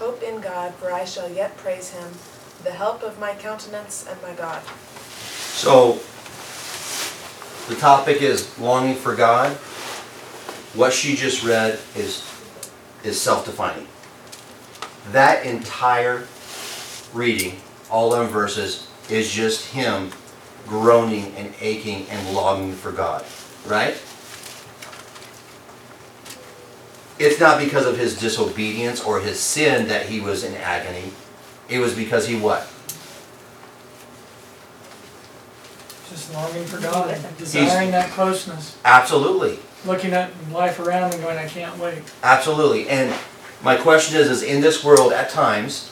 Hope 0.00 0.22
in 0.22 0.40
God, 0.40 0.74
for 0.76 0.90
I 0.90 1.04
shall 1.04 1.30
yet 1.30 1.54
praise 1.58 1.90
him, 1.90 2.10
the 2.64 2.70
help 2.70 3.02
of 3.02 3.20
my 3.20 3.34
countenance 3.34 4.06
and 4.08 4.20
my 4.22 4.32
God. 4.32 4.62
So, 5.52 6.00
the 7.68 7.78
topic 7.78 8.22
is 8.22 8.58
longing 8.58 8.94
for 8.94 9.14
God. 9.14 9.52
What 10.72 10.94
she 10.94 11.16
just 11.16 11.44
read 11.44 11.78
is, 11.94 12.26
is 13.04 13.20
self-defining. 13.20 13.86
That 15.12 15.44
entire 15.44 16.26
reading, 17.12 17.60
all 17.90 18.08
them 18.08 18.28
verses, 18.28 18.88
is 19.10 19.30
just 19.30 19.66
him 19.66 20.12
groaning 20.66 21.34
and 21.36 21.52
aching 21.60 22.06
and 22.08 22.34
longing 22.34 22.72
for 22.72 22.90
God, 22.90 23.22
right? 23.66 24.00
It's 27.20 27.38
not 27.38 27.58
because 27.62 27.84
of 27.84 27.98
his 27.98 28.18
disobedience 28.18 29.04
or 29.04 29.20
his 29.20 29.38
sin 29.38 29.88
that 29.88 30.06
he 30.06 30.20
was 30.20 30.42
in 30.42 30.54
agony. 30.54 31.12
It 31.68 31.78
was 31.78 31.94
because 31.94 32.26
he 32.26 32.34
what? 32.34 32.62
Just 36.08 36.32
longing 36.32 36.64
for 36.64 36.80
God, 36.80 37.20
desiring 37.36 37.90
that 37.90 38.08
closeness, 38.12 38.78
Absolutely. 38.86 39.58
looking 39.84 40.12
at 40.12 40.30
life 40.50 40.80
around 40.80 41.12
and 41.12 41.22
going, 41.22 41.36
I 41.36 41.46
can't 41.46 41.78
wait. 41.78 42.02
Absolutely. 42.22 42.88
And 42.88 43.14
my 43.62 43.76
question 43.76 44.18
is, 44.18 44.30
is 44.30 44.42
in 44.42 44.62
this 44.62 44.82
world 44.82 45.12
at 45.12 45.28
times, 45.28 45.90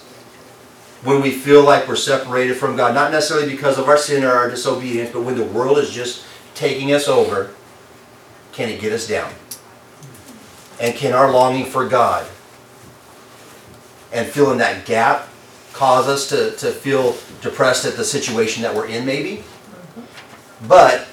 when 1.05 1.21
we 1.21 1.31
feel 1.31 1.63
like 1.63 1.87
we're 1.87 1.97
separated 1.97 2.55
from 2.55 2.75
God, 2.75 2.95
not 2.95 3.13
necessarily 3.13 3.55
because 3.55 3.79
of 3.79 3.87
our 3.87 3.99
sin 3.99 4.25
or 4.25 4.31
our 4.31 4.49
disobedience, 4.49 5.11
but 5.13 5.21
when 5.21 5.37
the 5.37 5.45
world 5.45 5.77
is 5.77 5.91
just 5.91 6.25
taking 6.55 6.91
us 6.91 7.07
over, 7.07 7.51
can 8.53 8.71
it 8.71 8.81
get 8.81 8.95
us 8.95 9.07
down? 9.07 9.31
And 10.81 10.95
can 10.95 11.13
our 11.13 11.31
longing 11.31 11.67
for 11.67 11.89
God 11.89 12.27
and 14.13 14.27
filling 14.27 14.59
that 14.59 14.87
gap 14.87 15.29
cause 15.73 16.09
us 16.09 16.29
to, 16.29 16.53
to 16.57 16.71
feel 16.71 17.17
depressed 17.41 17.85
at 17.85 17.97
the 17.97 18.05
situation 18.05 18.63
that 18.63 18.75
we're 18.75 18.87
in 18.87 19.05
maybe? 19.05 19.43
But 20.67 21.09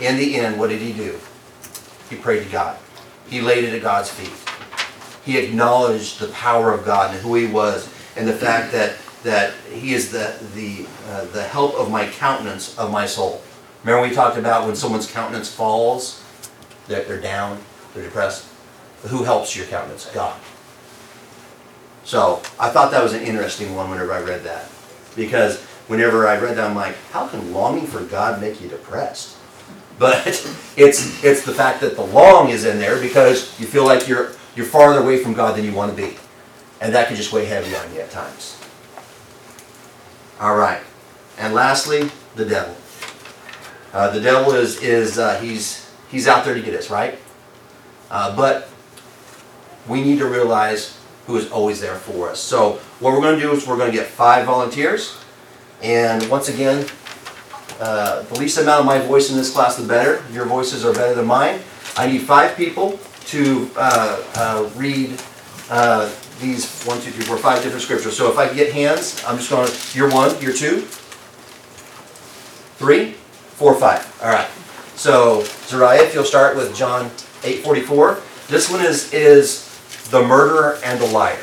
in 0.00 0.16
the 0.16 0.36
end, 0.36 0.58
what 0.58 0.70
did 0.70 0.80
he 0.80 0.92
do? 0.92 1.18
He 2.10 2.16
prayed 2.16 2.44
to 2.44 2.50
God. 2.50 2.78
He 3.28 3.40
laid 3.40 3.64
it 3.64 3.74
at 3.74 3.82
God's 3.82 4.10
feet 4.10 4.32
he 5.24 5.38
acknowledged 5.38 6.18
the 6.18 6.28
power 6.28 6.72
of 6.72 6.84
God 6.84 7.14
and 7.14 7.20
who 7.20 7.34
he 7.34 7.46
was 7.46 7.88
and 8.16 8.26
the 8.26 8.32
fact 8.32 8.72
that 8.72 8.96
that 9.22 9.54
he 9.70 9.94
is 9.94 10.10
the 10.10 10.36
the 10.54 10.86
uh, 11.08 11.24
the 11.26 11.42
help 11.42 11.74
of 11.74 11.90
my 11.90 12.06
countenance 12.08 12.76
of 12.78 12.90
my 12.90 13.06
soul. 13.06 13.40
Remember 13.84 14.08
we 14.08 14.14
talked 14.14 14.36
about 14.36 14.66
when 14.66 14.76
someone's 14.76 15.10
countenance 15.10 15.52
falls, 15.52 16.22
they're, 16.86 17.04
they're 17.04 17.20
down, 17.20 17.60
they're 17.94 18.04
depressed. 18.04 18.46
Who 19.04 19.24
helps 19.24 19.56
your 19.56 19.66
countenance? 19.66 20.10
God. 20.14 20.38
So 22.04 22.42
I 22.58 22.70
thought 22.70 22.90
that 22.90 23.02
was 23.02 23.12
an 23.12 23.22
interesting 23.22 23.74
one 23.74 23.90
whenever 23.90 24.12
I 24.12 24.22
read 24.22 24.44
that. 24.44 24.68
Because 25.16 25.60
whenever 25.86 26.26
I 26.26 26.38
read 26.38 26.56
that, 26.56 26.68
I'm 26.68 26.76
like, 26.76 26.96
how 27.10 27.26
can 27.28 27.52
longing 27.52 27.86
for 27.86 28.00
God 28.00 28.40
make 28.40 28.60
you 28.60 28.68
depressed? 28.68 29.38
But 29.98 30.26
it's 30.76 31.22
it's 31.22 31.44
the 31.44 31.52
fact 31.52 31.82
that 31.82 31.96
the 31.96 32.02
long 32.02 32.48
is 32.48 32.64
in 32.64 32.78
there 32.78 33.00
because 33.00 33.60
you 33.60 33.66
feel 33.66 33.84
like 33.84 34.08
you're 34.08 34.32
you're 34.56 34.66
farther 34.66 35.00
away 35.00 35.22
from 35.22 35.32
God 35.32 35.56
than 35.56 35.64
you 35.64 35.72
want 35.72 35.94
to 35.94 35.96
be. 35.96 36.16
And 36.80 36.94
that 36.94 37.06
can 37.06 37.16
just 37.16 37.32
weigh 37.32 37.44
heavy 37.44 37.76
on 37.76 37.94
you 37.94 38.00
at 38.00 38.10
times. 38.10 38.58
All 40.40 40.56
right. 40.56 40.80
And 41.38 41.54
lastly, 41.54 42.10
the 42.34 42.44
devil. 42.44 42.74
Uh, 43.92 44.10
the 44.10 44.20
devil 44.20 44.54
is, 44.54 44.82
is 44.82 45.18
uh, 45.18 45.38
he's, 45.38 45.88
he's 46.10 46.26
out 46.26 46.44
there 46.44 46.54
to 46.54 46.60
get 46.60 46.74
us, 46.74 46.90
right? 46.90 47.18
Uh, 48.10 48.34
but 48.34 48.68
we 49.88 50.02
need 50.02 50.18
to 50.18 50.26
realize 50.26 50.98
who 51.26 51.36
is 51.36 51.50
always 51.50 51.80
there 51.80 51.96
for 51.96 52.30
us. 52.30 52.40
So 52.40 52.80
what 53.00 53.12
we're 53.12 53.20
going 53.20 53.36
to 53.36 53.40
do 53.40 53.52
is 53.52 53.66
we're 53.66 53.76
going 53.76 53.90
to 53.90 53.96
get 53.96 54.06
five 54.06 54.46
volunteers. 54.46 55.16
And 55.82 56.28
once 56.28 56.48
again, 56.48 56.86
uh, 57.80 58.22
the 58.22 58.38
least 58.38 58.58
amount 58.58 58.80
of 58.80 58.86
my 58.86 58.98
voice 58.98 59.30
in 59.30 59.36
this 59.36 59.52
class, 59.52 59.76
the 59.76 59.86
better. 59.86 60.22
Your 60.32 60.46
voices 60.46 60.84
are 60.84 60.92
better 60.92 61.14
than 61.14 61.26
mine. 61.26 61.60
I 61.96 62.06
need 62.06 62.22
five 62.22 62.56
people 62.56 62.98
to 63.26 63.70
uh, 63.76 64.22
uh, 64.34 64.70
read 64.76 65.20
uh, 65.70 66.10
these 66.40 66.82
one, 66.84 67.00
two, 67.00 67.10
three, 67.10 67.24
four, 67.24 67.36
five 67.36 67.62
different 67.62 67.82
scriptures. 67.82 68.16
So 68.16 68.30
if 68.30 68.38
I 68.38 68.52
get 68.52 68.72
hands, 68.72 69.22
I'm 69.26 69.36
just 69.36 69.50
going 69.50 69.68
to, 69.68 69.98
you're 69.98 70.10
one, 70.10 70.40
you're 70.40 70.52
two, 70.52 70.82
three, 72.78 73.12
four, 73.12 73.74
five. 73.74 74.20
All 74.22 74.28
right. 74.28 74.48
So 74.96 75.42
Zariah, 75.42 76.04
if 76.04 76.14
you'll 76.14 76.24
start 76.24 76.56
with 76.56 76.76
John 76.76 77.10
8:44. 77.42 78.20
This 78.48 78.70
one 78.70 78.84
is 78.84 79.12
is 79.12 79.71
the 80.12 80.22
murderer 80.22 80.78
and 80.84 81.00
the 81.00 81.06
liar. 81.06 81.38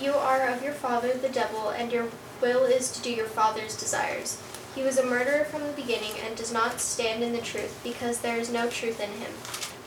You 0.00 0.12
are 0.14 0.48
of 0.48 0.64
your 0.64 0.72
father 0.72 1.12
the 1.12 1.28
devil, 1.28 1.68
and 1.68 1.92
your 1.92 2.08
will 2.40 2.64
is 2.64 2.90
to 2.90 3.00
do 3.00 3.12
your 3.12 3.26
father's 3.26 3.76
desires. 3.76 4.42
He 4.74 4.82
was 4.82 4.96
a 4.96 5.04
murderer 5.04 5.44
from 5.44 5.66
the 5.66 5.72
beginning 5.72 6.12
and 6.24 6.34
does 6.34 6.52
not 6.52 6.80
stand 6.80 7.22
in 7.22 7.32
the 7.32 7.40
truth, 7.40 7.78
because 7.84 8.20
there 8.20 8.38
is 8.38 8.50
no 8.50 8.70
truth 8.70 9.00
in 9.00 9.10
him. 9.10 9.32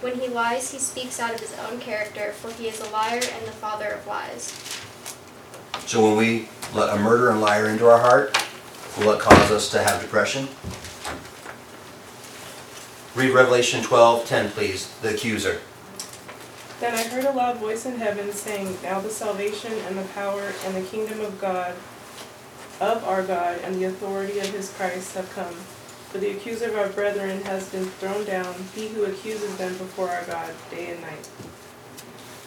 When 0.01 0.19
he 0.19 0.27
lies, 0.27 0.71
he 0.71 0.77
speaks 0.77 1.19
out 1.19 1.33
of 1.33 1.39
his 1.39 1.55
own 1.57 1.79
character, 1.79 2.33
for 2.33 2.51
he 2.51 2.67
is 2.67 2.79
a 2.79 2.89
liar 2.91 3.21
and 3.21 3.47
the 3.47 3.51
father 3.51 3.87
of 3.87 4.05
lies. 4.05 4.53
So 5.87 6.03
when 6.03 6.17
we 6.17 6.49
let 6.73 6.95
a 6.95 6.99
murderer 6.99 7.31
and 7.31 7.41
liar 7.41 7.67
into 7.67 7.87
our 7.87 7.99
heart, 7.99 8.37
will 8.99 9.11
it 9.13 9.19
cause 9.19 9.51
us 9.51 9.69
to 9.71 9.81
have 9.81 10.01
depression? 10.01 10.47
Read 13.15 13.31
Revelation 13.31 13.81
12:10, 13.81 14.51
please. 14.51 14.89
The 15.01 15.15
accuser. 15.15 15.61
Then 16.79 16.93
I 16.93 17.03
heard 17.03 17.23
a 17.23 17.31
loud 17.31 17.57
voice 17.57 17.85
in 17.85 17.97
heaven 17.97 18.31
saying, 18.33 18.77
Now 18.83 18.99
the 18.99 19.09
salvation 19.09 19.71
and 19.87 19.97
the 19.97 20.03
power 20.13 20.51
and 20.65 20.75
the 20.75 20.81
kingdom 20.81 21.21
of 21.21 21.39
God, 21.39 21.73
of 22.79 23.03
our 23.05 23.23
God, 23.23 23.59
and 23.63 23.75
the 23.75 23.85
authority 23.85 24.39
of 24.39 24.49
his 24.49 24.71
Christ 24.73 25.15
have 25.15 25.31
come. 25.33 25.53
For 26.09 26.17
the 26.17 26.31
accuser 26.31 26.69
of 26.69 26.75
our 26.77 26.89
brethren 26.89 27.41
has 27.43 27.69
been 27.69 27.85
thrown 27.85 28.25
down, 28.25 28.55
he 28.73 28.87
who 28.87 29.05
accuses 29.05 29.57
them 29.57 29.77
before 29.77 30.09
our 30.09 30.23
God 30.25 30.53
day 30.71 30.91
and 30.91 31.01
night. 31.01 31.29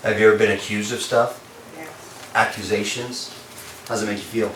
Have 0.02 0.18
you 0.18 0.28
ever 0.28 0.38
been 0.38 0.52
accused 0.52 0.92
of 0.92 1.00
stuff? 1.00 1.44
Yes. 1.76 2.30
Accusations? 2.34 3.34
How 3.88 3.94
does 3.94 4.02
it 4.02 4.06
make 4.06 4.18
you 4.18 4.22
feel? 4.22 4.48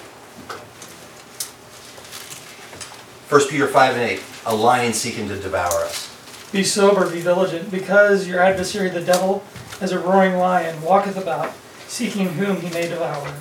1 3.29 3.49
Peter 3.49 3.66
5 3.66 3.95
and 3.95 4.03
8. 4.03 4.23
A 4.45 4.55
lion 4.55 4.93
seeking 4.93 5.29
to 5.29 5.39
devour 5.39 5.85
us. 5.85 6.09
Be 6.53 6.62
sober, 6.64 7.11
be 7.11 7.20
vigilant, 7.20 7.70
because 7.70 8.29
your 8.29 8.41
adversary 8.41 8.91
the 8.91 9.01
devil, 9.01 9.43
as 9.81 9.91
a 9.91 9.99
roaring 9.99 10.37
lion, 10.37 10.83
walketh 10.83 11.16
about, 11.16 11.55
seeking 11.87 12.29
whom 12.29 12.61
he 12.61 12.68
may 12.70 12.89
devour. 12.89 13.35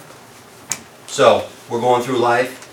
So, 1.08 1.48
we're 1.72 1.80
going 1.80 2.04
through 2.04 2.18
life, 2.18 2.68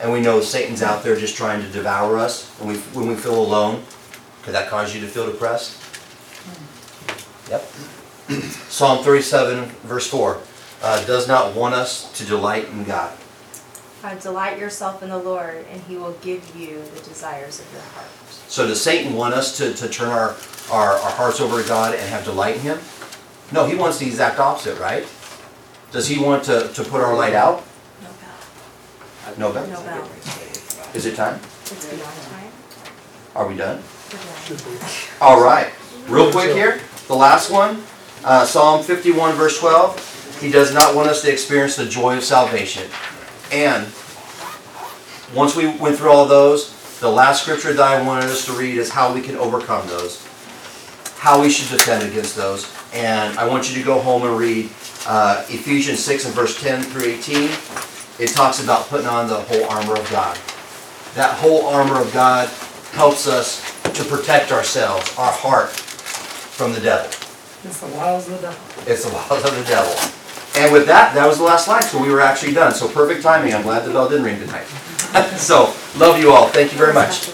and 0.00 0.10
we 0.10 0.20
know 0.20 0.40
Satan's 0.40 0.82
out 0.82 1.04
there 1.04 1.14
just 1.14 1.36
trying 1.36 1.60
to 1.60 1.68
devour 1.68 2.16
us 2.16 2.48
when 2.58 2.70
we, 2.70 2.78
when 2.78 3.06
we 3.06 3.14
feel 3.14 3.38
alone. 3.38 3.82
Could 4.42 4.54
that 4.54 4.70
cause 4.70 4.94
you 4.94 5.02
to 5.02 5.06
feel 5.06 5.30
depressed? 5.30 5.76
Yep. 7.50 7.62
Psalm 8.68 9.04
37, 9.04 9.66
verse 9.84 10.08
4, 10.08 10.40
uh, 10.82 11.04
does 11.04 11.28
not 11.28 11.54
want 11.54 11.74
us 11.74 12.10
to 12.12 12.24
delight 12.24 12.68
in 12.70 12.84
God. 12.84 13.14
Uh, 14.02 14.14
delight 14.14 14.58
yourself 14.58 15.02
in 15.02 15.10
the 15.10 15.18
Lord, 15.18 15.66
and 15.70 15.82
He 15.82 15.96
will 15.96 16.12
give 16.22 16.56
you 16.56 16.82
the 16.94 17.00
desires 17.00 17.60
of 17.60 17.70
your 17.72 17.82
heart. 17.82 18.06
So 18.48 18.66
does 18.66 18.80
Satan 18.80 19.14
want 19.14 19.34
us 19.34 19.58
to, 19.58 19.74
to 19.74 19.88
turn 19.88 20.08
our, 20.08 20.36
our, 20.70 20.92
our 20.92 21.10
hearts 21.10 21.40
over 21.40 21.60
to 21.60 21.68
God 21.68 21.94
and 21.94 22.08
have 22.08 22.24
delight 22.24 22.56
in 22.56 22.62
Him? 22.62 22.78
No, 23.52 23.66
he 23.66 23.74
wants 23.74 23.98
the 23.98 24.06
exact 24.06 24.38
opposite, 24.38 24.78
right? 24.78 25.06
Does 25.90 26.06
he 26.06 26.22
want 26.22 26.44
to, 26.44 26.68
to 26.68 26.84
put 26.84 27.00
our 27.00 27.14
light 27.14 27.32
out? 27.32 27.64
No 29.38 29.52
bell. 29.52 29.66
No, 29.68 29.76
Ben? 29.76 30.00
Bell. 30.00 30.10
Is 30.94 31.06
it 31.06 31.14
time? 31.14 31.38
It's 31.62 31.86
beyond 31.86 32.02
time. 32.02 32.50
Are 33.36 33.46
we 33.46 33.56
done? 33.56 33.80
Done. 34.10 34.68
All 35.20 35.40
right, 35.40 35.70
real 36.08 36.32
quick 36.32 36.54
here, 36.54 36.80
the 37.06 37.14
last 37.14 37.50
one, 37.50 37.82
uh, 38.24 38.44
Psalm 38.44 38.82
51, 38.82 39.36
verse 39.36 39.58
12. 39.60 40.40
He 40.40 40.50
does 40.50 40.74
not 40.74 40.94
want 40.94 41.08
us 41.08 41.22
to 41.22 41.32
experience 41.32 41.76
the 41.76 41.86
joy 41.86 42.16
of 42.16 42.24
salvation. 42.24 42.88
And 43.52 43.86
once 45.34 45.54
we 45.54 45.68
went 45.76 45.96
through 45.96 46.10
all 46.10 46.26
those, 46.26 46.74
the 47.00 47.10
last 47.10 47.42
scripture 47.42 47.72
that 47.72 47.80
I 47.80 48.04
wanted 48.04 48.24
us 48.24 48.44
to 48.46 48.52
read 48.52 48.76
is 48.76 48.90
how 48.90 49.14
we 49.14 49.20
can 49.20 49.36
overcome 49.36 49.86
those, 49.88 50.26
how 51.18 51.40
we 51.40 51.48
should 51.50 51.76
defend 51.76 52.10
against 52.10 52.34
those. 52.34 52.72
And 52.92 53.38
I 53.38 53.46
want 53.46 53.70
you 53.70 53.78
to 53.78 53.84
go 53.84 54.00
home 54.00 54.22
and 54.24 54.36
read 54.36 54.70
uh, 55.06 55.44
Ephesians 55.48 56.00
6 56.00 56.24
and 56.24 56.34
verse 56.34 56.60
10 56.60 56.82
through 56.82 57.04
18. 57.04 57.50
It 58.18 58.28
talks 58.28 58.62
about 58.62 58.86
putting 58.88 59.06
on 59.06 59.28
the 59.28 59.36
whole 59.40 59.64
armor 59.66 59.96
of 59.96 60.10
God. 60.10 60.36
that 61.14 61.36
whole 61.38 61.66
armor 61.66 62.00
of 62.00 62.12
God 62.12 62.48
helps 62.92 63.26
us 63.26 63.62
to 63.94 64.04
protect 64.04 64.52
ourselves, 64.52 65.16
our 65.18 65.32
heart, 65.32 65.70
from 65.70 66.72
the 66.72 66.80
devil. 66.80 67.06
It's 67.64 67.80
the 67.80 67.86
wiles 67.88 68.28
of 68.28 68.34
the 68.34 68.48
devil. 68.48 68.92
It's 68.92 69.04
the 69.04 69.12
wiles 69.14 69.44
of 69.44 69.56
the 69.56 69.64
devil. 69.64 69.94
And 70.56 70.72
with 70.72 70.86
that, 70.86 71.14
that 71.14 71.26
was 71.26 71.38
the 71.38 71.44
last 71.44 71.66
slide, 71.66 71.84
so 71.84 72.00
we 72.02 72.10
were 72.10 72.20
actually 72.20 72.52
done. 72.52 72.74
So 72.74 72.88
perfect 72.88 73.22
timing. 73.22 73.54
I'm 73.54 73.62
glad 73.62 73.84
the 73.84 73.92
bell 73.92 74.08
didn't 74.08 74.24
ring 74.24 74.38
tonight. 74.40 74.66
So, 75.38 75.72
love 75.96 76.18
you 76.20 76.32
all. 76.32 76.48
Thank 76.48 76.70
you 76.72 76.76
very 76.78 76.92
much. 76.92 77.30